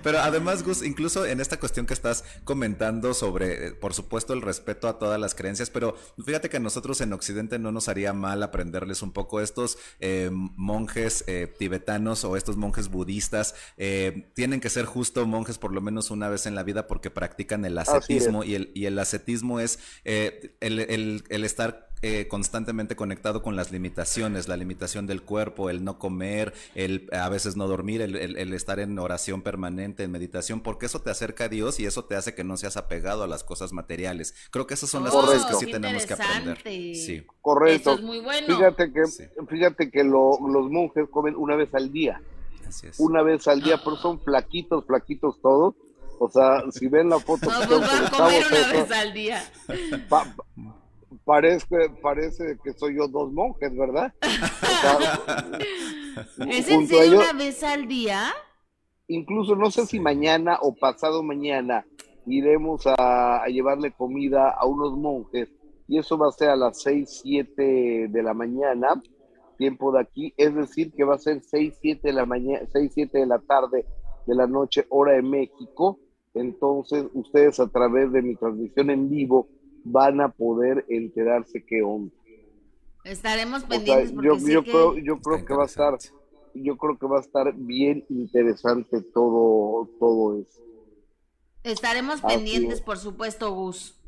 Pero 0.03 0.19
además, 0.21 0.63
Gus, 0.63 0.83
incluso 0.83 1.25
en 1.25 1.41
esta 1.41 1.59
cuestión 1.59 1.87
que 1.87 1.95
estás 1.95 2.25
comentando 2.45 3.15
sobre, 3.15 3.69
eh, 3.69 3.73
por 3.73 3.95
supuesto, 3.95 4.33
el 4.33 4.43
respeto 4.43 4.89
a 4.89 4.99
todas 4.99 5.21
las 5.21 5.35
creencias, 5.35 5.71
pero 5.71 5.97
fíjate 6.25 6.49
que 6.49 6.59
a 6.59 6.61
nosotros 6.61 7.01
en 7.01 7.13
Occidente 7.13 7.59
no 7.59 7.73
nos 7.73 7.89
haría 7.89 8.13
mal 8.13 8.43
aprenderles 8.43 9.03
un 9.03 9.13
poco 9.13 9.41
estos 9.41 9.79
eh, 10.01 10.31
monjes 10.33 11.25
eh, 11.27 11.53
tibetanos 11.59 12.25
o 12.25 12.37
estos 12.37 12.57
monjes 12.57 12.89
budistas, 12.89 13.55
tienen 14.35 14.61
que 14.61 14.71
ser 14.71 14.85
justo 14.85 15.27
monjes 15.27 15.59
por 15.59 15.73
lo 15.73 15.81
menos 15.81 16.11
una 16.11 16.29
vez 16.29 16.47
en 16.47 16.55
la 16.55 16.63
vida 16.63 16.87
porque 16.95 17.11
practican 17.11 17.65
el 17.65 17.77
ascetismo 17.77 18.45
y 18.45 18.55
el, 18.55 18.71
y 18.73 18.87
el 18.87 18.97
ascetismo 19.01 19.59
es 19.59 19.81
eh, 20.05 20.55
el, 20.61 20.79
el, 21.29 21.45
estar 21.45 21.89
eh, 22.03 22.29
constantemente 22.29 22.95
conectado 22.95 23.43
con 23.43 23.57
las 23.57 23.73
limitaciones, 23.73 24.47
la 24.47 24.57
limitación 24.57 25.09
del 25.09 25.23
cuerpo, 25.23 25.71
el 25.71 25.83
no 25.83 25.99
comer, 25.99 26.55
el 26.77 27.09
a 27.11 27.29
veces 27.29 27.57
no 27.57 27.67
dormir, 27.67 28.01
el, 28.01 28.15
el, 28.15 28.53
estar 28.53 28.79
en 28.79 28.97
oración 28.97 29.43
permanente, 29.43 30.05
en 30.05 30.13
meditación, 30.13 30.61
porque 30.61 30.87
eso 30.87 31.01
te 31.01 31.11
acerca 31.11 31.47
a 31.47 31.49
Dios 31.49 31.81
y 31.81 31.87
eso 31.87 32.05
te 32.05 32.15
hace 32.15 32.37
que 32.37 32.45
no 32.45 32.57
seas 32.57 32.77
apegado 32.77 33.25
a 33.25 33.27
las 33.27 33.43
cosas 33.43 33.73
materiales. 33.73 34.33
Creo 34.53 34.69
que 34.69 34.75
esas 34.75 34.89
son 34.89 35.03
las 35.03 35.13
cosas 35.13 35.47
que 35.47 35.55
sí 35.55 35.73
tenemos 35.73 36.07
que 36.07 36.13
aprender. 36.13 36.59
Sí. 36.63 37.27
Correcto. 37.41 37.99
Fíjate 38.47 38.93
que, 38.93 39.03
fíjate 39.49 39.91
que 39.91 40.05
los 40.05 40.71
monjes 40.71 41.09
comen 41.11 41.35
una 41.35 41.57
vez 41.57 41.75
al 41.75 41.91
día. 41.91 42.23
Así 42.69 42.87
es. 42.87 43.01
Una 43.01 43.23
vez 43.23 43.49
al 43.49 43.63
día, 43.63 43.81
pero 43.83 43.97
son 43.97 44.21
flaquitos, 44.21 44.85
flaquitos 44.87 45.41
todos 45.43 45.75
o 46.19 46.29
sea, 46.29 46.63
si 46.71 46.89
ven 46.89 47.09
la 47.09 47.19
foto... 47.19 47.47
No, 47.51 47.67
pues 47.67 47.93
a 47.93 48.11
comer 48.11 48.45
una 48.51 48.73
vez 48.73 48.91
al 48.93 49.13
día. 49.13 49.43
parece, 51.25 51.91
parece 52.03 52.59
que 52.63 52.73
soy 52.73 52.97
yo 52.97 53.09
dos 53.09 53.33
monjes, 53.33 53.77
¿verdad? 53.77 54.13
¿Es 56.49 56.69
en 56.69 56.87
serio 56.87 57.19
una 57.21 57.33
vez 57.33 57.63
al 57.63 57.89
día? 57.89 58.33
Incluso 59.09 59.57
no 59.57 59.71
sé 59.71 59.87
si 59.87 60.01
mañana 60.01 60.59
o 60.61 60.75
pasado 60.75 61.23
mañana 61.23 61.85
iremos 62.27 62.87
a, 62.87 63.43
a, 63.43 63.47
llevarle 63.49 63.93
comida 63.93 64.51
a 64.51 64.65
unos 64.67 64.97
monjes 64.97 65.53
y 65.89 65.99
eso 65.99 66.17
va 66.17 66.29
a 66.29 66.33
ser 66.33 66.49
a 66.49 66.57
las 66.57 66.81
6, 66.83 67.21
7 67.23 68.09
de 68.09 68.23
la 68.23 68.33
mañana, 68.33 69.03
tiempo 69.59 69.93
de 69.93 70.01
aquí, 70.01 70.33
es 70.37 70.55
decir, 70.55 70.93
que 70.93 71.05
va 71.05 71.17
a 71.17 71.19
ser 71.19 71.43
6, 71.43 71.75
7 71.81 72.09
de 72.09 72.15
la 72.15 72.25
mañana, 72.25 72.67
6, 72.73 72.93
7 72.95 73.19
de 73.19 73.27
la 73.27 73.39
tarde 73.41 73.85
de 74.27 74.35
la 74.35 74.47
noche, 74.47 74.87
hora 74.89 75.13
de 75.13 75.23
México, 75.23 75.99
entonces 76.35 77.07
ustedes 77.15 77.61
a 77.61 77.69
través 77.69 78.13
de 78.13 78.23
mi 78.23 78.35
transmisión 78.37 78.91
en 78.91 79.09
vivo 79.09 79.49
van 79.85 80.21
a 80.21 80.31
poder 80.31 80.85
enterarse 80.89 81.65
qué 81.65 81.83
onda. 81.83 82.13
Estaremos 83.05 83.65
pendientes. 83.65 84.13
yo, 84.13 84.63
creo, 84.63 84.99
yo 84.99 85.19
creo 85.21 85.45
que 85.45 85.55
va 85.55 85.65
a 85.65 85.67
estar, 85.67 85.99
yo 86.55 86.77
creo 86.77 86.99
que 86.99 87.07
va 87.07 87.19
a 87.19 87.21
estar 87.21 87.55
bien 87.55 88.05
interesante 88.09 89.03
todo, 89.03 89.89
todo 90.01 90.41
eso. 90.41 90.63
Estaremos 91.63 92.21
pendientes, 92.21 92.81
por 92.81 92.99
supuesto, 92.99 93.55
Gus. 93.55 93.99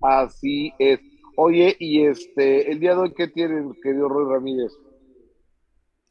Así 0.00 0.72
es. 0.78 1.00
Oye, 1.36 1.76
y 1.78 2.06
este, 2.06 2.70
el 2.70 2.80
día 2.80 2.94
de 2.94 3.00
hoy, 3.00 3.14
¿qué 3.14 3.28
tienen, 3.28 3.74
querido 3.82 4.08
Roy 4.08 4.32
Ramírez? 4.32 4.72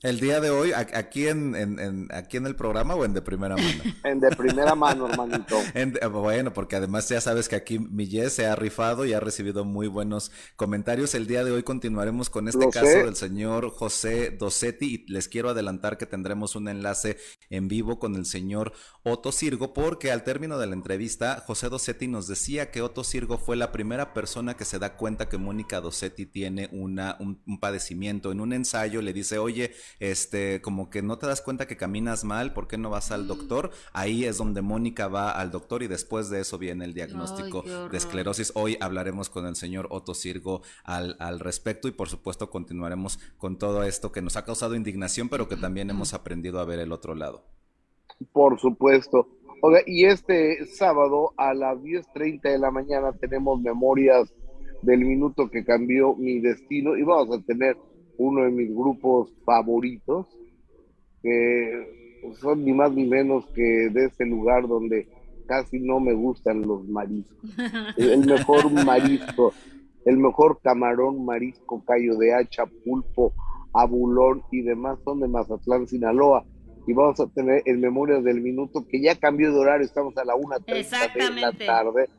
El 0.05 0.19
día 0.19 0.39
de 0.39 0.51
hoy, 0.51 0.71
aquí 0.71 1.27
en, 1.27 1.55
en, 1.55 2.07
aquí 2.11 2.37
en 2.37 2.45
el 2.45 2.55
programa 2.55 2.93
o 2.93 3.05
en 3.05 3.15
de 3.15 3.23
primera 3.23 3.55
mano? 3.55 3.83
en 4.03 4.19
de 4.19 4.29
primera 4.35 4.75
mano, 4.75 5.09
hermanito. 5.09 5.59
bueno, 6.11 6.53
porque 6.53 6.75
además 6.75 7.09
ya 7.09 7.19
sabes 7.19 7.49
que 7.49 7.55
aquí 7.55 7.79
Millet 7.79 8.29
se 8.29 8.45
ha 8.45 8.55
rifado 8.55 9.07
y 9.07 9.13
ha 9.13 9.19
recibido 9.19 9.65
muy 9.65 9.87
buenos 9.87 10.31
comentarios. 10.57 11.15
El 11.15 11.25
día 11.25 11.43
de 11.43 11.49
hoy 11.49 11.63
continuaremos 11.63 12.29
con 12.29 12.47
este 12.47 12.69
caso 12.69 12.85
del 12.85 13.15
señor 13.15 13.71
José 13.71 14.29
Dosetti 14.29 14.85
y 15.07 15.11
les 15.11 15.27
quiero 15.27 15.49
adelantar 15.49 15.97
que 15.97 16.05
tendremos 16.05 16.55
un 16.55 16.67
enlace 16.67 17.17
en 17.49 17.67
vivo 17.67 17.97
con 17.97 18.13
el 18.13 18.27
señor 18.27 18.73
Otto 19.01 19.31
Sirgo 19.31 19.73
porque 19.73 20.11
al 20.11 20.23
término 20.23 20.59
de 20.59 20.67
la 20.67 20.75
entrevista 20.75 21.43
José 21.47 21.69
Dosetti 21.69 22.07
nos 22.07 22.27
decía 22.27 22.69
que 22.69 22.83
Otto 22.83 23.03
Sirgo 23.03 23.39
fue 23.39 23.55
la 23.55 23.71
primera 23.71 24.13
persona 24.13 24.55
que 24.55 24.65
se 24.65 24.77
da 24.77 24.97
cuenta 24.97 25.29
que 25.29 25.39
Mónica 25.39 25.81
Dosetti 25.81 26.27
tiene 26.27 26.69
una, 26.71 27.17
un 27.19 27.59
padecimiento. 27.59 28.31
En 28.31 28.39
un 28.39 28.53
ensayo 28.53 29.01
le 29.01 29.11
dice, 29.11 29.39
oye, 29.39 29.73
este, 29.99 30.62
como 30.62 30.89
que 30.89 31.01
no 31.01 31.17
te 31.17 31.27
das 31.27 31.41
cuenta 31.41 31.67
que 31.67 31.77
caminas 31.77 32.23
mal, 32.23 32.53
¿por 32.53 32.67
qué 32.67 32.77
no 32.77 32.89
vas 32.89 33.12
al 33.12 33.28
doctor? 33.28 33.72
Ahí 33.93 34.26
es 34.26 34.38
donde 34.38 34.61
Mónica 34.61 35.07
va 35.07 35.32
al 35.32 35.51
doctor 35.51 35.84
y 35.84 35.88
después 35.88 36.30
de 36.30 36.41
eso 36.41 36.57
viene 36.57 36.86
el 36.86 36.93
diagnóstico 36.93 37.63
de 37.63 37.97
esclerosis. 37.97 38.51
Hoy 38.55 38.78
hablaremos 38.80 39.30
con 39.30 39.45
el 39.45 39.55
señor 39.55 39.88
Otto 39.89 40.13
Sirgo 40.13 40.61
al, 40.84 41.15
al 41.19 41.39
respecto 41.39 41.88
y 41.88 41.91
por 41.91 42.09
supuesto 42.09 42.49
continuaremos 42.49 43.19
con 43.38 43.57
todo 43.57 43.84
esto 43.84 44.11
que 44.11 44.22
nos 44.22 44.38
ha 44.38 44.45
causado 44.45 44.76
indignación, 44.76 45.30
pero 45.30 45.47
que 45.47 45.55
también 45.55 45.89
hemos 45.89 46.13
aprendido 46.13 46.59
a 46.59 46.65
ver 46.65 46.80
el 46.80 46.91
otro 46.91 47.15
lado. 47.15 47.43
Por 48.32 48.59
supuesto. 48.59 49.28
y 49.86 50.05
este 50.05 50.65
sábado 50.67 51.34
a 51.38 51.53
las 51.53 51.78
10.30 51.80 52.41
de 52.41 52.59
la 52.59 52.72
mañana 52.72 53.11
tenemos 53.13 53.61
memorias 53.61 54.34
del 54.82 54.99
minuto 55.05 55.49
que 55.49 55.65
cambió 55.65 56.15
mi 56.15 56.39
destino 56.39 56.95
y 56.95 57.03
vamos 57.03 57.38
a 57.38 57.41
tener 57.41 57.76
uno 58.18 58.43
de 58.43 58.51
mis 58.51 58.74
grupos 58.74 59.34
favoritos, 59.45 60.28
que 61.22 62.05
son 62.39 62.63
ni 62.63 62.74
más 62.74 62.91
ni 62.93 63.05
menos 63.05 63.45
que 63.53 63.89
de 63.91 64.05
ese 64.05 64.26
lugar 64.26 64.68
donde 64.68 65.07
casi 65.47 65.80
no 65.80 65.99
me 65.99 66.13
gustan 66.13 66.61
los 66.61 66.88
mariscos. 66.88 67.49
El 67.97 68.26
mejor 68.26 68.72
marisco, 68.86 69.53
el 70.05 70.18
mejor 70.18 70.59
camarón, 70.61 71.26
marisco, 71.26 71.84
callo 71.86 72.16
de 72.18 72.34
hacha, 72.34 72.66
pulpo, 72.84 73.34
abulón 73.74 74.43
y 74.51 74.61
demás 74.61 74.99
son 75.03 75.20
de 75.20 75.28
Mazatlán, 75.28 75.88
Sinaloa. 75.88 76.45
Y 76.88 76.93
vamos 76.93 77.20
a 77.20 77.28
tener 77.28 77.63
en 77.66 77.80
memoria 77.80 78.22
del 78.22 78.41
minuto 78.41 78.86
que 78.88 79.01
ya 79.01 79.16
cambió 79.16 79.51
de 79.51 79.57
horario, 79.57 79.86
estamos 79.86 80.16
a 80.18 80.26
la 80.26 80.36
1.30 80.36 81.34
de 81.34 81.41
la 81.41 81.51
tarde. 81.51 82.09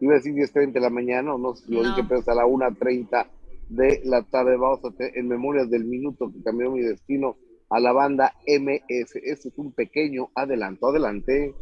Iba 0.00 0.14
a 0.14 0.16
decir 0.16 0.32
10.30 0.32 0.72
de 0.72 0.80
la 0.80 0.90
mañana, 0.90 1.36
no 1.36 1.54
sé 1.54 1.66
si 1.66 1.74
lo 1.74 1.82
dije, 1.82 2.02
pero 2.08 2.20
es 2.20 2.28
a 2.28 2.34
la 2.34 2.44
1.30 2.44 3.26
de 3.72 4.00
la 4.04 4.22
tarde. 4.22 4.56
Vamos 4.56 4.84
a 4.84 4.90
tener 4.90 5.16
en 5.16 5.28
memoria 5.28 5.64
del 5.64 5.84
minuto 5.84 6.30
que 6.32 6.42
cambió 6.42 6.70
mi 6.70 6.82
destino 6.82 7.36
a 7.70 7.80
la 7.80 7.92
banda 7.92 8.34
MS. 8.46 9.16
Este 9.22 9.48
es 9.48 9.58
un 9.58 9.72
pequeño 9.72 10.30
adelanto. 10.34 10.88
Adelante. 10.88 11.54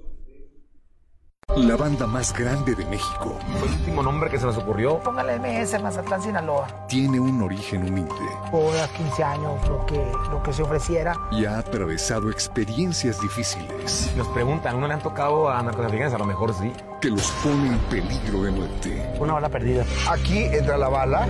La 1.57 1.77
banda 1.77 2.07
más 2.07 2.33
grande 2.33 2.77
de 2.77 2.87
México. 2.87 3.37
El 3.57 3.65
último 3.65 4.03
nombre 4.03 4.31
que 4.31 4.39
se 4.39 4.47
nos 4.47 4.57
ocurrió. 4.57 5.01
Póngale 5.01 5.39
MS 5.39 5.83
Mazatlán, 5.83 6.23
Sinaloa. 6.23 6.87
Tiene 6.87 7.19
un 7.19 7.43
origen 7.43 7.89
humilde. 7.89 8.15
Por 8.53 8.73
15 8.73 9.25
años 9.25 9.69
lo 9.69 9.85
que, 9.85 10.13
lo 10.31 10.43
que 10.43 10.53
se 10.53 10.63
ofreciera. 10.63 11.15
Y 11.33 11.45
ha 11.47 11.59
atravesado 11.59 12.31
experiencias 12.31 13.21
difíciles. 13.21 14.13
Nos 14.17 14.29
preguntan, 14.29 14.81
¿no 14.81 14.87
le 14.87 14.95
han 14.95 15.03
tocado 15.03 15.51
a 15.51 15.61
narcotraficantes? 15.63 16.15
A 16.15 16.19
lo 16.19 16.27
mejor 16.27 16.55
sí. 16.55 16.73
Que 17.01 17.11
los 17.11 17.31
pone 17.43 17.69
en 17.69 17.79
peligro 17.91 18.45
de 18.45 18.51
muerte. 18.53 19.17
Una 19.19 19.35
bala 19.35 19.49
perdida. 19.49 19.85
Aquí 20.09 20.45
entra 20.45 20.79
la 20.79 20.89
bala. 20.89 21.27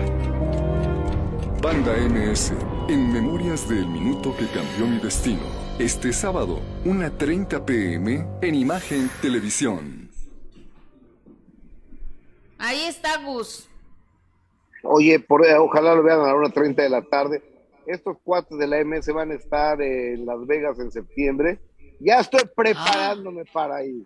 Banda 1.63 1.93
MS, 1.97 2.53
en 2.89 3.13
Memorias 3.13 3.69
del 3.69 3.87
Minuto 3.87 4.35
que 4.37 4.47
Cambió 4.49 4.87
Mi 4.87 4.99
Destino. 4.99 5.43
Este 5.79 6.13
sábado, 6.13 6.61
1.30 6.85 7.65
pm, 7.65 8.27
en 8.43 8.55
Imagen 8.55 9.11
Televisión. 9.23 10.00
Ahí 12.61 12.83
está 12.83 13.17
Gus. 13.25 13.69
Oye, 14.83 15.19
por, 15.19 15.47
eh, 15.47 15.57
ojalá 15.57 15.95
lo 15.95 16.03
vean 16.03 16.21
a 16.21 16.27
la 16.27 16.35
1.30 16.35 16.75
de 16.75 16.89
la 16.91 17.03
tarde. 17.03 17.43
Estos 17.87 18.19
cuatro 18.23 18.57
de 18.59 18.67
la 18.67 18.85
MS 18.85 19.13
van 19.13 19.31
a 19.31 19.35
estar 19.35 19.81
en 19.81 20.27
Las 20.27 20.47
Vegas 20.47 20.79
en 20.79 20.93
septiembre. 20.93 21.59
Ya 21.99 22.21
estoy 22.21 22.43
preparándome 22.55 23.45
para 23.47 23.83
ir. 23.83 24.05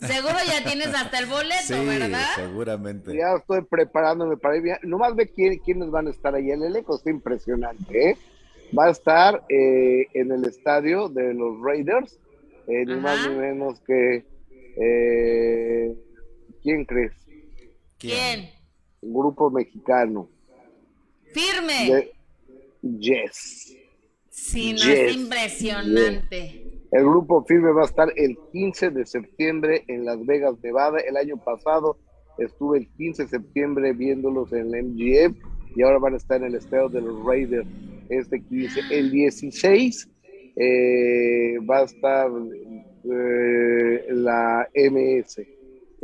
Seguro 0.00 0.34
ya 0.46 0.62
tienes 0.62 0.88
hasta 0.88 1.18
el 1.18 1.26
boleto, 1.26 1.62
sí, 1.62 1.86
¿verdad? 1.86 2.26
Seguramente. 2.36 3.16
Ya 3.16 3.36
estoy 3.36 3.62
preparándome 3.62 4.36
para 4.36 4.58
ir. 4.58 4.64
Nomás 4.82 5.16
ve 5.16 5.26
quién, 5.26 5.58
quiénes 5.60 5.90
van 5.90 6.06
a 6.06 6.10
estar 6.10 6.34
ahí. 6.34 6.50
El 6.50 6.62
elenco 6.62 6.96
está 6.96 7.08
impresionante, 7.08 8.10
¿eh? 8.10 8.16
Va 8.76 8.86
a 8.86 8.90
estar 8.90 9.42
eh, 9.48 10.06
en 10.12 10.30
el 10.30 10.44
estadio 10.44 11.08
de 11.08 11.32
los 11.32 11.58
Raiders, 11.62 12.18
eh, 12.66 12.84
ni 12.84 12.96
más 12.96 13.26
ni 13.28 13.34
menos 13.34 13.80
que. 13.80 14.24
¿Quién 16.62 16.84
crees? 16.84 17.23
¿Quién? 18.10 18.50
Grupo 19.02 19.50
mexicano. 19.50 20.28
Firme. 21.32 22.10
yes. 22.82 23.76
Sí, 24.28 24.72
no, 24.72 24.90
es 24.90 25.16
impresionante. 25.16 26.64
El 26.90 27.04
grupo 27.04 27.44
Firme 27.44 27.72
va 27.72 27.82
a 27.82 27.86
estar 27.86 28.12
el 28.14 28.36
15 28.52 28.90
de 28.90 29.06
septiembre 29.06 29.84
en 29.88 30.04
Las 30.04 30.24
Vegas, 30.24 30.54
Nevada. 30.62 30.98
El 31.00 31.16
año 31.16 31.36
pasado 31.38 31.98
estuve 32.38 32.78
el 32.78 32.88
15 32.88 33.24
de 33.24 33.28
septiembre 33.28 33.92
viéndolos 33.92 34.52
en 34.52 34.74
el 34.74 34.84
MGM 34.84 35.36
y 35.74 35.82
ahora 35.82 35.98
van 35.98 36.14
a 36.14 36.18
estar 36.18 36.40
en 36.40 36.48
el 36.48 36.54
estadio 36.54 36.88
de 36.88 37.00
los 37.00 37.24
Raiders 37.24 37.66
este 38.10 38.42
15. 38.42 38.80
El 38.90 39.10
16 39.10 40.08
eh, 40.56 41.58
va 41.68 41.78
a 41.78 41.84
estar 41.84 42.30
eh, 43.04 44.06
la 44.10 44.68
MS. 44.74 45.40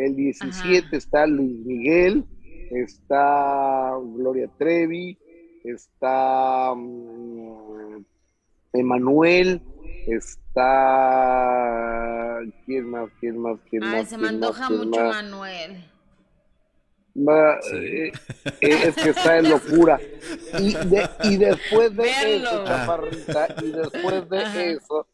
El 0.00 0.16
17 0.16 0.96
está 0.96 1.26
Luis 1.26 1.58
Miguel, 1.66 2.24
está 2.70 3.92
Gloria 4.16 4.48
Trevi, 4.56 5.18
está 5.62 6.72
mm, 6.74 8.02
Emanuel, 8.72 9.60
está. 10.06 11.18
¿Quién 12.64 12.88
más? 12.88 13.10
¿Quién 13.20 13.36
más? 13.38 13.58
¿Quién 13.68 13.84
Ay, 13.84 14.06
se 14.06 14.16
me 14.16 14.28
antoja 14.28 14.70
mucho 14.70 15.04
Manuel. 15.04 15.84
Eh, 17.74 18.10
eh, 18.12 18.12
es 18.60 18.96
que 18.96 19.10
está 19.10 19.36
en 19.36 19.50
locura. 19.50 20.00
Y, 20.60 20.74
y 21.28 21.36
después 21.36 21.94
de 21.94 22.08
eso, 22.08 22.64
chaparrita, 22.64 23.54
y 23.62 23.70
después 23.72 24.30
de 24.30 24.72
eso, 24.72 25.06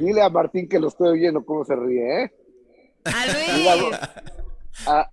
dile 0.00 0.20
a 0.20 0.28
Martín 0.28 0.68
que 0.68 0.78
lo 0.78 0.88
estoy 0.88 1.18
oyendo 1.18 1.46
cómo 1.46 1.64
se 1.64 1.74
ríe, 1.76 2.24
¿eh? 2.24 2.32
A 3.14 3.26
Luis. 3.32 3.68
A, 4.86 5.10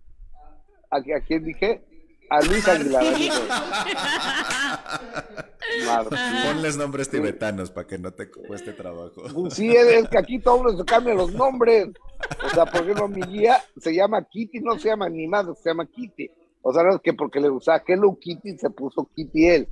a, 0.92 1.02
quién 1.28 1.44
dije? 1.44 1.82
A 2.30 2.42
Luis 2.42 2.68
Aguilar. 2.68 3.04
Ponles 6.46 6.78
nombres 6.78 7.10
tibetanos 7.10 7.72
para 7.72 7.88
que 7.88 7.98
no 7.98 8.12
te 8.12 8.30
cueste 8.30 8.74
trabajo. 8.74 9.50
Sí, 9.50 9.76
es, 9.76 10.08
que 10.10 10.18
aquí 10.18 10.40
todo 10.40 10.58
mundo 10.58 10.78
se 10.78 10.86
cambia 10.86 11.14
los 11.14 11.34
nombres. 11.34 11.90
O 12.44 12.50
sea, 12.50 12.66
por 12.66 12.82
ejemplo, 12.82 13.08
mi 13.08 13.22
guía 13.22 13.64
se 13.78 13.94
llama 13.94 14.24
Kitty, 14.24 14.60
no 14.60 14.78
se 14.80 14.90
llama 14.90 15.10
ni 15.10 15.28
más, 15.28 15.46
se 15.62 15.70
llama 15.70 15.86
Kitty. 15.86 16.30
O 16.62 16.74
sea, 16.74 16.84
no 16.84 16.96
es 16.96 17.02
que 17.02 17.14
porque 17.14 17.40
le 17.40 17.50
gustaba 17.50 17.84
Hello 17.86 18.18
Kitty 18.20 18.58
se 18.58 18.70
puso 18.70 19.10
Kitty 19.16 19.48
él. 19.48 19.68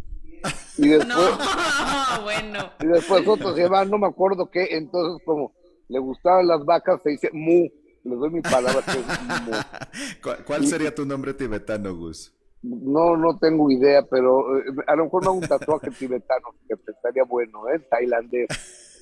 Y 0.78 0.89
después, 0.89 1.07
no, 1.07 1.15
bueno. 2.24 2.69
Y 2.82 2.88
después 2.88 3.28
otro 3.28 3.55
se 3.55 3.63
llama, 3.63 3.86
no 3.86 3.97
me 3.97 4.07
acuerdo 4.07 4.49
qué, 4.49 4.67
entonces 4.71 5.24
como 5.26 5.53
le 5.88 5.99
gustaban 5.99 6.47
las 6.47 6.65
vacas, 6.65 7.01
se 7.03 7.11
dice 7.11 7.30
Mu 7.32 7.69
les 8.04 8.20
doy 8.20 8.30
mi 8.30 8.41
palabra 8.41 8.84
¿Cuál, 10.45 10.68
sería 10.68 10.93
tu 10.93 11.06
nombre 11.06 11.34
tibetano, 11.34 11.95
Gus? 11.95 12.34
No, 12.62 13.18
no 13.18 13.38
tengo 13.39 13.70
idea, 13.72 14.04
pero 14.04 14.58
eh, 14.58 14.64
a 14.88 14.95
lo 14.95 15.06
mejor 15.06 15.26
no 15.26 15.34
un 15.34 15.47
tatuaje 15.47 15.89
tibetano, 15.99 16.49
que 16.68 16.76
estaría 16.91 17.24
bueno, 17.24 17.70
¿eh? 17.70 17.80
Tailandés. 17.89 18.47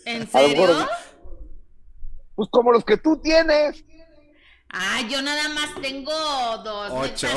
¿En 0.06 0.28
serio? 0.28 0.68
pues 2.36 2.49
como 2.49 2.72
los 2.72 2.84
que 2.84 2.97
tú 2.97 3.18
tienes. 3.18 3.84
Ah, 4.74 5.02
yo 5.10 5.22
nada 5.22 5.49
más 5.49 5.80
tengo 5.82 6.12
dos 6.64 6.91
Ocho. 6.91 7.28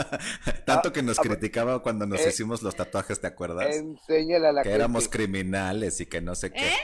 Tanto 0.64 0.92
que 0.92 1.02
nos 1.02 1.18
ah, 1.18 1.22
criticaba 1.22 1.82
cuando 1.82 2.06
nos 2.06 2.20
eh, 2.20 2.28
hicimos 2.28 2.62
los 2.62 2.76
tatuajes, 2.76 3.20
¿te 3.20 3.26
acuerdas? 3.26 3.74
Enséñale 3.74 4.46
a 4.46 4.52
la 4.52 4.62
que 4.62 4.68
gente. 4.68 4.78
Que 4.78 4.84
éramos 4.84 5.08
criminales 5.08 6.00
y 6.00 6.06
que 6.06 6.20
no 6.20 6.34
sé 6.36 6.52
qué. 6.52 6.68
¿Eh? 6.68 6.76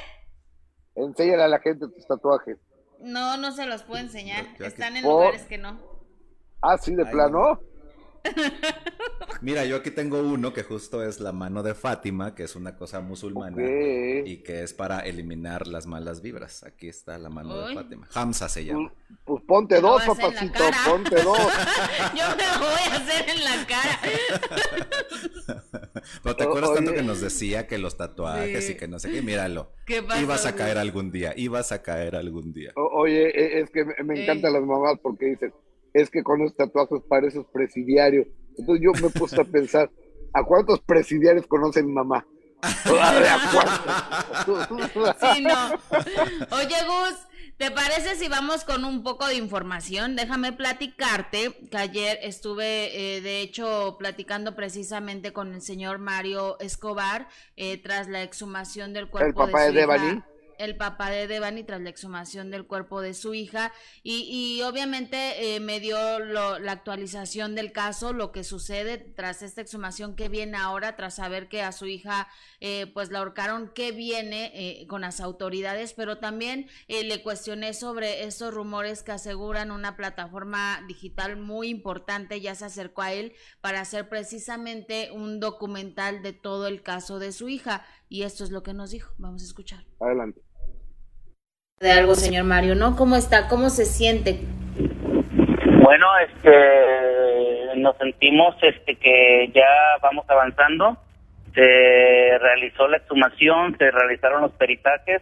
Enséñale 0.96 1.44
a 1.44 1.48
la 1.48 1.60
gente 1.60 1.86
tus 1.88 2.06
tatuajes. 2.06 2.58
No, 3.04 3.36
no 3.36 3.52
se 3.52 3.66
los 3.66 3.82
puedo 3.82 4.02
enseñar. 4.02 4.46
Están 4.58 4.96
en 4.96 5.04
lugares 5.04 5.42
que 5.42 5.58
no. 5.58 5.78
Ah, 6.62 6.78
sí, 6.78 6.94
de 6.94 7.04
plano. 7.06 7.60
Mira, 9.40 9.64
yo 9.64 9.76
aquí 9.76 9.90
tengo 9.90 10.20
uno 10.20 10.52
que 10.52 10.62
justo 10.62 11.02
es 11.02 11.20
la 11.20 11.32
mano 11.32 11.62
de 11.62 11.74
Fátima, 11.74 12.34
que 12.34 12.44
es 12.44 12.56
una 12.56 12.76
cosa 12.76 13.00
musulmana 13.00 13.62
y 14.24 14.38
que 14.38 14.62
es 14.62 14.72
para 14.72 15.00
eliminar 15.00 15.66
las 15.66 15.86
malas 15.86 16.22
vibras. 16.22 16.64
Aquí 16.64 16.88
está 16.88 17.18
la 17.18 17.28
mano 17.28 17.66
de 17.66 17.74
Fátima. 17.74 18.08
Hamza 18.14 18.48
se 18.48 18.64
llama. 18.64 18.90
Pues, 19.08 19.14
pues 19.24 19.42
ponte 19.46 19.80
dos, 19.80 20.02
papacito, 20.04 20.64
ponte 20.86 21.22
dos. 21.22 21.38
yo 22.16 22.24
me 22.36 22.46
lo 22.46 22.58
voy 22.58 22.80
a 22.90 22.96
hacer 22.96 23.28
en 23.28 23.44
la 23.44 23.66
cara. 23.66 24.00
Pero 26.22 26.36
te 26.36 26.44
acuerdas 26.44 26.74
tanto 26.74 26.92
que 26.92 27.02
nos 27.02 27.20
decía 27.20 27.66
que 27.66 27.78
los 27.78 27.96
tatuajes 27.96 28.70
y 28.70 28.76
que 28.76 28.88
no 28.88 28.98
sé 28.98 29.10
qué, 29.10 29.22
míralo. 29.22 29.72
¿Qué 29.86 30.02
ibas 30.20 30.46
a 30.46 30.54
caer 30.54 30.78
algún 30.78 31.10
día, 31.10 31.34
ibas 31.36 31.72
a 31.72 31.82
caer 31.82 32.16
algún 32.16 32.52
día. 32.52 32.72
oye, 32.76 33.28
e, 33.28 33.60
es 33.60 33.70
que 33.70 33.84
me 34.02 34.22
encantan 34.22 34.52
las 34.52 34.62
mamás 34.62 34.98
porque 35.02 35.26
dicen, 35.26 35.52
es 35.94 36.10
que 36.10 36.22
con 36.22 36.40
los 36.40 36.54
tatuajes 36.54 37.00
pareces 37.08 37.46
presidiario. 37.52 38.26
Entonces 38.58 38.84
yo 38.84 38.92
me 39.00 39.08
puse 39.10 39.40
a 39.40 39.44
pensar, 39.44 39.90
¿a 40.32 40.44
cuántos 40.44 40.80
presidiarios 40.80 41.46
conoce 41.46 41.82
mi 41.82 41.92
mamá? 41.92 42.26
Sí, 45.20 45.42
no. 45.42 45.72
Oye, 46.56 46.76
Gus, 46.86 47.16
¿te 47.58 47.70
parece 47.70 48.14
si 48.16 48.28
vamos 48.28 48.64
con 48.64 48.84
un 48.84 49.02
poco 49.02 49.26
de 49.26 49.34
información? 49.34 50.16
Déjame 50.16 50.52
platicarte 50.52 51.54
que 51.70 51.76
ayer 51.76 52.18
estuve, 52.22 53.16
eh, 53.16 53.20
de 53.20 53.40
hecho, 53.40 53.96
platicando 53.98 54.54
precisamente 54.54 55.32
con 55.32 55.54
el 55.54 55.60
señor 55.60 55.98
Mario 55.98 56.58
Escobar 56.58 57.28
eh, 57.56 57.76
tras 57.82 58.08
la 58.08 58.22
exhumación 58.22 58.92
del 58.92 59.08
cuerpo 59.08 59.44
¿El 59.44 59.50
papá 59.50 59.64
de, 59.64 59.72
Devani? 59.72 60.22
El 60.58 60.76
papá 60.76 61.10
de 61.10 61.26
Devani 61.26 61.64
tras 61.64 61.80
la 61.80 61.90
exhumación 61.90 62.50
del 62.50 62.66
cuerpo 62.66 63.00
de 63.00 63.14
su 63.14 63.34
hija 63.34 63.72
y, 64.02 64.28
y 64.30 64.62
obviamente 64.62 65.56
eh, 65.56 65.60
me 65.60 65.80
dio 65.80 66.18
lo, 66.18 66.58
la 66.58 66.72
actualización 66.72 67.54
del 67.54 67.72
caso, 67.72 68.12
lo 68.12 68.32
que 68.32 68.44
sucede 68.44 68.98
tras 68.98 69.42
esta 69.42 69.60
exhumación 69.60 70.16
que 70.16 70.28
viene 70.28 70.56
ahora, 70.56 70.96
tras 70.96 71.16
saber 71.16 71.48
que 71.48 71.62
a 71.62 71.72
su 71.72 71.86
hija 71.86 72.28
eh, 72.60 72.90
pues 72.92 73.10
la 73.10 73.18
ahorcaron, 73.18 73.70
qué 73.74 73.92
viene 73.92 74.50
eh, 74.54 74.86
con 74.86 75.02
las 75.02 75.20
autoridades, 75.20 75.92
pero 75.92 76.18
también 76.18 76.68
eh, 76.88 77.04
le 77.04 77.22
cuestioné 77.22 77.74
sobre 77.74 78.24
esos 78.24 78.54
rumores 78.54 79.02
que 79.02 79.12
aseguran 79.12 79.70
una 79.70 79.96
plataforma 79.96 80.80
digital 80.86 81.36
muy 81.36 81.68
importante, 81.68 82.40
ya 82.40 82.54
se 82.54 82.64
acercó 82.64 83.02
a 83.02 83.12
él 83.12 83.34
para 83.60 83.80
hacer 83.80 84.08
precisamente 84.08 85.10
un 85.12 85.40
documental 85.40 86.22
de 86.22 86.32
todo 86.32 86.66
el 86.66 86.82
caso 86.82 87.18
de 87.18 87.32
su 87.32 87.48
hija 87.48 87.84
y 88.08 88.22
esto 88.22 88.44
es 88.44 88.50
lo 88.50 88.62
que 88.62 88.74
nos 88.74 88.90
dijo, 88.90 89.12
vamos 89.18 89.42
a 89.42 89.46
escuchar. 89.46 89.84
Adelante. 90.00 90.43
De 91.84 91.92
algo, 91.92 92.14
señor 92.14 92.44
Mario, 92.44 92.74
¿no? 92.74 92.96
¿Cómo 92.96 93.14
está? 93.14 93.46
¿Cómo 93.46 93.68
se 93.68 93.84
siente? 93.84 94.40
Bueno, 95.82 96.06
este, 96.26 97.76
nos 97.76 97.94
sentimos 97.98 98.56
este 98.62 98.96
que 98.96 99.50
ya 99.54 99.68
vamos 100.00 100.24
avanzando. 100.30 100.96
Se 101.52 102.38
realizó 102.40 102.88
la 102.88 102.96
exhumación, 102.96 103.76
se 103.76 103.90
realizaron 103.90 104.40
los 104.40 104.52
peritajes, 104.52 105.20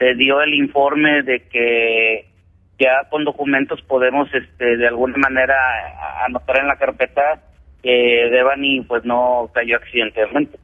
se 0.00 0.14
dio 0.16 0.42
el 0.42 0.54
informe 0.54 1.22
de 1.22 1.46
que 1.46 2.26
ya 2.80 3.08
con 3.08 3.24
documentos 3.24 3.80
podemos, 3.82 4.28
este, 4.34 4.76
de 4.78 4.88
alguna 4.88 5.18
manera 5.18 5.54
anotar 6.26 6.58
en 6.58 6.66
la 6.66 6.78
carpeta 6.78 7.44
que 7.80 8.28
Devani 8.28 8.80
pues 8.80 9.04
no 9.04 9.48
cayó 9.54 9.76
accidentalmente. 9.76 10.58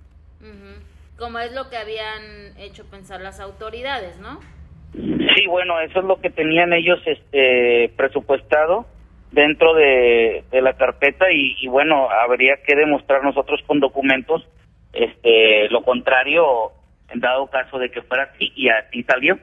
Como 1.17 1.39
es 1.39 1.53
lo 1.53 1.71
que 1.71 1.77
habían 1.77 2.59
hecho 2.59 2.85
pensar 2.91 3.21
las 3.21 3.39
autoridades, 3.39 4.19
¿no? 4.19 4.58
Sí, 4.95 5.47
bueno, 5.47 5.81
eso 5.81 6.01
es 6.01 6.05
lo 6.05 6.21
que 6.21 6.31
tenían 6.31 6.73
ellos 6.73 6.99
este 7.07 7.93
presupuestado 7.97 8.87
dentro 9.31 9.75
de, 9.75 10.45
de 10.51 10.63
la 10.63 10.75
carpeta 10.75 11.31
y, 11.31 11.57
y 11.61 11.69
bueno, 11.69 12.09
habría 12.11 12.63
que 12.67 12.75
demostrar 12.75 13.23
nosotros 13.23 13.61
con 13.67 13.81
documentos 13.81 14.47
este 14.93 15.69
lo 15.69 15.83
contrario 15.83 16.73
en 17.11 17.21
dado 17.21 17.47
caso 17.49 17.79
de 17.79 17.91
que 17.91 18.03
fuera 18.03 18.25
así 18.25 18.53
y 18.57 18.69
así 18.69 19.03
salió. 19.05 19.39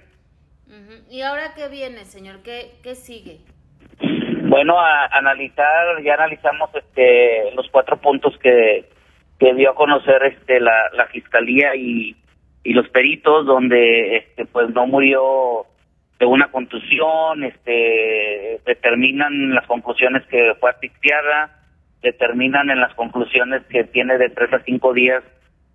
¿Y 1.10 1.22
ahora 1.22 1.54
qué 1.56 1.68
viene, 1.70 2.06
señor? 2.06 2.42
¿Qué, 2.44 2.72
qué 2.84 2.96
sigue? 2.96 3.40
Bueno, 4.44 4.80
a, 4.80 5.06
analizar, 5.06 6.02
ya 6.04 6.16
analizamos 6.16 6.70
este 6.76 7.52
los 7.56 7.70
cuatro 7.70 7.98
puntos 7.98 8.38
que, 8.40 8.90
que 9.40 9.54
dio 9.54 9.72
a 9.72 9.76
conocer 9.76 10.24
este 10.24 10.60
la, 10.60 10.90
la 10.94 11.08
fiscalía 11.08 11.76
y, 11.76 12.16
y 12.66 12.74
los 12.74 12.90
peritos 12.90 13.46
donde 13.46 14.18
este 14.18 14.46
pues 14.48 14.70
no 14.72 14.88
murió 14.88 15.68
de 16.20 16.26
una 16.26 16.48
contusión, 16.52 17.44
este 17.44 18.60
determinan 18.66 19.54
las 19.54 19.68
conclusiones 19.68 20.26
que 20.28 20.56
fue 20.60 20.72
asfixiada, 20.72 21.60
determinan 22.02 22.72
en 22.72 22.80
las 22.80 22.94
conclusiones 22.96 23.62
que 23.70 23.84
tiene 23.84 24.18
de 24.18 24.30
tres 24.30 24.52
a 24.52 24.64
cinco 24.64 24.94
días 24.94 25.24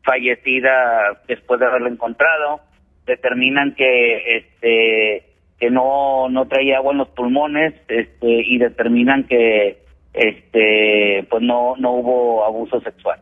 fallecida 0.02 1.22
después 1.28 1.60
de 1.60 1.66
haberla 1.66 1.90
encontrado, 1.90 2.60
determinan 3.06 3.74
que 3.76 4.36
este 4.38 5.24
que 5.60 5.70
no 5.70 6.28
no 6.28 6.48
traía 6.48 6.78
agua 6.78 6.90
en 6.90 6.98
los 6.98 7.08
pulmones, 7.10 7.74
este 7.86 8.26
y 8.26 8.58
determinan 8.58 9.28
que 9.28 9.78
este 10.12 11.24
pues 11.30 11.42
no 11.42 11.76
no 11.76 11.92
hubo 11.92 12.44
abuso 12.44 12.80
sexual. 12.80 13.20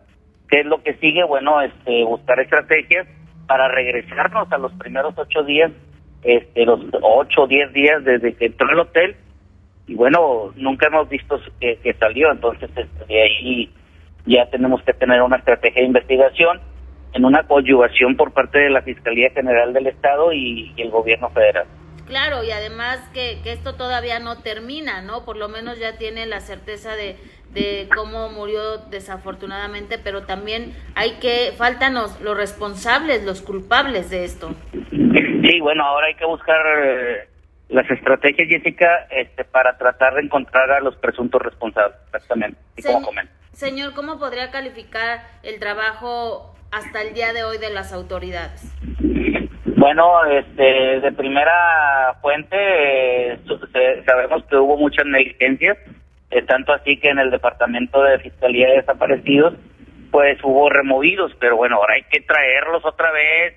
¿Qué 0.49 0.61
es 0.61 0.67
lo 0.67 0.83
que 0.83 0.95
sigue? 0.95 1.23
Bueno, 1.25 1.61
este 1.61 2.03
buscar 2.05 2.41
estrategias 2.41 3.07
para 3.49 3.67
regresarnos 3.69 4.53
a 4.53 4.59
los 4.59 4.73
primeros 4.75 5.15
ocho 5.17 5.43
días, 5.43 5.73
este 6.23 6.65
los 6.65 6.81
ocho 7.03 7.43
o 7.43 7.47
diez 7.49 7.73
días 7.73 8.05
desde 8.05 8.35
que 8.35 8.47
entró 8.47 8.69
al 8.69 8.81
hotel 8.81 9.17
y 9.89 9.95
bueno, 9.95 10.53
nunca 10.55 10.87
hemos 10.89 11.09
visto 11.09 11.41
que, 11.59 11.79
que 11.79 11.95
salió, 11.95 12.31
entonces 12.31 12.71
este, 12.77 13.05
de 13.07 13.23
ahí 13.23 13.73
ya 14.27 14.49
tenemos 14.51 14.83
que 14.83 14.93
tener 14.93 15.23
una 15.23 15.39
estrategia 15.39 15.81
de 15.81 15.89
investigación 15.89 16.61
en 17.15 17.25
una 17.25 17.43
coadyuvación 17.45 18.15
por 18.15 18.33
parte 18.33 18.59
de 18.59 18.69
la 18.69 18.83
Fiscalía 18.83 19.31
General 19.31 19.73
del 19.73 19.87
Estado 19.87 20.31
y, 20.33 20.75
y 20.77 20.83
el 20.83 20.91
Gobierno 20.91 21.31
Federal. 21.31 21.67
Claro, 22.07 22.45
y 22.45 22.51
además 22.51 22.99
que, 23.13 23.39
que 23.43 23.53
esto 23.53 23.75
todavía 23.77 24.19
no 24.19 24.39
termina, 24.43 25.03
¿no? 25.03 25.25
Por 25.25 25.37
lo 25.37 25.49
menos 25.49 25.79
ya 25.79 25.97
tiene 25.99 26.27
la 26.27 26.41
certeza 26.41 26.97
de, 26.97 27.17
de 27.59 27.89
cómo 27.95 28.31
murió 28.31 28.79
desafortunadamente, 28.91 29.99
pero 29.99 30.23
también 30.25 30.75
hay 30.95 31.13
que, 31.21 31.53
faltan 31.57 31.95
los, 31.95 32.21
responsables, 32.21 33.25
los 33.25 33.43
culpables 33.43 34.11
de 34.11 34.25
esto. 34.25 34.55
Sí, 34.91 35.61
bueno, 35.61 35.85
ahora 35.85 36.09
hay 36.09 36.15
que 36.15 36.27
buscar 36.27 36.61
eh, 36.85 37.29
las 37.69 37.91
estrategias, 37.91 38.49
Jessica, 38.49 39.07
este, 39.11 39.45
para 39.45 39.77
tratar 39.77 40.15
de 40.15 40.23
encontrar 40.23 40.71
a 40.71 40.81
los 40.81 40.97
presuntos 40.97 41.43
responsables, 41.43 41.97
exactamente, 42.07 42.59
y 42.77 42.83
comento. 42.83 43.33
señor, 43.53 43.95
¿cómo 43.95 44.19
podría 44.19 44.51
calificar 44.51 45.21
el 45.43 45.59
trabajo 45.59 46.55
hasta 46.71 47.03
el 47.03 47.15
día 47.15 47.33
de 47.33 47.45
hoy 47.45 47.59
de 47.59 47.71
las 47.71 47.93
autoridades? 47.93 48.73
Bueno, 49.79 50.25
este, 50.25 51.01
de 51.01 51.13
primera 51.13 52.19
fuente 52.21 52.57
eh, 53.35 54.03
sabemos 54.05 54.45
que 54.47 54.57
hubo 54.57 54.77
muchas 54.77 55.07
negligencias, 55.07 55.79
eh, 56.31 56.43
tanto 56.43 56.73
así 56.73 56.99
que 56.99 57.11
en 57.11 57.19
el 57.19 57.31
Departamento 57.31 58.03
de 58.03 58.19
Fiscalía 58.19 58.69
de 58.69 58.77
Desaparecidos, 58.77 59.55
pues 60.11 60.39
hubo 60.43 60.69
removidos, 60.71 61.33
pero 61.39 61.57
bueno, 61.57 61.77
ahora 61.77 61.95
hay 61.95 62.03
que 62.11 62.21
traerlos 62.21 62.85
otra 62.85 63.11
vez, 63.13 63.55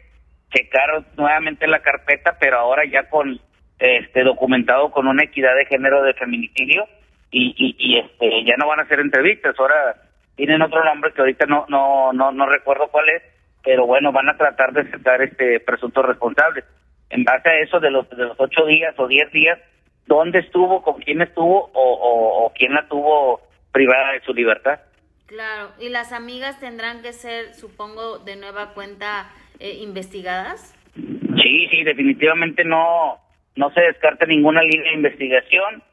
checar 0.54 1.04
nuevamente 1.18 1.68
la 1.68 1.80
carpeta, 1.80 2.38
pero 2.40 2.58
ahora 2.58 2.84
ya 2.86 3.10
con 3.10 3.40
este 3.80 4.24
documentado 4.24 4.92
con 4.92 5.08
una 5.08 5.24
equidad 5.24 5.56
de 5.56 5.66
género 5.66 6.04
de 6.04 6.14
feminicidio 6.14 6.86
y, 7.32 7.56
y, 7.58 7.76
y 7.80 8.00
este 8.00 8.44
ya 8.46 8.56
no 8.58 8.68
van 8.68 8.80
a 8.80 8.84
hacer 8.84 9.00
entrevistas, 9.00 9.56
ahora 9.58 9.96
tienen 10.36 10.62
otro 10.62 10.84
nombre 10.84 11.12
que 11.14 11.22
ahorita 11.22 11.46
no 11.46 11.66
no 11.70 12.14
no 12.14 12.32
no 12.32 12.46
recuerdo 12.48 12.88
cuál 12.90 13.10
es, 13.10 13.24
pero 13.64 13.86
bueno, 13.86 14.12
van 14.12 14.30
a 14.30 14.38
tratar 14.38 14.74
de 14.74 14.90
sacar 14.90 15.22
este 15.22 15.60
presuntos 15.60 16.06
responsables. 16.06 16.66
En 17.10 17.24
base 17.24 17.50
a 17.50 17.60
eso 17.60 17.80
de 17.80 17.92
los 17.92 18.10
de 18.10 18.26
los 18.26 18.40
ocho 18.40 18.66
días 18.66 18.94
o 18.98 19.08
diez 19.08 19.32
días, 19.32 19.60
¿dónde 20.06 20.40
estuvo, 20.40 20.82
con 20.84 21.02
quién 21.02 21.22
estuvo 21.22 21.70
o, 21.74 21.94
o, 21.94 22.46
o 22.46 22.54
quién 22.54 22.74
la 22.74 22.88
tuvo 22.88 23.42
privada 23.72 24.14
de 24.14 24.22
su 24.22 24.34
libertad? 24.34 24.80
Claro, 25.28 25.70
y 25.80 25.88
las 25.88 26.12
amigas 26.12 26.60
tendrán 26.60 27.02
que 27.02 27.14
ser, 27.14 27.54
supongo, 27.54 28.20
de 28.20 28.36
nueva 28.36 28.74
cuenta 28.74 29.32
eh, 29.60 29.78
investigadas. 29.82 30.76
Sí, 30.94 31.68
sí, 31.72 31.84
definitivamente 31.84 32.66
no, 32.66 33.18
no 33.56 33.72
se 33.72 33.80
descarta 33.80 34.26
ninguna 34.26 34.62
línea 34.62 34.92
de 34.92 34.98
investigación. 34.98 35.84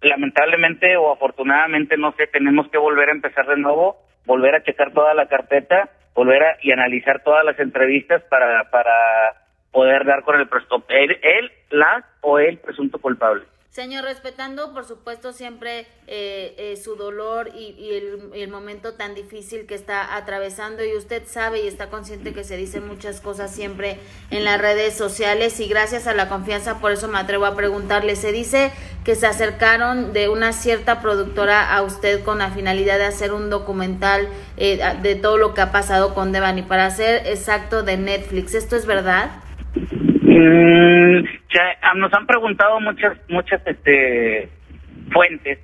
Lamentablemente 0.00 0.96
o 0.96 1.12
afortunadamente, 1.12 1.98
no 1.98 2.12
sé, 2.12 2.28
tenemos 2.28 2.68
que 2.70 2.78
volver 2.78 3.10
a 3.10 3.12
empezar 3.12 3.46
de 3.46 3.58
nuevo, 3.58 3.98
volver 4.24 4.54
a 4.54 4.62
checar 4.62 4.92
toda 4.92 5.12
la 5.12 5.26
carpeta, 5.26 5.90
volver 6.14 6.42
a 6.42 6.56
y 6.62 6.72
analizar 6.72 7.22
todas 7.22 7.44
las 7.44 7.58
entrevistas 7.58 8.22
para, 8.30 8.70
para 8.70 9.47
poder 9.78 10.04
dar 10.04 10.24
con 10.24 10.40
el 10.40 10.48
presunto, 10.48 10.84
él, 10.88 11.16
él, 11.22 11.52
la 11.70 12.04
o 12.20 12.40
el 12.40 12.58
presunto 12.58 12.98
culpable. 12.98 13.44
Señor, 13.70 14.02
respetando, 14.02 14.74
por 14.74 14.84
supuesto, 14.84 15.32
siempre 15.32 15.86
eh, 16.08 16.52
eh, 16.58 16.76
su 16.82 16.96
dolor 16.96 17.50
y, 17.54 17.76
y 17.78 18.40
el, 18.40 18.48
momento 18.48 18.94
tan 18.94 19.14
difícil 19.14 19.66
que 19.66 19.76
está 19.76 20.16
atravesando 20.16 20.84
y 20.84 20.96
usted 20.96 21.22
sabe 21.26 21.60
y 21.60 21.68
está 21.68 21.90
consciente 21.90 22.32
que 22.32 22.42
se 22.42 22.56
dicen 22.56 22.88
muchas 22.88 23.20
cosas 23.20 23.54
siempre 23.54 24.00
en 24.32 24.44
las 24.44 24.60
redes 24.60 24.94
sociales 24.94 25.60
y 25.60 25.68
gracias 25.68 26.08
a 26.08 26.14
la 26.14 26.28
confianza, 26.28 26.80
por 26.80 26.90
eso 26.90 27.06
me 27.06 27.18
atrevo 27.18 27.46
a 27.46 27.54
preguntarle, 27.54 28.16
se 28.16 28.32
dice 28.32 28.72
que 29.04 29.14
se 29.14 29.28
acercaron 29.28 30.12
de 30.12 30.28
una 30.28 30.52
cierta 30.52 31.00
productora 31.00 31.72
a 31.72 31.82
usted 31.82 32.24
con 32.24 32.38
la 32.38 32.50
finalidad 32.50 32.98
de 32.98 33.04
hacer 33.04 33.32
un 33.32 33.48
documental 33.48 34.28
eh, 34.56 34.80
de 35.02 35.14
todo 35.14 35.36
lo 35.38 35.54
que 35.54 35.60
ha 35.60 35.70
pasado 35.70 36.14
con 36.14 36.32
Devani 36.32 36.62
para 36.62 36.86
hacer 36.86 37.28
exacto 37.28 37.84
de 37.84 37.96
Netflix, 37.96 38.54
¿esto 38.54 38.74
es 38.74 38.86
verdad? 38.86 39.30
Mm, 40.28 41.24
ah, 41.82 41.94
nos 41.96 42.12
han 42.12 42.26
preguntado 42.26 42.78
muchas 42.80 43.16
muchas 43.28 43.62
este 43.66 44.50
fuentes. 45.10 45.58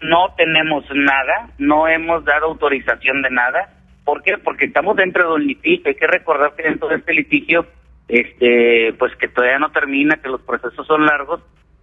No 0.00 0.34
tenemos 0.36 0.84
nada 0.94 1.50
no 1.58 1.86
hemos 1.86 2.24
dado 2.24 2.46
autorización 2.46 3.22
de 3.22 3.30
nada. 3.30 3.68
¿por 4.04 4.22
qué? 4.22 4.36
porque 4.38 4.64
estamos 4.64 4.96
dentro 4.96 5.28
de 5.28 5.34
un 5.34 5.46
litigio. 5.46 5.84
Hay 5.86 5.94
que 5.94 6.06
recordar 6.08 6.54
que 6.56 6.64
dentro 6.64 6.88
de 6.88 6.96
este 6.96 7.14
litigio 7.14 7.66
este 8.08 8.94
pues 8.98 9.14
que 9.16 9.28
todavía 9.28 9.60
no 9.60 9.70
termina 9.70 10.16
que 10.16 10.28
los 10.28 10.40
procesos 10.42 10.84
son 10.86 11.06
largos. 11.06 11.40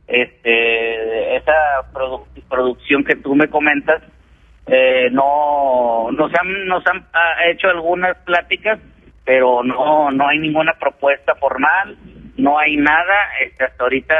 Este 0.08 1.38
esa 1.38 1.54
produ- 1.94 2.26
producción 2.50 3.06
que 3.06 3.16
tú 3.16 3.36
me 3.36 3.48
comentas 3.48 4.04
eh, 4.68 5.08
no 5.12 6.10
nos 6.12 6.32
han 6.38 6.66
nos 6.68 6.86
han 6.88 7.06
ah, 7.14 7.46
hecho 7.50 7.70
algunas 7.70 8.18
pláticas 8.26 8.80
pero 9.24 9.64
no 9.64 10.10
no 10.12 10.28
hay 10.28 10.40
ninguna 10.40 10.74
propuesta 10.80 11.36
formal 11.36 11.98
no 12.38 12.58
hay 12.60 12.78
nada 12.78 13.16
este, 13.44 13.64
hasta 13.66 13.84
ahorita 13.84 14.16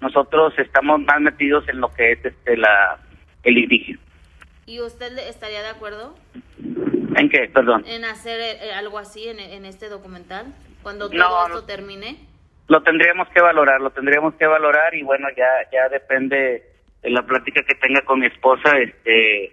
nosotros 0.00 0.52
estamos 0.58 1.00
más 1.02 1.20
metidos 1.20 1.68
en 1.68 1.80
lo 1.80 1.92
que 1.94 2.12
es 2.12 2.24
este 2.24 2.56
la 2.56 2.98
el 3.44 3.54
litigio 3.54 3.98
¿Y 4.66 4.80
usted 4.80 5.16
estaría 5.28 5.62
de 5.62 5.68
acuerdo? 5.68 6.14
en 7.16 7.28
qué 7.28 7.48
perdón 7.52 7.84
en 7.86 8.04
hacer 8.04 8.40
eh, 8.40 8.72
algo 8.74 8.98
así 8.98 9.28
en, 9.28 9.38
en 9.40 9.64
este 9.64 9.88
documental 9.88 10.46
cuando 10.82 11.08
todo 11.08 11.18
No, 11.18 11.46
esto 11.46 11.64
termine? 11.66 12.16
lo 12.68 12.82
tendríamos 12.82 13.28
que 13.28 13.42
valorar, 13.42 13.80
lo 13.80 13.90
tendríamos 13.90 14.34
que 14.34 14.46
valorar 14.46 14.94
y 14.94 15.02
bueno, 15.02 15.28
ya 15.36 15.46
ya 15.72 15.88
depende 15.90 16.62
de 17.02 17.10
la 17.10 17.22
plática 17.22 17.62
que 17.64 17.74
tenga 17.74 18.00
con 18.02 18.20
mi 18.20 18.26
esposa, 18.26 18.78
este 18.78 19.52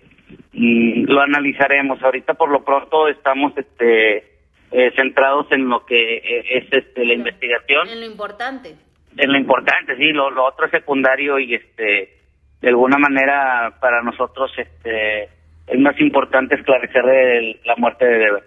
mm, 0.53 1.05
lo 1.11 1.19
analizaremos. 1.21 2.01
Ahorita 2.01 2.35
por 2.35 2.49
lo 2.49 2.63
pronto 2.63 3.07
estamos 3.09 3.51
este 3.57 4.38
eh, 4.71 4.91
centrados 4.95 5.51
en 5.51 5.67
lo 5.67 5.85
que 5.85 6.17
eh, 6.17 6.45
es 6.57 6.65
este 6.71 7.05
la 7.05 7.13
investigación. 7.13 7.87
En 7.89 7.99
lo 8.01 8.05
importante. 8.05 8.75
En 9.17 9.31
lo 9.31 9.37
importante, 9.37 9.95
sí, 9.97 10.11
lo, 10.11 10.29
lo 10.29 10.45
otro 10.45 10.65
es 10.65 10.71
secundario 10.71 11.39
y 11.39 11.55
este 11.55 12.15
de 12.61 12.67
alguna 12.69 12.97
manera 12.97 13.73
para 13.79 14.01
nosotros 14.03 14.51
este 14.57 15.23
es 15.67 15.79
más 15.79 15.99
importante 16.01 16.55
esclarecer 16.55 17.05
el- 17.07 17.59
la 17.65 17.75
muerte 17.77 18.05
de 18.05 18.17
Deber. 18.17 18.43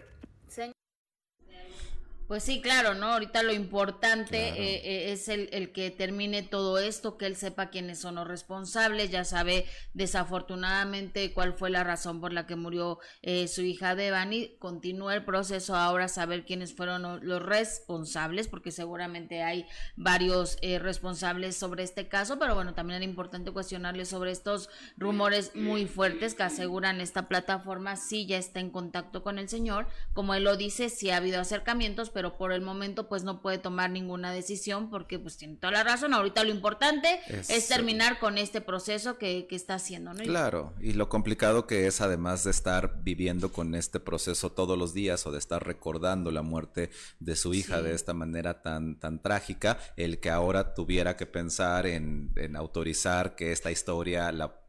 Pues 2.29 2.45
sí, 2.45 2.63
claro, 2.63 2.95
¿no? 2.95 3.09
Ahorita 3.13 3.43
lo 3.43 3.53
importante 3.53 4.39
eh, 4.51 4.81
eh, 5.11 5.13
es 5.13 5.29
el, 5.29 5.51
el 5.53 5.71
que 5.71 5.91
termine 5.91 6.43
todo 6.43 6.79
esto, 6.79 7.19
que 7.19 7.27
él 7.27 7.37
sepa 7.37 7.69
quiénes 7.69 8.01
son 8.01 8.15
los 8.15 8.27
responsables, 8.27 9.11
ya 9.11 9.25
sabe 9.27 9.67
desafortunadamente 9.93 11.35
cuál 11.35 11.53
fue 11.53 11.69
la 11.69 11.85
razón 11.85 12.23
por 12.23 12.33
la 12.33 12.47
que 12.47 12.57
murió 12.57 13.01
eh, 13.21 13.49
su 13.49 13.61
hija 13.63 13.95
Devani, 13.95 14.57
continúa 14.59 15.15
el 15.15 15.25
proceso 15.27 15.77
ahora 15.77 16.09
saber 16.09 16.47
quiénes 16.47 16.73
fueron 16.75 17.03
lo- 17.03 17.19
los 17.19 17.43
responsables, 17.43 18.49
porque 18.49 18.71
seguramente 18.71 19.43
hay 19.43 19.67
varios 19.97 20.57
eh, 20.63 20.79
responsables 20.79 21.57
sobre 21.57 21.83
este 21.83 22.09
caso, 22.09 22.39
pero 22.39 22.55
bueno, 22.55 22.73
también 22.73 22.97
era 22.97 23.05
importante 23.05 23.51
cuestionarle 23.51 24.07
sobre 24.07 24.31
estos 24.31 24.71
rumores 24.97 25.55
muy 25.55 25.87
fuertes 25.87 26.35
que 26.35 26.45
aseguran 26.45 27.01
esta 27.03 27.29
plataforma 27.29 27.97
sí 27.97 28.25
ya 28.27 28.39
está 28.39 28.61
en 28.61 28.71
contacto 28.71 29.23
con 29.23 29.39
el 29.39 29.51
señor, 29.51 29.87
como 30.15 30.35
él 30.35 30.45
lo 30.45 30.57
dice, 30.57 30.89
sí 30.89 31.11
ha 31.11 31.17
habido 31.19 31.41
acercamientos, 31.41 32.09
pero 32.11 32.22
por 32.31 32.53
el 32.53 32.61
momento 32.63 33.09
pues 33.09 33.25
no 33.25 33.43
puede 33.43 33.59
tomar 33.59 33.91
ninguna 33.91 34.33
decisión 34.33 34.91
porque 34.91 35.19
pues 35.19 35.37
tiene 35.37 35.57
toda 35.57 35.73
la 35.73 35.83
razón, 35.83 36.15
ahorita 36.15 36.45
lo 36.45 36.51
importante 36.51 37.21
es, 37.29 37.51
Es, 37.51 37.69
terminar 37.69 38.19
con 38.21 38.39
este 38.39 38.61
proceso 38.61 39.19
que, 39.19 39.47
que 39.49 39.57
está 39.57 39.75
haciendo, 39.75 40.15
¿no? 40.15 40.23
Claro, 40.23 40.73
y 40.81 40.93
lo 40.93 41.09
complicado 41.09 41.67
que 41.67 41.87
es 41.87 42.01
además 42.01 42.45
de 42.45 42.53
estar 42.53 43.03
viviendo 43.03 43.51
con 43.53 43.75
este 43.75 43.99
proceso 43.99 44.53
todos 44.53 44.79
los 44.79 44.95
días 44.95 45.27
o 45.27 45.33
de 45.33 45.39
estar 45.39 45.67
recordando 45.67 46.31
la 46.31 46.43
muerte 46.43 46.91
de 47.19 47.35
su 47.37 47.55
hija 47.55 47.79
Sí. 47.79 47.85
de 47.85 47.95
esta 47.95 48.15
manera 48.15 48.63
tan, 48.63 48.99
tan 49.01 49.21
trágica, 49.23 49.79
el 49.97 50.21
que 50.21 50.31
ahora 50.31 50.75
tuviera 50.75 51.17
que 51.17 51.27
pensar 51.27 51.87
en, 51.87 52.33
en 52.37 52.55
autorizar 52.57 53.35
que 53.35 53.51
esta 53.53 53.71
historia 53.71 54.31
la 54.33 54.62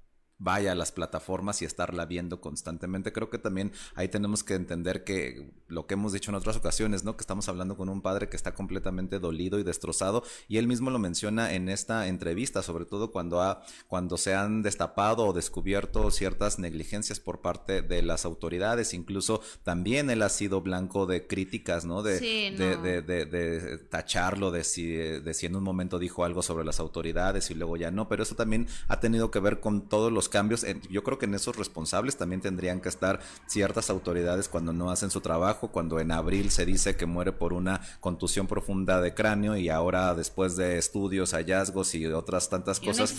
vaya 0.43 0.73
a 0.73 0.75
las 0.75 0.91
plataformas 0.91 1.61
y 1.61 1.65
estarla 1.65 2.05
viendo 2.05 2.41
constantemente. 2.41 3.13
Creo 3.13 3.29
que 3.29 3.37
también 3.37 3.71
ahí 3.95 4.07
tenemos 4.09 4.43
que 4.43 4.55
entender 4.55 5.03
que 5.03 5.49
lo 5.67 5.87
que 5.87 5.93
hemos 5.93 6.11
dicho 6.13 6.31
en 6.31 6.35
otras 6.35 6.57
ocasiones, 6.57 7.03
¿no? 7.03 7.15
Que 7.15 7.21
estamos 7.21 7.47
hablando 7.49 7.77
con 7.77 7.89
un 7.89 8.01
padre 8.01 8.29
que 8.29 8.35
está 8.35 8.53
completamente 8.53 9.19
dolido 9.19 9.57
y 9.59 9.63
destrozado 9.63 10.23
y 10.47 10.57
él 10.57 10.67
mismo 10.67 10.89
lo 10.91 10.99
menciona 10.99 11.53
en 11.53 11.69
esta 11.69 12.07
entrevista, 12.07 12.61
sobre 12.61 12.85
todo 12.85 13.11
cuando 13.11 13.41
ha 13.41 13.61
cuando 13.87 14.17
se 14.17 14.33
han 14.35 14.61
destapado 14.61 15.25
o 15.25 15.33
descubierto 15.33 16.11
ciertas 16.11 16.59
negligencias 16.59 17.19
por 17.19 17.41
parte 17.41 17.81
de 17.81 18.01
las 18.01 18.25
autoridades, 18.25 18.93
incluso 18.93 19.41
también 19.63 20.09
él 20.09 20.21
ha 20.21 20.29
sido 20.29 20.61
blanco 20.61 21.05
de 21.05 21.25
críticas, 21.27 21.85
¿no? 21.85 22.03
De, 22.03 22.19
Sí, 22.19 22.49
de, 22.55 22.75
no. 22.75 22.81
de- 22.83 23.01
de- 23.01 23.25
de 23.25 23.77
tacharlo, 23.77 24.51
de 24.51 24.63
si, 24.63 24.87
de 24.87 25.33
si 25.33 25.45
en 25.45 25.55
un 25.55 25.63
momento 25.63 25.99
dijo 25.99 26.25
algo 26.25 26.41
sobre 26.41 26.65
las 26.65 26.79
autoridades 26.79 27.49
y 27.49 27.55
luego 27.55 27.77
ya 27.77 27.91
no, 27.91 28.07
pero 28.07 28.23
eso 28.23 28.35
también 28.35 28.67
ha 28.87 28.99
tenido 28.99 29.31
que 29.31 29.39
ver 29.39 29.59
con 29.59 29.87
todos 29.87 30.11
los 30.11 30.29
cambios. 30.33 30.65
Yo 30.89 31.03
creo 31.03 31.19
que 31.19 31.25
en 31.25 31.35
esos 31.35 31.55
responsables 31.55 32.17
también 32.17 32.41
tendrían 32.41 32.81
que 32.81 32.89
estar 32.89 33.19
ciertas 33.45 33.91
autoridades 33.91 34.49
cuando 34.49 34.73
no 34.73 34.89
hacen 34.89 35.11
su 35.11 35.21
trabajo, 35.21 35.67
cuando 35.71 35.99
en 35.99 36.11
abril 36.11 36.49
se 36.49 36.65
dice 36.65 36.95
que 36.95 37.05
muere 37.05 37.31
por 37.31 37.53
una 37.53 37.81
contusión 37.99 38.47
profunda 38.47 38.99
de 38.99 39.13
cráneo 39.13 39.55
y 39.55 39.69
ahora 39.69 40.15
después 40.15 40.55
de 40.55 40.79
estudios, 40.79 41.33
hallazgos 41.33 41.93
y 41.93 42.07
otras 42.07 42.49
tantas 42.49 42.79
Y 42.81 42.89
una 42.89 42.97
cosas, 42.97 43.15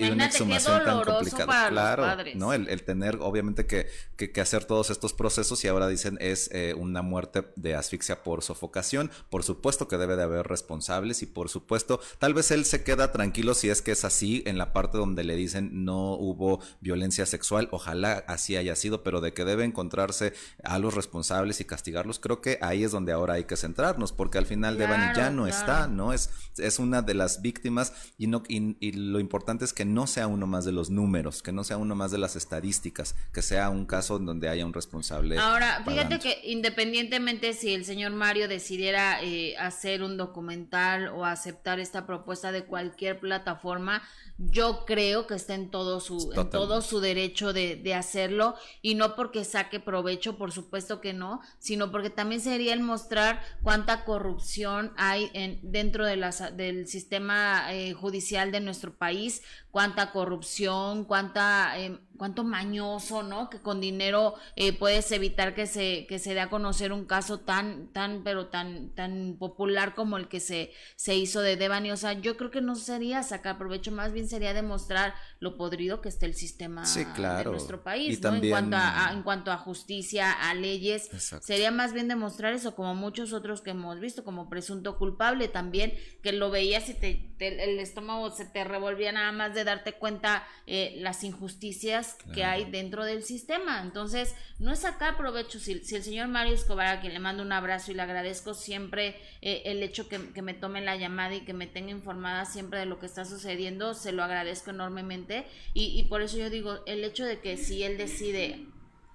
y 0.00 0.10
una 0.10 0.26
exhumación 0.26 0.84
tan 0.84 1.04
complicada. 1.04 1.68
claro. 1.68 2.06
¿no? 2.34 2.54
El, 2.54 2.66
el 2.68 2.82
tener 2.82 3.18
obviamente 3.20 3.66
que, 3.66 3.88
que, 4.16 4.32
que 4.32 4.40
hacer 4.40 4.64
todos 4.64 4.88
estos 4.88 5.12
procesos 5.12 5.62
y 5.64 5.68
ahora 5.68 5.86
dicen 5.86 6.16
es 6.20 6.48
eh, 6.52 6.74
una 6.78 7.02
muerte 7.02 7.44
de 7.56 7.74
asfixia 7.74 8.22
por 8.22 8.42
sofocación. 8.42 9.10
Por 9.28 9.42
supuesto 9.42 9.86
que 9.86 9.98
debe 9.98 10.16
de 10.16 10.22
haber 10.22 10.46
responsables 10.46 11.22
y 11.22 11.26
por 11.26 11.50
supuesto 11.50 12.00
tal 12.18 12.32
vez 12.32 12.50
él 12.52 12.64
se 12.64 12.82
queda 12.82 13.12
tranquilo 13.12 13.52
si 13.52 13.68
es 13.68 13.82
que 13.82 13.92
es 13.92 14.06
así 14.06 14.42
en 14.46 14.56
la 14.56 14.72
parte 14.72 14.96
donde 14.96 15.24
le 15.24 15.36
dicen 15.36 15.84
no 15.84 16.14
hubo 16.30 16.60
violencia 16.80 17.26
sexual. 17.26 17.68
Ojalá 17.70 18.24
así 18.26 18.56
haya 18.56 18.76
sido, 18.76 19.02
pero 19.02 19.20
de 19.20 19.32
que 19.32 19.44
debe 19.44 19.64
encontrarse 19.64 20.32
a 20.64 20.78
los 20.78 20.94
responsables 20.94 21.60
y 21.60 21.64
castigarlos, 21.64 22.18
creo 22.18 22.40
que 22.40 22.58
ahí 22.62 22.84
es 22.84 22.92
donde 22.92 23.12
ahora 23.12 23.34
hay 23.34 23.44
que 23.44 23.56
centrarnos 23.56 24.12
porque 24.12 24.38
al 24.38 24.46
final 24.46 24.78
Devani 24.78 25.06
ya 25.08 25.18
Claro, 25.18 25.36
no 25.36 25.44
claro. 25.44 25.58
está, 25.60 25.88
¿no? 25.88 26.12
Es, 26.12 26.30
es 26.58 26.78
una 26.78 27.02
de 27.02 27.14
las 27.14 27.42
víctimas 27.42 27.92
y, 28.18 28.26
no, 28.26 28.42
y, 28.48 28.76
y 28.80 28.92
lo 28.92 29.20
importante 29.20 29.64
es 29.64 29.72
que 29.72 29.84
no 29.84 30.06
sea 30.06 30.26
uno 30.26 30.46
más 30.46 30.64
de 30.64 30.72
los 30.72 30.90
números, 30.90 31.42
que 31.42 31.52
no 31.52 31.64
sea 31.64 31.76
uno 31.76 31.94
más 31.94 32.10
de 32.10 32.18
las 32.18 32.36
estadísticas, 32.36 33.14
que 33.32 33.42
sea 33.42 33.70
un 33.70 33.86
caso 33.86 34.16
en 34.16 34.26
donde 34.26 34.48
haya 34.48 34.64
un 34.64 34.72
responsable. 34.72 35.38
Ahora, 35.38 35.82
fíjate 35.86 36.18
que 36.18 36.40
independientemente 36.44 37.52
si 37.52 37.74
el 37.74 37.84
señor 37.84 38.12
Mario 38.12 38.48
decidiera 38.48 39.22
eh, 39.22 39.56
hacer 39.58 40.02
un 40.02 40.16
documental 40.16 41.08
o 41.08 41.24
aceptar 41.24 41.80
esta 41.80 42.06
propuesta 42.06 42.52
de 42.52 42.64
cualquier 42.64 43.20
plataforma, 43.20 44.02
yo 44.38 44.84
creo 44.86 45.26
que 45.26 45.34
está 45.34 45.54
en 45.54 45.70
todo 45.70 46.00
su, 46.00 46.17
en 46.34 46.50
todo 46.50 46.82
su 46.82 47.00
derecho 47.00 47.52
de, 47.52 47.76
de 47.76 47.94
hacerlo 47.94 48.54
y 48.82 48.94
no 48.94 49.14
porque 49.14 49.44
saque 49.44 49.80
provecho, 49.80 50.36
por 50.36 50.52
supuesto 50.52 51.00
que 51.00 51.12
no, 51.12 51.40
sino 51.58 51.90
porque 51.90 52.10
también 52.10 52.40
sería 52.40 52.74
el 52.74 52.80
mostrar 52.80 53.42
cuánta 53.62 54.04
corrupción 54.04 54.92
hay 54.96 55.30
en, 55.34 55.60
dentro 55.62 56.06
de 56.06 56.16
las, 56.16 56.56
del 56.56 56.86
sistema 56.86 57.72
eh, 57.72 57.92
judicial 57.92 58.52
de 58.52 58.60
nuestro 58.60 58.94
país, 58.94 59.42
cuánta 59.70 60.12
corrupción, 60.12 61.04
cuánta, 61.04 61.78
eh, 61.78 61.98
cuánto 62.16 62.42
mañoso, 62.42 63.22
¿no? 63.22 63.48
Que 63.50 63.60
con 63.60 63.80
dinero 63.80 64.34
eh, 64.56 64.72
puedes 64.72 65.12
evitar 65.12 65.54
que 65.54 65.66
se, 65.66 66.06
que 66.08 66.18
se 66.18 66.34
dé 66.34 66.40
a 66.40 66.48
conocer 66.50 66.92
un 66.92 67.04
caso 67.04 67.40
tan, 67.40 67.88
tan, 67.92 68.24
pero 68.24 68.46
tan, 68.46 68.90
tan 68.94 69.36
popular 69.38 69.94
como 69.94 70.16
el 70.16 70.26
que 70.28 70.40
se, 70.40 70.72
se 70.96 71.14
hizo 71.16 71.40
de 71.42 71.56
Devani. 71.56 71.92
O 71.92 71.96
sea, 71.96 72.14
yo 72.14 72.36
creo 72.36 72.50
que 72.50 72.60
no 72.60 72.74
sería 72.76 73.22
sacar 73.22 73.58
provecho, 73.58 73.92
más 73.92 74.12
bien 74.12 74.28
sería 74.28 74.54
demostrar 74.54 75.14
lo 75.38 75.56
podrido 75.56 76.00
que 76.00 76.08
está 76.08 76.26
el 76.26 76.34
sistema 76.34 76.86
Sí, 76.86 77.04
claro. 77.14 77.50
de 77.50 77.56
nuestro 77.56 77.82
país, 77.84 78.06
Y 78.18 78.20
¿no? 78.22 78.28
En 78.28 78.34
también- 78.34 78.52
cuanto 78.52 78.76
a, 78.78 79.08
a- 79.08 79.12
en 79.12 79.22
cuanto 79.22 79.52
a 79.52 79.58
justicia, 79.58 80.32
a 80.32 80.54
leyes, 80.54 81.12
Exacto. 81.12 81.46
sería 81.46 81.70
más 81.70 81.92
bien 81.92 82.08
demostrar 82.08 82.52
eso, 82.54 82.74
como 82.74 82.94
muchos 82.94 83.32
otros 83.32 83.60
que 83.60 83.70
hemos 83.70 84.00
visto, 84.00 84.24
como 84.24 84.48
presunto 84.48 84.98
culpable 84.98 85.46
también, 85.48 85.92
que 86.22 86.32
lo 86.32 86.50
veías 86.50 86.88
y 86.88 86.94
te, 86.94 87.27
te- 87.38 87.62
el 87.64 87.78
estómago 87.78 88.30
se 88.30 88.44
te 88.44 88.64
revolvía 88.64 89.12
nada 89.12 89.32
más 89.32 89.54
de 89.54 89.64
darte 89.64 89.92
cuenta 89.92 90.46
eh, 90.66 90.94
las 90.98 91.24
injusticias 91.24 92.16
que 92.34 92.44
hay 92.44 92.64
dentro 92.70 93.04
del 93.04 93.22
sistema. 93.24 93.80
Entonces, 93.82 94.34
no 94.58 94.72
es 94.72 94.80
sacar 94.80 95.16
provecho. 95.16 95.58
Si, 95.58 95.78
si 95.84 95.96
el 95.96 96.02
señor 96.02 96.28
Mario 96.28 96.54
Escobar, 96.54 96.86
a 96.88 97.00
quien 97.00 97.14
le 97.14 97.20
mando 97.20 97.42
un 97.42 97.52
abrazo 97.52 97.90
y 97.90 97.94
le 97.94 98.02
agradezco 98.02 98.54
siempre 98.54 99.16
eh, 99.40 99.62
el 99.66 99.82
hecho 99.82 100.08
que, 100.08 100.32
que 100.32 100.42
me 100.42 100.54
tome 100.54 100.80
la 100.80 100.96
llamada 100.96 101.34
y 101.34 101.40
que 101.42 101.54
me 101.54 101.66
tenga 101.66 101.90
informada 101.90 102.44
siempre 102.44 102.80
de 102.80 102.86
lo 102.86 102.98
que 102.98 103.06
está 103.06 103.24
sucediendo, 103.24 103.94
se 103.94 104.12
lo 104.12 104.22
agradezco 104.22 104.70
enormemente. 104.70 105.46
Y, 105.74 105.98
y 105.98 106.04
por 106.04 106.22
eso 106.22 106.36
yo 106.38 106.50
digo, 106.50 106.80
el 106.86 107.04
hecho 107.04 107.24
de 107.24 107.40
que 107.40 107.56
si 107.56 107.82
él 107.82 107.96
decide 107.96 108.66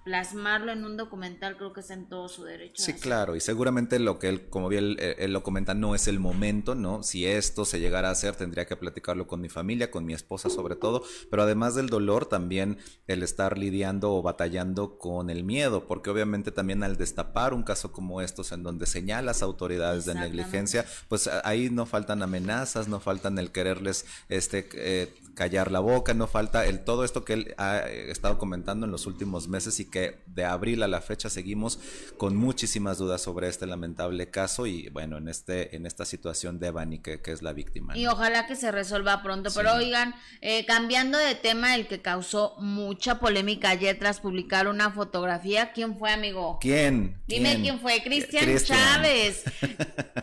plasmarlo 0.04 0.70
en 0.70 0.84
un 0.84 0.96
documental, 0.96 1.56
creo 1.56 1.72
que 1.72 1.80
está 1.80 1.94
en 1.94 2.08
todo 2.08 2.28
su 2.28 2.44
derecho. 2.44 2.82
de 2.84 2.92
Sí, 2.92 3.00
claro, 3.00 3.36
y 3.36 3.40
seguramente 3.40 3.98
lo 3.98 4.18
que 4.18 4.28
él, 4.28 4.48
como 4.48 4.68
bien 4.68 4.84
él, 4.84 5.16
él 5.18 5.32
lo 5.32 5.42
comenta, 5.42 5.74
no 5.74 5.94
es 5.94 6.08
el 6.08 6.20
momento, 6.20 6.74
¿no? 6.74 7.02
Si 7.02 7.26
esto 7.26 7.64
se 7.64 7.80
llegara 7.80 8.08
a 8.08 8.12
hacer, 8.12 8.36
tendría 8.36 8.66
que 8.66 8.76
platicarlo 8.76 9.26
con 9.26 9.40
mi 9.40 9.48
familia, 9.48 9.90
con 9.90 10.04
mi 10.04 10.12
esposa 10.12 10.50
sobre 10.50 10.76
todo, 10.76 11.02
pero 11.30 11.42
además 11.42 11.74
del 11.74 11.88
dolor, 11.88 12.26
también 12.26 12.78
el 13.06 13.22
estar 13.22 13.56
lidiando 13.56 14.12
o 14.12 14.22
batallando 14.22 14.98
con 14.98 15.30
el 15.30 15.42
miedo, 15.44 15.86
porque 15.86 16.10
obviamente 16.10 16.52
también 16.52 16.82
al 16.82 16.96
destapar 16.96 17.54
un 17.54 17.62
caso 17.62 17.92
como 17.92 18.20
estos, 18.20 18.52
en 18.52 18.62
donde 18.62 18.86
señalas 18.86 19.42
autoridades 19.42 20.04
de 20.04 20.14
negligencia, 20.14 20.84
pues 21.08 21.28
ahí 21.44 21.70
no 21.70 21.86
faltan 21.86 22.22
amenazas, 22.22 22.88
no 22.88 23.00
faltan 23.00 23.38
el 23.38 23.50
quererles 23.52 24.04
este 24.28 24.68
eh, 24.74 25.14
callar 25.34 25.70
la 25.70 25.80
boca, 25.80 26.14
no 26.14 26.26
falta 26.26 26.66
el 26.66 26.84
todo 26.84 27.04
esto 27.04 27.24
que 27.24 27.32
él 27.32 27.54
ha 27.58 27.78
eh, 27.78 28.10
estado 28.10 28.38
comentando 28.38 28.86
en 28.86 28.92
los 28.92 29.06
últimos 29.06 29.48
meses 29.48 29.80
y 29.80 29.86
que 29.94 30.18
de 30.26 30.44
abril 30.44 30.82
a 30.82 30.88
la 30.88 31.00
fecha 31.00 31.30
seguimos 31.30 31.78
con 32.18 32.34
muchísimas 32.34 32.98
dudas 32.98 33.22
sobre 33.22 33.46
este 33.46 33.64
lamentable 33.64 34.28
caso 34.28 34.66
y 34.66 34.88
bueno, 34.88 35.18
en 35.18 35.28
este 35.28 35.76
en 35.76 35.86
esta 35.86 36.04
situación 36.04 36.58
de 36.58 36.66
Evany 36.66 36.98
que, 36.98 37.22
que 37.22 37.30
es 37.30 37.42
la 37.42 37.52
víctima. 37.52 37.96
Y 37.96 38.08
ojalá 38.08 38.48
que 38.48 38.56
se 38.56 38.72
resuelva 38.72 39.22
pronto. 39.22 39.50
Sí. 39.50 39.56
Pero 39.56 39.74
oigan, 39.74 40.16
eh, 40.40 40.66
cambiando 40.66 41.16
de 41.16 41.36
tema, 41.36 41.76
el 41.76 41.86
que 41.86 42.02
causó 42.02 42.56
mucha 42.58 43.20
polémica 43.20 43.70
ayer 43.70 43.96
tras 43.96 44.18
publicar 44.18 44.66
una 44.66 44.90
fotografía, 44.90 45.70
¿quién 45.72 45.96
fue, 45.96 46.10
amigo? 46.10 46.58
¿Quién? 46.60 47.22
Dime 47.28 47.60
quién, 47.62 47.78
fue, 47.78 48.02
Cristian 48.02 48.46
Cristian. 48.46 48.80
Chávez. 48.80 49.44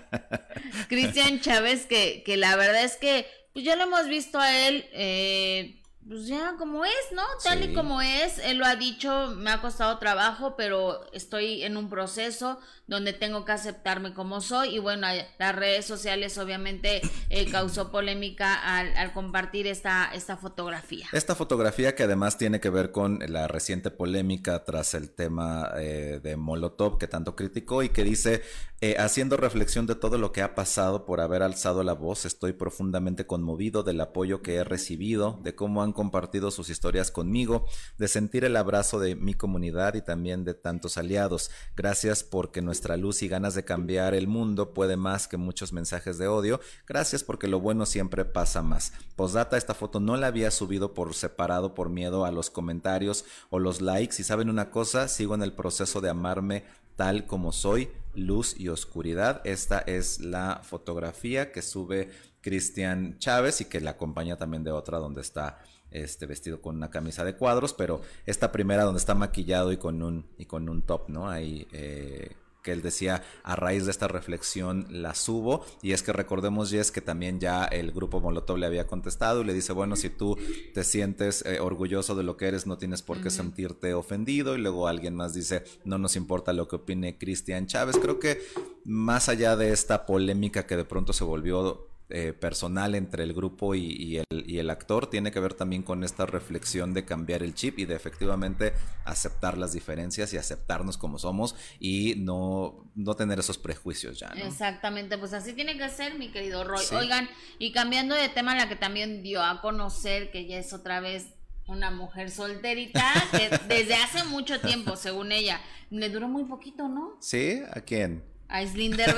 Cristian 0.89 1.39
Chávez, 1.39 1.85
que, 1.85 2.23
que 2.25 2.35
la 2.35 2.57
verdad 2.57 2.83
es 2.83 2.97
que 2.97 3.25
pues 3.53 3.63
ya 3.63 3.77
lo 3.77 3.83
hemos 3.83 4.07
visto 4.07 4.37
a 4.37 4.67
él 4.67 4.85
eh, 4.91 5.80
pues 6.07 6.27
ya 6.27 6.55
como 6.57 6.83
es, 6.83 6.91
¿no? 7.13 7.21
Tal 7.43 7.63
y 7.63 7.73
como 7.73 8.01
es, 8.01 8.39
él 8.39 8.57
lo 8.57 8.65
ha 8.65 8.75
dicho, 8.75 9.33
me 9.37 9.51
ha 9.51 9.61
costado 9.61 9.97
trabajo, 9.99 10.55
pero 10.57 11.05
estoy 11.13 11.63
en 11.63 11.77
un 11.77 11.89
proceso 11.89 12.59
donde 12.87 13.13
tengo 13.13 13.45
que 13.45 13.53
aceptarme 13.53 14.13
como 14.13 14.41
soy 14.41 14.75
y 14.75 14.79
bueno, 14.79 15.07
las 15.39 15.55
redes 15.55 15.85
sociales 15.85 16.37
obviamente 16.37 17.01
eh, 17.29 17.45
causó 17.51 17.91
polémica 17.91 18.55
al, 18.55 19.13
compartir 19.13 19.67
esta, 19.67 20.11
esta 20.13 20.37
fotografía. 20.37 21.07
Esta 21.13 21.35
fotografía 21.35 21.95
que 21.95 22.03
además 22.03 22.37
tiene 22.37 22.59
que 22.59 22.69
ver 22.69 22.91
con 22.91 23.19
la 23.27 23.47
reciente 23.47 23.91
polémica 23.91 24.63
tras 24.65 24.93
el 24.93 25.11
tema 25.11 25.71
eh, 25.77 26.19
de 26.21 26.35
Molotov 26.35 26.97
que 26.97 27.07
tanto 27.07 27.35
criticó 27.35 27.83
y 27.83 27.89
que 27.89 28.03
dice, 28.03 28.41
eh, 28.83 28.95
haciendo 28.97 29.37
reflexión 29.37 29.85
de 29.85 29.93
todo 29.93 30.17
lo 30.17 30.31
que 30.31 30.41
ha 30.41 30.55
pasado 30.55 31.05
por 31.05 31.21
haber 31.21 31.43
alzado 31.43 31.83
la 31.83 31.93
voz, 31.93 32.25
estoy 32.25 32.53
profundamente 32.53 33.27
conmovido 33.27 33.83
del 33.83 34.01
apoyo 34.01 34.41
que 34.41 34.55
he 34.55 34.63
recibido, 34.63 35.39
de 35.43 35.53
cómo 35.53 35.83
han 35.83 35.93
compartido 35.93 36.49
sus 36.49 36.71
historias 36.71 37.11
conmigo, 37.11 37.67
de 37.99 38.07
sentir 38.07 38.43
el 38.43 38.57
abrazo 38.57 38.99
de 38.99 39.15
mi 39.15 39.35
comunidad 39.35 39.93
y 39.93 40.01
también 40.01 40.43
de 40.45 40.55
tantos 40.55 40.97
aliados. 40.97 41.51
Gracias 41.75 42.23
porque 42.23 42.63
nuestra 42.63 42.97
luz 42.97 43.21
y 43.21 43.27
ganas 43.27 43.53
de 43.53 43.63
cambiar 43.63 44.15
el 44.15 44.27
mundo 44.27 44.73
puede 44.73 44.97
más 44.97 45.27
que 45.27 45.37
muchos 45.37 45.73
mensajes 45.73 46.17
de 46.17 46.27
odio. 46.27 46.59
Gracias 46.87 47.23
porque 47.23 47.47
lo 47.47 47.59
bueno 47.59 47.85
siempre 47.85 48.25
pasa 48.25 48.63
más. 48.63 48.93
Postdata, 49.15 49.57
esta 49.57 49.75
foto 49.75 49.99
no 49.99 50.17
la 50.17 50.25
había 50.25 50.49
subido 50.49 50.95
por 50.95 51.13
separado 51.13 51.75
por 51.75 51.91
miedo 51.91 52.25
a 52.25 52.31
los 52.31 52.49
comentarios 52.49 53.25
o 53.51 53.59
los 53.59 53.79
likes. 53.79 54.15
Y 54.17 54.23
saben 54.23 54.49
una 54.49 54.71
cosa, 54.71 55.07
sigo 55.07 55.35
en 55.35 55.43
el 55.43 55.53
proceso 55.53 56.01
de 56.01 56.09
amarme 56.09 56.63
tal 57.01 57.25
como 57.25 57.51
soy, 57.51 57.89
luz 58.13 58.53
y 58.59 58.67
oscuridad. 58.67 59.41
Esta 59.43 59.79
es 59.79 60.19
la 60.19 60.61
fotografía 60.63 61.51
que 61.51 61.63
sube 61.63 62.11
Cristian 62.41 63.17
Chávez 63.17 63.59
y 63.59 63.65
que 63.65 63.81
la 63.81 63.91
acompaña 63.91 64.37
también 64.37 64.63
de 64.63 64.69
otra 64.69 64.99
donde 64.99 65.21
está 65.21 65.57
este 65.89 66.27
vestido 66.27 66.61
con 66.61 66.75
una 66.75 66.91
camisa 66.91 67.25
de 67.25 67.35
cuadros, 67.35 67.73
pero 67.73 68.01
esta 68.27 68.51
primera 68.51 68.83
donde 68.83 68.99
está 68.99 69.15
maquillado 69.15 69.71
y 69.71 69.77
con 69.77 70.03
un 70.03 70.27
y 70.37 70.45
con 70.45 70.69
un 70.69 70.83
top, 70.83 71.09
¿no? 71.09 71.27
Ahí 71.27 71.67
eh, 71.71 72.35
que 72.61 72.71
él 72.71 72.81
decía 72.81 73.23
a 73.43 73.55
raíz 73.55 73.85
de 73.85 73.91
esta 73.91 74.07
reflexión 74.07 74.87
la 74.89 75.15
subo 75.15 75.65
y 75.81 75.91
es 75.91 76.03
que 76.03 76.13
recordemos 76.13 76.71
Jess 76.71 76.91
que 76.91 77.01
también 77.01 77.39
ya 77.39 77.65
el 77.65 77.91
grupo 77.91 78.19
Molotov 78.19 78.57
le 78.57 78.65
había 78.65 78.87
contestado 78.87 79.41
y 79.41 79.45
le 79.45 79.53
dice 79.53 79.73
bueno 79.73 79.95
si 79.95 80.09
tú 80.09 80.37
te 80.73 80.83
sientes 80.83 81.45
eh, 81.45 81.59
orgulloso 81.59 82.15
de 82.15 82.23
lo 82.23 82.37
que 82.37 82.47
eres 82.47 82.67
no 82.67 82.77
tienes 82.77 83.01
por 83.01 83.21
qué 83.21 83.29
sentirte 83.29 83.93
ofendido 83.93 84.55
y 84.55 84.61
luego 84.61 84.87
alguien 84.87 85.15
más 85.15 85.33
dice 85.33 85.63
no 85.85 85.97
nos 85.97 86.15
importa 86.15 86.53
lo 86.53 86.67
que 86.67 86.77
opine 86.77 87.17
Cristian 87.17 87.67
Chávez 87.67 87.97
creo 87.97 88.19
que 88.19 88.41
más 88.85 89.29
allá 89.29 89.55
de 89.55 89.71
esta 89.71 90.05
polémica 90.05 90.65
que 90.65 90.77
de 90.77 90.85
pronto 90.85 91.13
se 91.13 91.23
volvió 91.23 91.90
eh, 92.13 92.33
personal 92.33 92.95
entre 92.95 93.23
el 93.23 93.33
grupo 93.33 93.75
y, 93.75 94.17
el, 94.17 94.45
y, 94.45 94.57
el, 94.57 94.69
actor 94.69 95.09
tiene 95.09 95.31
que 95.31 95.39
ver 95.39 95.53
también 95.53 95.83
con 95.83 96.03
esta 96.03 96.25
reflexión 96.25 96.93
de 96.93 97.05
cambiar 97.05 97.43
el 97.43 97.53
chip 97.53 97.79
y 97.79 97.85
de 97.85 97.95
efectivamente 97.95 98.73
aceptar 99.05 99.57
las 99.57 99.73
diferencias 99.73 100.33
y 100.33 100.37
aceptarnos 100.37 100.97
como 100.97 101.19
somos 101.19 101.55
y 101.79 102.15
no, 102.17 102.91
no 102.95 103.15
tener 103.15 103.39
esos 103.39 103.57
prejuicios 103.57 104.19
ya. 104.19 104.27
Exactamente, 104.35 105.17
pues 105.17 105.33
así 105.33 105.53
tiene 105.53 105.77
que 105.77 105.89
ser, 105.89 106.17
mi 106.17 106.31
querido 106.31 106.63
Roy. 106.63 106.83
Oigan, 106.97 107.29
y 107.59 107.71
cambiando 107.71 108.15
de 108.15 108.29
tema, 108.29 108.55
la 108.55 108.67
que 108.67 108.75
también 108.75 109.23
dio 109.23 109.43
a 109.43 109.61
conocer 109.61 110.31
que 110.31 110.45
ya 110.45 110.57
es 110.57 110.73
otra 110.73 110.99
vez 110.99 111.27
una 111.67 111.91
mujer 111.91 112.29
solterita 112.29 113.03
que 113.31 113.49
desde 113.67 113.95
hace 113.95 114.23
mucho 114.25 114.59
tiempo, 114.59 114.95
según 114.95 115.31
ella, 115.31 115.61
le 115.89 116.09
duró 116.09 116.27
muy 116.27 116.43
poquito, 116.43 116.87
¿no? 116.87 117.17
Sí, 117.19 117.61
¿a 117.71 117.81
quién? 117.81 118.23
A 118.51 118.65
Slinder 118.67 119.15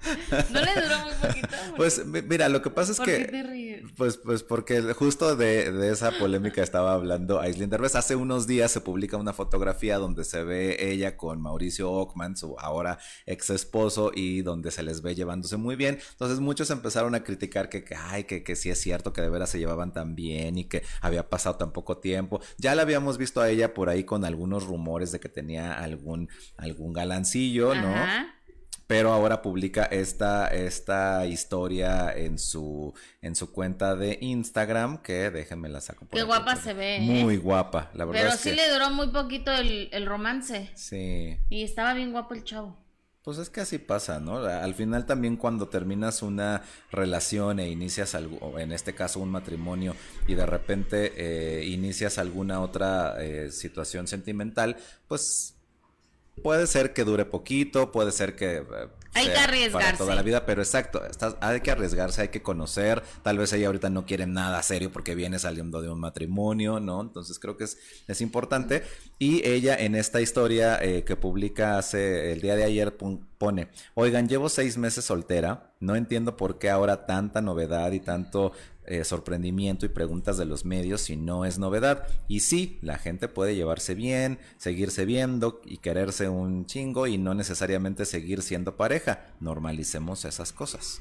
no 0.50 0.60
le 0.60 0.74
duró 0.80 0.98
muy 1.00 1.12
poquito. 1.20 1.48
Pues 1.76 2.04
mira, 2.06 2.48
lo 2.48 2.62
que 2.62 2.70
pasa 2.70 2.92
es 2.92 3.00
que. 3.00 3.26
Qué 3.26 3.84
Pues, 3.96 4.16
pues 4.16 4.42
porque 4.42 4.80
justo 4.94 5.36
de, 5.36 5.90
esa 5.90 6.12
polémica 6.12 6.62
estaba 6.62 6.94
hablando 6.94 7.40
Aislinn 7.40 7.70
Derbez. 7.70 7.94
Hace 7.94 8.16
unos 8.16 8.46
días 8.46 8.70
se 8.70 8.80
publica 8.80 9.16
una 9.16 9.32
fotografía 9.32 9.98
donde 9.98 10.24
se 10.24 10.42
ve 10.42 10.90
ella 10.92 11.16
con 11.16 11.40
Mauricio 11.40 11.90
Ockman, 11.90 12.36
su 12.36 12.56
ahora 12.58 12.98
ex 13.26 13.50
esposo, 13.50 14.10
y 14.14 14.42
donde 14.42 14.70
se 14.70 14.82
les 14.82 15.02
ve 15.02 15.14
llevándose 15.14 15.56
muy 15.56 15.76
bien. 15.76 15.98
Entonces 16.12 16.40
muchos 16.40 16.70
empezaron 16.70 17.14
a 17.14 17.22
criticar 17.22 17.68
que, 17.68 17.84
que 17.84 17.94
ay, 17.94 18.24
que, 18.24 18.42
que 18.42 18.56
sí 18.56 18.70
es 18.70 18.80
cierto 18.80 19.12
que 19.12 19.22
de 19.22 19.30
veras 19.30 19.50
se 19.50 19.58
llevaban 19.58 19.92
tan 19.92 20.14
bien 20.14 20.58
y 20.58 20.64
que 20.64 20.82
había 21.00 21.28
pasado 21.28 21.56
tan 21.56 21.72
poco 21.72 21.98
tiempo. 21.98 22.40
Ya 22.58 22.74
la 22.74 22.82
habíamos 22.82 23.18
visto 23.18 23.40
a 23.40 23.50
ella 23.50 23.74
por 23.74 23.88
ahí 23.88 24.04
con 24.04 24.24
algunos 24.24 24.64
rumores 24.66 25.12
de 25.12 25.20
que 25.20 25.28
tenía 25.28 25.74
algún, 25.74 26.28
algún 26.56 26.92
galancillo, 26.92 27.74
pero 28.90 29.12
ahora 29.12 29.40
publica 29.40 29.84
esta, 29.84 30.48
esta 30.48 31.24
historia 31.24 32.12
en 32.12 32.40
su, 32.40 32.92
en 33.22 33.36
su 33.36 33.52
cuenta 33.52 33.94
de 33.94 34.18
Instagram, 34.20 34.98
que 34.98 35.30
déjenme 35.30 35.68
la 35.68 35.80
saco 35.80 36.08
Qué 36.10 36.24
guapa 36.24 36.56
se 36.56 36.74
ve. 36.74 36.96
¿eh? 36.96 37.00
Muy 37.00 37.36
guapa, 37.36 37.92
la 37.94 38.04
verdad. 38.04 38.22
Pero 38.22 38.36
sí 38.36 38.50
le 38.50 38.68
duró 38.68 38.90
muy 38.90 39.06
poquito 39.06 39.52
el, 39.52 39.90
el 39.92 40.06
romance. 40.06 40.72
Sí. 40.74 41.38
Y 41.50 41.62
estaba 41.62 41.94
bien 41.94 42.10
guapo 42.10 42.34
el 42.34 42.42
chavo. 42.42 42.76
Pues 43.22 43.38
es 43.38 43.48
que 43.48 43.60
así 43.60 43.78
pasa, 43.78 44.18
¿no? 44.18 44.38
Al 44.38 44.74
final 44.74 45.06
también 45.06 45.36
cuando 45.36 45.68
terminas 45.68 46.22
una 46.22 46.62
relación 46.90 47.60
e 47.60 47.68
inicias 47.68 48.16
algo, 48.16 48.58
en 48.58 48.72
este 48.72 48.94
caso 48.94 49.20
un 49.20 49.30
matrimonio 49.30 49.94
y 50.26 50.34
de 50.34 50.46
repente 50.46 51.12
eh, 51.16 51.64
inicias 51.66 52.18
alguna 52.18 52.60
otra 52.60 53.22
eh, 53.22 53.52
situación 53.52 54.08
sentimental, 54.08 54.78
pues 55.06 55.54
Puede 56.42 56.66
ser 56.66 56.92
que 56.92 57.04
dure 57.04 57.24
poquito, 57.24 57.92
puede 57.92 58.12
ser 58.12 58.36
que... 58.36 58.58
Eh, 58.58 58.88
hay 59.12 59.26
que 59.26 59.38
arriesgarse. 59.38 59.86
Para 59.86 59.98
toda 59.98 60.14
la 60.14 60.22
vida, 60.22 60.46
pero 60.46 60.62
exacto, 60.62 61.02
hay 61.40 61.60
que 61.60 61.70
arriesgarse, 61.72 62.22
hay 62.22 62.28
que 62.28 62.42
conocer. 62.42 63.02
Tal 63.22 63.38
vez 63.38 63.52
ella 63.52 63.66
ahorita 63.66 63.90
no 63.90 64.06
quiere 64.06 64.26
nada 64.26 64.62
serio 64.62 64.92
porque 64.92 65.16
viene 65.16 65.38
saliendo 65.38 65.82
de 65.82 65.90
un 65.90 65.98
matrimonio, 65.98 66.78
¿no? 66.78 67.00
Entonces 67.00 67.40
creo 67.40 67.56
que 67.56 67.64
es, 67.64 67.78
es 68.06 68.20
importante. 68.20 68.84
Y 69.18 69.46
ella 69.46 69.76
en 69.76 69.96
esta 69.96 70.20
historia 70.20 70.78
eh, 70.80 71.02
que 71.02 71.16
publica 71.16 71.76
hace 71.76 72.32
el 72.32 72.40
día 72.40 72.54
de 72.54 72.64
ayer 72.64 72.96
pone, 72.96 73.68
oigan, 73.94 74.28
llevo 74.28 74.48
seis 74.48 74.78
meses 74.78 75.04
soltera, 75.04 75.74
no 75.80 75.96
entiendo 75.96 76.36
por 76.36 76.58
qué 76.58 76.70
ahora 76.70 77.06
tanta 77.06 77.40
novedad 77.40 77.90
y 77.90 78.00
tanto 78.00 78.52
eh, 78.90 79.04
sorprendimiento 79.04 79.86
y 79.86 79.88
preguntas 79.88 80.36
de 80.36 80.46
los 80.46 80.64
medios 80.64 81.02
si 81.02 81.16
no 81.16 81.44
es 81.44 81.60
novedad. 81.60 82.08
Y 82.26 82.40
sí, 82.40 82.80
la 82.82 82.98
gente 82.98 83.28
puede 83.28 83.54
llevarse 83.54 83.94
bien, 83.94 84.40
seguirse 84.56 85.04
viendo 85.04 85.60
y 85.64 85.76
quererse 85.76 86.28
un 86.28 86.66
chingo 86.66 87.06
y 87.06 87.16
no 87.16 87.32
necesariamente 87.32 88.04
seguir 88.04 88.42
siendo 88.42 88.76
pareja. 88.76 89.28
Normalicemos 89.38 90.24
esas 90.24 90.52
cosas. 90.52 91.00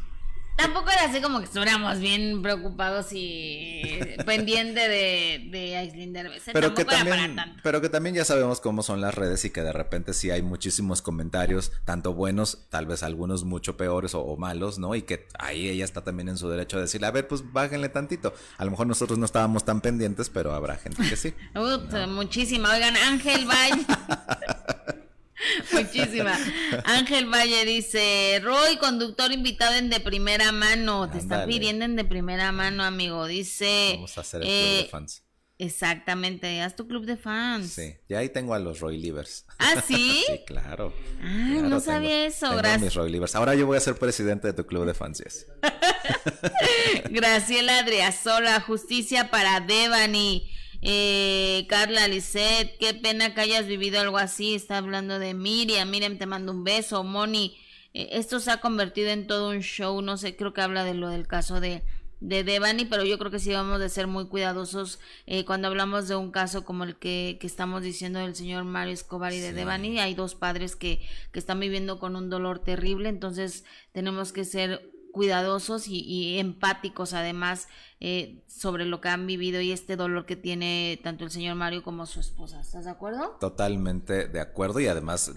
Tampoco 0.59 0.91
era 0.91 1.05
así 1.05 1.21
como 1.21 1.39
que 1.39 1.45
estuviéramos 1.45 1.99
bien 1.99 2.41
preocupados 2.41 3.07
y 3.13 3.81
pendiente 4.25 4.89
de, 4.89 5.47
de 5.49 5.77
Aislinn 5.77 6.13
Pero 6.51 6.73
que, 6.73 6.83
también, 6.83 7.37
pero 7.63 7.79
que 7.79 7.87
también 7.87 8.13
ya 8.13 8.25
sabemos 8.25 8.59
cómo 8.59 8.83
son 8.83 8.99
las 8.99 9.15
redes 9.15 9.45
y 9.45 9.51
que 9.51 9.61
de 9.61 9.71
repente 9.71 10.13
sí 10.13 10.31
hay 10.31 10.41
muchísimos 10.41 11.01
comentarios, 11.01 11.71
tanto 11.85 12.13
buenos, 12.13 12.67
tal 12.69 12.87
vez 12.87 13.03
algunos 13.03 13.45
mucho 13.45 13.77
peores 13.77 14.13
o, 14.13 14.35
malos, 14.35 14.79
¿no? 14.79 14.95
Y 14.95 15.03
que 15.03 15.27
ahí 15.39 15.69
ella 15.69 15.85
está 15.85 16.03
también 16.03 16.27
en 16.27 16.37
su 16.37 16.49
derecho 16.49 16.75
de 16.75 16.83
decirle, 16.83 17.07
a 17.07 17.11
ver, 17.11 17.27
pues 17.27 17.53
bájenle 17.53 17.87
tantito. 17.87 18.33
A 18.57 18.65
lo 18.65 18.71
mejor 18.71 18.87
nosotros 18.87 19.17
no 19.17 19.25
estábamos 19.25 19.63
tan 19.63 19.79
pendientes, 19.79 20.29
pero 20.29 20.53
habrá 20.53 20.75
gente 20.75 21.07
que 21.07 21.15
sí. 21.15 21.33
Muchísima. 22.09 22.73
Oigan, 22.73 22.97
Ángel 22.97 23.47
Valle. 23.47 23.85
Muchísima. 25.71 26.37
Ángel 26.85 27.27
Valle 27.27 27.65
dice, 27.65 28.39
Roy, 28.43 28.77
conductor 28.77 29.31
invitado 29.31 29.75
en 29.75 29.89
de 29.89 29.99
primera 29.99 30.51
mano. 30.51 31.09
Te 31.09 31.17
está 31.17 31.45
pidiendo 31.45 31.85
en 31.85 31.95
de 31.95 32.05
primera 32.05 32.51
mano, 32.51 32.83
amigo. 32.83 33.25
Dice... 33.27 33.93
Vamos 33.95 34.17
a 34.17 34.21
hacer 34.21 34.41
el 34.41 34.47
club 34.47 34.57
de 34.57 34.79
eh, 34.79 34.87
fans. 34.89 35.23
Exactamente, 35.61 36.61
haz 36.61 36.77
tu 36.77 36.87
club 36.87 37.05
de 37.05 37.17
fans. 37.17 37.73
Sí, 37.73 37.97
ya 38.07 38.19
ahí 38.19 38.29
tengo 38.29 38.53
a 38.53 38.59
los 38.59 38.79
Roy 38.79 38.97
Livers. 38.97 39.45
¿Ah, 39.57 39.83
sí? 39.85 40.23
sí, 40.27 40.41
claro. 40.47 40.93
Ah, 41.21 41.59
no 41.61 41.81
sabía 41.81 42.25
eso, 42.25 42.55
gracias. 42.55 42.81
mis 42.81 42.93
Roy 42.93 43.11
Livers. 43.11 43.35
Ahora 43.35 43.55
yo 43.55 43.67
voy 43.67 43.75
a 43.75 43.81
ser 43.81 43.95
presidente 43.95 44.47
de 44.47 44.53
tu 44.53 44.65
club 44.65 44.85
de 44.85 44.93
fans, 44.93 45.21
yes. 45.21 45.47
Graciela 47.11 47.79
Adriasola, 47.79 48.61
justicia 48.61 49.29
para 49.31 49.59
Devani. 49.59 50.49
Eh, 50.81 51.65
Carla 51.67 52.07
Lisset, 52.07 52.77
qué 52.77 52.93
pena 52.93 53.33
que 53.33 53.41
hayas 53.41 53.67
vivido 53.67 53.99
algo 53.99 54.17
así. 54.17 54.55
Está 54.55 54.77
hablando 54.77 55.19
de 55.19 55.33
Miriam. 55.33 55.89
Miriam, 55.89 56.17
te 56.17 56.25
mando 56.25 56.51
un 56.51 56.63
beso. 56.63 57.03
Moni, 57.03 57.57
eh, 57.93 58.09
esto 58.13 58.39
se 58.39 58.51
ha 58.51 58.61
convertido 58.61 59.09
en 59.09 59.27
todo 59.27 59.49
un 59.49 59.61
show. 59.61 60.01
No 60.01 60.17
sé, 60.17 60.35
creo 60.35 60.53
que 60.53 60.61
habla 60.61 60.83
de 60.83 60.93
lo 60.93 61.09
del 61.09 61.27
caso 61.27 61.59
de, 61.59 61.83
de 62.21 62.43
Devani, 62.43 62.85
pero 62.85 63.03
yo 63.03 63.17
creo 63.17 63.31
que 63.31 63.39
sí 63.39 63.51
vamos 63.51 63.81
a 63.81 63.89
ser 63.89 64.07
muy 64.07 64.27
cuidadosos 64.27 64.99
eh, 65.25 65.45
cuando 65.45 65.67
hablamos 65.67 66.07
de 66.07 66.15
un 66.15 66.31
caso 66.31 66.65
como 66.65 66.83
el 66.83 66.95
que, 66.97 67.37
que, 67.39 67.47
estamos 67.47 67.81
diciendo 67.81 68.19
del 68.19 68.35
señor 68.35 68.63
Mario 68.63 68.93
Escobar 68.93 69.33
y 69.33 69.39
de 69.39 69.53
Devani. 69.53 69.99
Hay 69.99 70.15
dos 70.15 70.35
padres 70.35 70.75
que, 70.75 71.01
que 71.31 71.39
están 71.39 71.59
viviendo 71.59 71.99
con 71.99 72.15
un 72.15 72.29
dolor 72.29 72.59
terrible, 72.59 73.09
entonces 73.09 73.63
tenemos 73.91 74.31
que 74.31 74.45
ser 74.45 74.98
cuidadosos 75.19 75.89
y, 75.89 76.39
empáticos 76.39 77.11
además 77.11 77.67
eh, 77.99 78.41
sobre 78.47 78.85
lo 78.85 79.01
que 79.01 79.09
han 79.09 79.27
vivido 79.27 79.59
y 79.59 79.73
este 79.73 79.97
dolor 79.97 80.25
que 80.25 80.37
tiene 80.37 80.97
tanto 81.03 81.25
el 81.25 81.29
señor 81.29 81.55
Mario 81.55 81.83
como 81.83 82.05
su 82.05 82.21
esposa. 82.21 82.61
¿Estás 82.61 82.85
de 82.85 82.91
acuerdo? 82.91 83.35
Totalmente 83.37 84.29
de 84.29 84.39
acuerdo 84.39 84.79
y 84.79 84.87
además, 84.87 85.33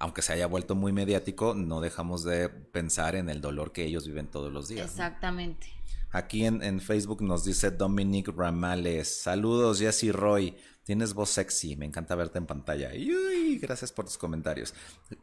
aunque 0.00 0.20
se 0.20 0.32
haya 0.32 0.48
vuelto 0.48 0.74
muy 0.74 0.90
mediático, 0.90 1.54
no 1.54 1.80
dejamos 1.80 2.24
de 2.24 2.48
pensar 2.48 3.14
en 3.14 3.30
el 3.30 3.40
dolor 3.40 3.70
que 3.70 3.84
ellos 3.84 4.04
viven 4.04 4.26
todos 4.26 4.52
los 4.52 4.66
días. 4.66 4.90
Exactamente. 4.90 5.68
Aquí 6.10 6.44
en, 6.44 6.60
en 6.64 6.80
Facebook 6.80 7.22
nos 7.22 7.44
dice 7.44 7.70
Dominic 7.70 8.36
Ramales. 8.36 9.22
Saludos, 9.22 9.78
Jessy 9.78 10.10
Roy. 10.10 10.56
Tienes 10.82 11.14
voz 11.14 11.30
sexy, 11.30 11.76
me 11.76 11.86
encanta 11.86 12.16
verte 12.16 12.38
en 12.38 12.46
pantalla. 12.46 12.90
Uy, 12.92 13.60
gracias 13.62 13.92
por 13.92 14.06
tus 14.06 14.18
comentarios. 14.18 14.74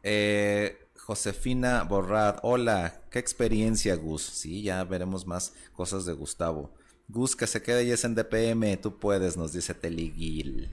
Eh, 0.02 0.87
Josefina 1.08 1.84
Borrad, 1.84 2.36
hola, 2.42 3.00
qué 3.10 3.18
experiencia, 3.18 3.94
Gus. 3.94 4.20
Sí, 4.20 4.60
ya 4.60 4.84
veremos 4.84 5.26
más 5.26 5.54
cosas 5.72 6.04
de 6.04 6.12
Gustavo. 6.12 6.70
Gus, 7.08 7.34
que 7.34 7.46
se 7.46 7.62
quede 7.62 7.84
y 7.84 7.92
es 7.92 8.04
en 8.04 8.14
DPM, 8.14 8.76
tú 8.76 8.98
puedes, 8.98 9.38
nos 9.38 9.54
dice 9.54 9.72
Teliguil. 9.72 10.68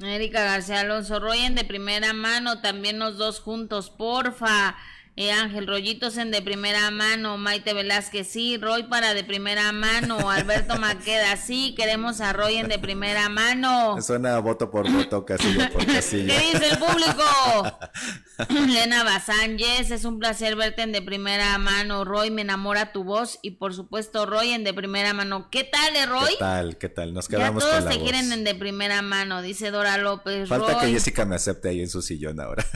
Erika 0.00 0.44
García 0.44 0.78
Alonso, 0.78 1.18
Royen 1.18 1.56
de 1.56 1.64
primera 1.64 2.12
mano, 2.12 2.60
también 2.60 3.00
los 3.00 3.18
dos 3.18 3.40
juntos, 3.40 3.90
porfa. 3.90 4.76
Eh, 5.16 5.30
Ángel 5.30 5.68
Rollitos 5.68 6.16
en 6.16 6.32
de 6.32 6.42
primera 6.42 6.90
mano, 6.90 7.38
Maite 7.38 7.72
Velázquez, 7.72 8.26
sí, 8.26 8.58
Roy 8.58 8.82
para 8.82 9.14
de 9.14 9.22
primera 9.22 9.70
mano, 9.70 10.28
Alberto 10.30 10.76
Maqueda, 10.76 11.36
sí, 11.36 11.72
queremos 11.76 12.20
a 12.20 12.32
Roy 12.32 12.56
en 12.56 12.66
de 12.66 12.80
primera 12.80 13.28
mano. 13.28 14.02
Suena 14.02 14.36
voto 14.40 14.72
por 14.72 14.90
voto, 14.90 15.24
casilla 15.24 15.70
por 15.70 15.86
casilla. 15.86 16.36
¿Qué 16.36 16.52
dice 16.52 16.68
el 16.68 16.78
público? 16.78 17.22
Elena 18.68 19.04
Bazán, 19.04 19.56
yes, 19.56 19.92
es 19.92 20.04
un 20.04 20.18
placer 20.18 20.56
verte 20.56 20.82
en 20.82 20.90
de 20.90 21.00
primera 21.00 21.56
mano, 21.58 22.04
Roy, 22.04 22.32
me 22.32 22.42
enamora 22.42 22.90
tu 22.90 23.04
voz 23.04 23.38
y 23.40 23.52
por 23.52 23.72
supuesto 23.72 24.26
Roy 24.26 24.50
en 24.50 24.64
de 24.64 24.74
primera 24.74 25.14
mano. 25.14 25.48
¿Qué 25.48 25.62
tal, 25.62 25.94
eh, 25.94 26.06
Roy? 26.06 26.32
¿Qué 26.32 26.38
tal? 26.40 26.76
¿Qué 26.76 26.88
tal? 26.88 27.14
Nos 27.14 27.28
quedamos 27.28 27.62
ya 27.62 27.68
todos 27.70 27.84
con 27.84 27.84
la 27.84 27.90
te 27.92 27.98
voz. 27.98 28.10
quieren 28.10 28.32
en 28.32 28.42
de 28.42 28.56
primera 28.56 29.00
mano, 29.00 29.42
dice 29.42 29.70
Dora 29.70 29.96
López. 29.96 30.48
Falta 30.48 30.72
Roy, 30.72 30.86
que 30.86 30.92
Jessica 30.94 31.24
me 31.24 31.36
acepte 31.36 31.68
ahí 31.68 31.82
en 31.82 31.88
su 31.88 32.02
sillón 32.02 32.40
ahora. 32.40 32.66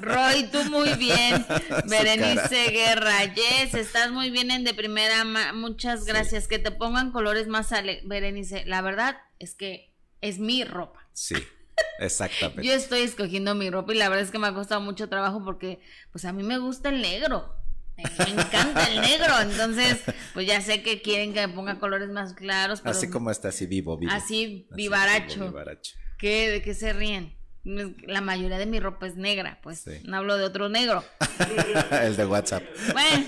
Roy, 0.00 0.44
tú 0.50 0.64
muy 0.70 0.94
bien. 0.94 1.09
Su 1.84 1.88
Berenice. 1.88 2.70
Guerra, 2.70 3.24
yes, 3.34 3.74
estás 3.74 4.10
muy 4.10 4.30
bien 4.30 4.50
en 4.50 4.64
de 4.64 4.74
primera. 4.74 5.24
Muchas 5.52 6.04
gracias. 6.04 6.48
Que 6.48 6.58
te 6.58 6.70
pongan 6.70 7.12
colores 7.12 7.46
más 7.48 7.72
ale 7.72 8.00
Berenice, 8.04 8.64
la 8.66 8.82
verdad 8.82 9.16
es 9.38 9.54
que 9.54 9.94
es 10.20 10.38
mi 10.38 10.64
ropa. 10.64 11.08
Sí, 11.12 11.36
exactamente. 11.98 12.62
Yo 12.64 12.72
estoy 12.72 13.00
escogiendo 13.00 13.54
mi 13.54 13.70
ropa 13.70 13.92
y 13.92 13.96
la 13.96 14.08
verdad 14.08 14.24
es 14.24 14.30
que 14.30 14.38
me 14.38 14.46
ha 14.48 14.54
costado 14.54 14.80
mucho 14.80 15.08
trabajo 15.08 15.42
porque, 15.44 15.80
pues 16.12 16.24
a 16.24 16.32
mí 16.32 16.42
me 16.42 16.58
gusta 16.58 16.88
el 16.90 17.00
negro. 17.02 17.56
Me 17.96 18.30
encanta 18.30 18.84
el 18.88 19.02
negro, 19.02 19.38
entonces, 19.42 19.98
pues 20.32 20.46
ya 20.46 20.62
sé 20.62 20.82
que 20.82 21.02
quieren 21.02 21.34
que 21.34 21.46
me 21.46 21.52
ponga 21.52 21.78
colores 21.78 22.08
más 22.08 22.32
claros, 22.32 22.80
pero 22.80 22.92
Así 22.92 23.10
como 23.10 23.30
está, 23.30 23.48
así 23.48 23.66
vivo, 23.66 23.98
vivo. 23.98 24.10
así 24.10 24.44
Así, 24.44 24.68
vivaracho. 24.74 25.34
vivo, 25.34 25.46
vivaracho. 25.48 25.96
¿Qué, 26.18 26.48
¿De 26.50 26.62
qué 26.62 26.72
se 26.72 26.94
ríen? 26.94 27.36
La 27.62 28.22
mayoría 28.22 28.56
de 28.58 28.64
mi 28.64 28.80
ropa 28.80 29.06
es 29.06 29.16
negra, 29.16 29.58
pues 29.62 29.80
Sí. 29.80 30.00
no 30.04 30.16
hablo 30.16 30.38
de 30.38 30.44
otro 30.44 30.70
negro. 30.70 31.04
El 32.02 32.16
de 32.16 32.24
WhatsApp. 32.24 32.62
Bueno, 32.92 33.26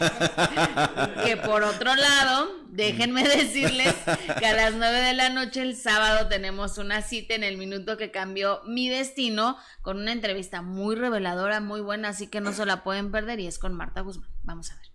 que 1.25 1.37
por 1.37 1.63
otro 1.63 1.95
lado, 1.95 2.49
déjenme 2.71 3.25
decirles 3.29 3.95
que 4.39 4.47
a 4.47 4.53
las 4.57 4.73
9 4.75 4.99
de 5.01 5.13
la 5.13 5.29
noche 5.29 5.61
el 5.61 5.77
sábado 5.77 6.29
tenemos 6.29 6.79
una 6.79 7.03
cita 7.03 7.35
en 7.35 7.45
el 7.45 7.59
minuto 7.59 7.99
que 7.99 8.11
cambió 8.11 8.63
mi 8.65 8.89
destino 8.89 9.59
con 9.83 9.99
una 9.99 10.13
entrevista 10.13 10.63
muy 10.63 10.95
reveladora, 10.97 11.61
muy 11.61 11.83
buena, 11.83 12.09
así 12.09 12.27
que 12.29 12.41
no 12.41 12.53
se 12.55 12.65
la 12.65 12.83
pueden 12.85 13.11
perder 13.11 13.39
y 13.39 13.47
es 13.47 13.59
con 13.59 13.75
Marta 13.75 14.01
Guzmán. 14.01 14.31
Vamos 14.45 14.73
a 14.73 14.77
ver. 14.77 14.87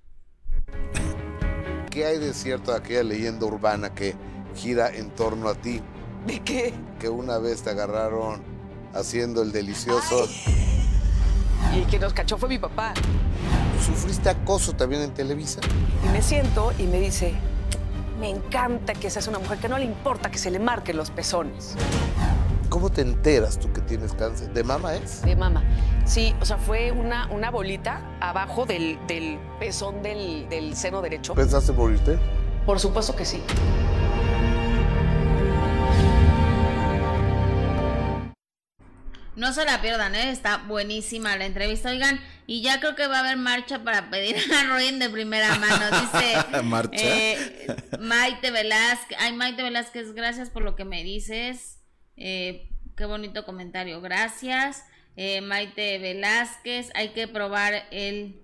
¿Qué 1.91 2.05
hay 2.05 2.17
de 2.17 2.33
cierto 2.33 2.71
de 2.71 2.77
aquella 2.77 3.03
leyenda 3.03 3.45
urbana 3.45 3.93
que 3.93 4.15
gira 4.55 4.89
en 4.89 5.11
torno 5.11 5.47
a 5.49 5.55
ti? 5.55 5.79
¿De 6.25 6.39
qué? 6.43 6.73
Que 6.99 7.07
una 7.09 7.37
vez 7.37 7.61
te 7.63 7.69
agarraron 7.69 8.56
haciendo 8.97 9.41
el 9.41 9.51
delicioso. 9.51 10.27
Y 11.75 11.81
quien 11.83 12.01
nos 12.01 12.13
cachó 12.13 12.37
fue 12.37 12.49
mi 12.49 12.59
papá. 12.59 12.93
¿Sufriste 13.85 14.29
acoso 14.29 14.73
también 14.73 15.01
en 15.03 15.13
Televisa? 15.13 15.61
Y 16.05 16.09
me 16.09 16.21
siento 16.21 16.73
y 16.77 16.83
me 16.83 16.99
dice, 16.99 17.33
me 18.19 18.29
encanta 18.29 18.93
que 18.93 19.09
seas 19.09 19.27
una 19.27 19.39
mujer 19.39 19.59
que 19.59 19.69
no 19.69 19.77
le 19.77 19.85
importa 19.85 20.31
que 20.31 20.39
se 20.39 20.49
le 20.51 20.59
marquen 20.59 20.97
los 20.97 21.11
pezones. 21.11 21.75
¿Cómo 22.69 22.89
te 22.89 23.01
enteras 23.01 23.59
tú 23.59 23.71
que 23.71 23.81
tienes 23.81 24.13
cáncer? 24.13 24.51
¿De 24.51 24.63
mama 24.63 24.95
es? 24.95 25.21
De 25.21 25.35
mamá. 25.35 25.63
Sí, 26.05 26.35
o 26.41 26.45
sea, 26.45 26.57
fue 26.57 26.91
una, 26.91 27.27
una 27.31 27.49
bolita 27.49 28.01
abajo 28.19 28.65
del, 28.65 28.99
del 29.07 29.39
pezón 29.59 30.01
del, 30.01 30.47
del 30.49 30.75
seno 30.75 31.01
derecho. 31.01 31.33
¿Pensaste 31.33 31.71
morirte? 31.71 32.19
Por 32.65 32.79
supuesto 32.79 33.15
que 33.15 33.23
sí. 33.23 33.41
No 39.37 39.53
se 39.53 39.63
la 39.65 39.81
pierdan, 39.81 40.15
¿eh? 40.15 40.31
está 40.31 40.57
buenísima 40.57 41.37
la 41.37 41.45
entrevista, 41.45 41.89
oigan, 41.91 42.19
y 42.47 42.61
ya 42.63 42.79
creo 42.79 42.95
que 42.95 43.05
va 43.05 43.17
a 43.17 43.19
haber 43.19 43.37
marcha 43.37 43.83
para 43.83 44.09
pedir 44.09 44.35
a 44.53 44.63
Royen 44.63 44.97
de 44.99 45.09
primera 45.09 45.55
mano, 45.59 45.85
dice 46.01 46.61
¿Marcha? 46.63 46.97
eh, 46.99 47.67
Maite 47.99 48.49
Velázquez, 48.51 49.15
ay 49.21 49.33
Maite 49.33 49.61
Velázquez, 49.61 50.13
gracias 50.13 50.49
por 50.49 50.63
lo 50.63 50.75
que 50.75 50.85
me 50.85 51.03
dices, 51.03 51.79
eh, 52.15 52.67
qué 52.97 53.05
bonito 53.05 53.45
comentario, 53.45 54.01
gracias, 54.01 54.83
Eh, 55.19 55.41
Maite 55.41 55.97
Velázquez, 55.99 56.89
hay 56.93 57.09
que 57.09 57.27
probar 57.27 57.87
el, 57.91 58.41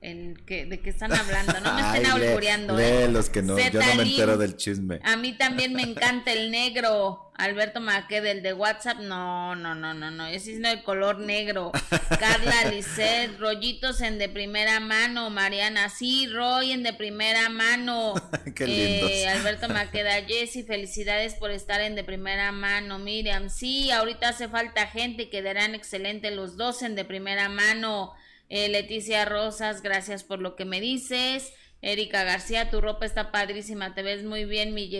el 0.00 0.42
que, 0.46 0.64
de 0.66 0.80
qué 0.80 0.90
están 0.90 1.12
hablando, 1.12 1.60
no 1.60 1.74
me 1.74 1.80
estén 1.98 2.06
Ay, 2.06 2.20
lee- 2.20 2.26
albureando, 2.28 2.76
lee 2.76 2.82
¿eh? 2.84 3.08
los 3.08 3.28
que 3.28 3.42
no, 3.42 3.58
yo 3.58 3.80
no 3.80 3.94
me 3.96 4.02
entero 4.02 4.36
del 4.38 4.56
chisme. 4.56 5.00
A 5.04 5.16
mí 5.16 5.32
también 5.34 5.74
me 5.74 5.82
encanta 5.82 6.32
el 6.32 6.50
negro. 6.50 7.26
Alberto 7.34 7.80
Maqueda, 7.80 8.20
del 8.28 8.42
de 8.42 8.52
WhatsApp, 8.52 8.98
no, 8.98 9.56
no, 9.56 9.74
no, 9.74 9.94
no, 9.94 10.10
no. 10.10 10.26
Ese 10.26 10.52
es 10.58 10.62
el 10.62 10.82
color 10.82 11.20
negro. 11.20 11.72
Carla 12.18 12.64
Lisset, 12.70 13.38
rollitos 13.38 14.02
en 14.02 14.18
de 14.18 14.28
primera 14.28 14.78
mano. 14.78 15.30
Mariana, 15.30 15.88
sí, 15.88 16.26
Roy 16.26 16.72
en 16.72 16.82
de 16.82 16.92
primera 16.92 17.48
mano. 17.48 18.12
Qué 18.54 18.64
Eh. 19.24 19.28
Alberto 19.28 19.70
Maqueda, 19.70 20.22
Jessy, 20.26 20.64
felicidades 20.64 21.34
por 21.34 21.50
estar 21.50 21.80
en 21.80 21.94
de 21.94 22.04
primera 22.04 22.52
mano. 22.52 22.98
Miriam, 22.98 23.48
sí, 23.48 23.90
ahorita 23.90 24.28
hace 24.28 24.48
falta 24.48 24.86
gente 24.88 25.22
y 25.22 25.30
quedarán 25.30 25.74
excelentes 25.74 26.34
los 26.36 26.58
dos 26.58 26.82
en 26.82 26.94
de 26.94 27.06
primera 27.06 27.48
mano. 27.48 28.12
Eh, 28.50 28.68
Leticia 28.68 29.24
Rosas, 29.24 29.80
gracias 29.80 30.24
por 30.24 30.40
lo 30.40 30.56
que 30.56 30.64
me 30.64 30.80
dices. 30.80 31.52
Erika 31.82 32.24
García, 32.24 32.68
tu 32.68 32.80
ropa 32.80 33.06
está 33.06 33.30
padrísima, 33.30 33.94
te 33.94 34.02
ves 34.02 34.24
muy 34.24 34.44
bien, 34.44 34.74
mi 34.74 34.90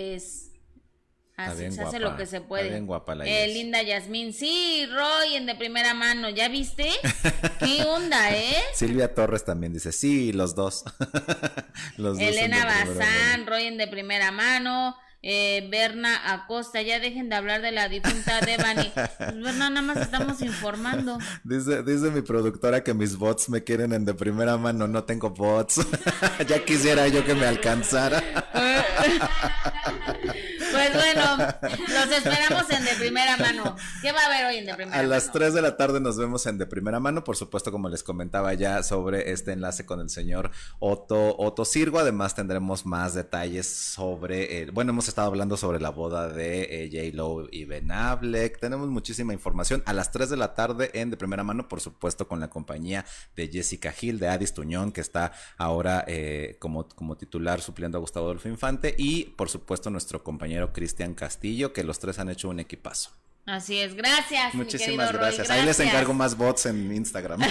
Así 1.36 1.72
se 1.72 1.82
hace 1.82 1.98
lo 1.98 2.16
que 2.16 2.26
se 2.26 2.40
puede. 2.40 2.68
bien 2.68 2.86
guapa 2.86 3.14
la 3.14 3.26
Eh, 3.26 3.48
linda 3.48 3.82
Yasmín, 3.82 4.32
sí, 4.32 4.86
Roy 4.86 5.36
en 5.36 5.46
de 5.46 5.54
primera 5.54 5.94
mano, 5.94 6.28
¿ya 6.28 6.48
viste? 6.48 6.90
¿Qué 7.58 7.82
onda, 7.84 8.30
eh? 8.36 8.54
Silvia 8.74 9.14
Torres 9.14 9.44
también 9.44 9.72
dice, 9.72 9.90
sí, 9.90 10.32
los 10.32 10.54
dos. 10.54 10.84
los 11.96 12.18
Elena 12.18 12.64
Bazán, 12.64 13.46
Roy 13.46 13.64
en 13.64 13.78
de 13.78 13.88
primera 13.88 14.30
mano. 14.30 14.96
Eh, 15.22 15.68
Berna 15.70 16.32
Acosta, 16.32 16.80
ya 16.80 16.98
dejen 16.98 17.28
de 17.28 17.36
hablar 17.36 17.60
de 17.60 17.72
la 17.72 17.88
difunta 17.88 18.40
Devani. 18.40 18.90
Pues, 18.94 19.10
Berna, 19.18 19.68
nada 19.68 19.82
más 19.82 19.98
estamos 19.98 20.40
informando. 20.40 21.18
Dice, 21.44 21.82
dice 21.82 22.10
mi 22.10 22.22
productora 22.22 22.82
que 22.82 22.94
mis 22.94 23.16
bots 23.16 23.48
me 23.50 23.62
quieren 23.62 23.92
en 23.92 24.04
de 24.04 24.14
primera 24.14 24.56
mano, 24.56 24.88
no 24.88 25.04
tengo 25.04 25.30
bots. 25.30 25.80
ya 26.48 26.64
quisiera 26.64 27.06
yo 27.08 27.24
que 27.24 27.34
me 27.34 27.46
alcanzara. 27.46 28.22
Pues 30.72 30.92
bueno, 30.94 31.36
los 31.62 32.16
esperamos 32.16 32.70
en 32.70 32.84
de 32.84 32.94
primera 32.98 33.36
mano. 33.36 33.76
¿Qué 34.02 34.12
va 34.12 34.20
a 34.20 34.26
haber 34.26 34.46
hoy 34.46 34.56
en 34.56 34.66
de 34.66 34.74
primera 34.74 34.96
A 34.96 35.02
mano? 35.02 35.08
las 35.10 35.32
3 35.32 35.54
de 35.54 35.62
la 35.62 35.76
tarde 35.76 36.00
nos 36.00 36.16
vemos 36.16 36.46
en 36.46 36.58
De 36.58 36.66
Primera 36.66 37.00
Mano, 37.00 37.24
por 37.24 37.36
supuesto, 37.36 37.72
como 37.72 37.88
les 37.88 38.02
comentaba 38.02 38.54
ya 38.54 38.82
sobre 38.82 39.32
este 39.32 39.52
enlace 39.52 39.86
con 39.86 40.00
el 40.00 40.10
señor 40.10 40.50
Otto, 40.78 41.36
Otto 41.38 41.64
Sirgo. 41.64 41.98
Además 41.98 42.34
tendremos 42.34 42.86
más 42.86 43.14
detalles 43.14 43.66
sobre, 43.66 44.62
eh, 44.62 44.70
bueno, 44.72 44.90
hemos 44.90 45.08
estado 45.08 45.28
hablando 45.28 45.56
sobre 45.56 45.80
la 45.80 45.90
boda 45.90 46.28
de 46.28 46.84
eh, 46.84 46.90
J. 46.92 47.16
Lo 47.16 47.48
y 47.50 47.64
Ben 47.64 47.90
Affleck. 47.90 48.58
Tenemos 48.60 48.88
muchísima 48.88 49.32
información 49.32 49.82
a 49.86 49.92
las 49.92 50.10
3 50.12 50.30
de 50.30 50.36
la 50.36 50.54
tarde 50.54 50.90
en 50.94 51.10
De 51.10 51.16
Primera 51.16 51.42
Mano, 51.44 51.68
por 51.68 51.80
supuesto, 51.80 52.28
con 52.28 52.40
la 52.40 52.48
compañía 52.50 53.04
de 53.36 53.48
Jessica 53.48 53.94
Hill, 53.98 54.18
de 54.18 54.28
Adis 54.28 54.54
Tuñón, 54.54 54.92
que 54.92 55.00
está 55.00 55.32
ahora 55.56 56.04
eh, 56.06 56.56
como, 56.58 56.88
como 56.88 57.16
titular 57.16 57.60
supliendo 57.60 57.98
a 57.98 58.00
Gustavo 58.00 58.26
Adolfo 58.26 58.48
Infante, 58.48 58.94
y 58.98 59.24
por 59.24 59.48
supuesto 59.48 59.90
nuestro 59.90 60.22
compañero 60.22 60.59
Cristian 60.72 61.14
Castillo, 61.14 61.72
que 61.72 61.84
los 61.84 61.98
tres 61.98 62.18
han 62.18 62.30
hecho 62.30 62.48
un 62.48 62.60
equipazo. 62.60 63.10
Así 63.46 63.78
es, 63.78 63.94
gracias. 63.94 64.54
Muchísimas 64.54 65.12
Roy, 65.12 65.20
gracias. 65.20 65.50
Ahí 65.50 65.64
les 65.64 65.80
encargo 65.80 66.14
más 66.14 66.36
bots 66.36 66.66
en 66.66 66.92
Instagram. 66.94 67.40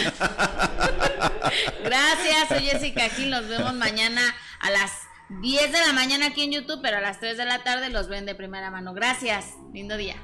Gracias, 1.84 2.48
soy 2.48 2.60
Jessica 2.60 3.10
Gil. 3.10 3.32
Nos 3.32 3.48
vemos 3.48 3.74
mañana 3.74 4.22
a 4.60 4.70
las 4.70 4.92
10 5.42 5.72
de 5.72 5.80
la 5.80 5.94
mañana 5.94 6.28
aquí 6.28 6.44
en 6.44 6.52
YouTube, 6.52 6.80
pero 6.82 6.98
a 6.98 7.02
las 7.02 7.20
3 7.20 7.38
de 7.38 7.46
la 7.46 7.64
tarde 7.64 7.90
los 7.90 8.08
ven 8.08 8.26
de 8.26 8.36
primera 8.36 8.70
mano. 8.70 8.94
Gracias. 8.94 9.56
Lindo 9.74 9.98
día. 9.98 10.16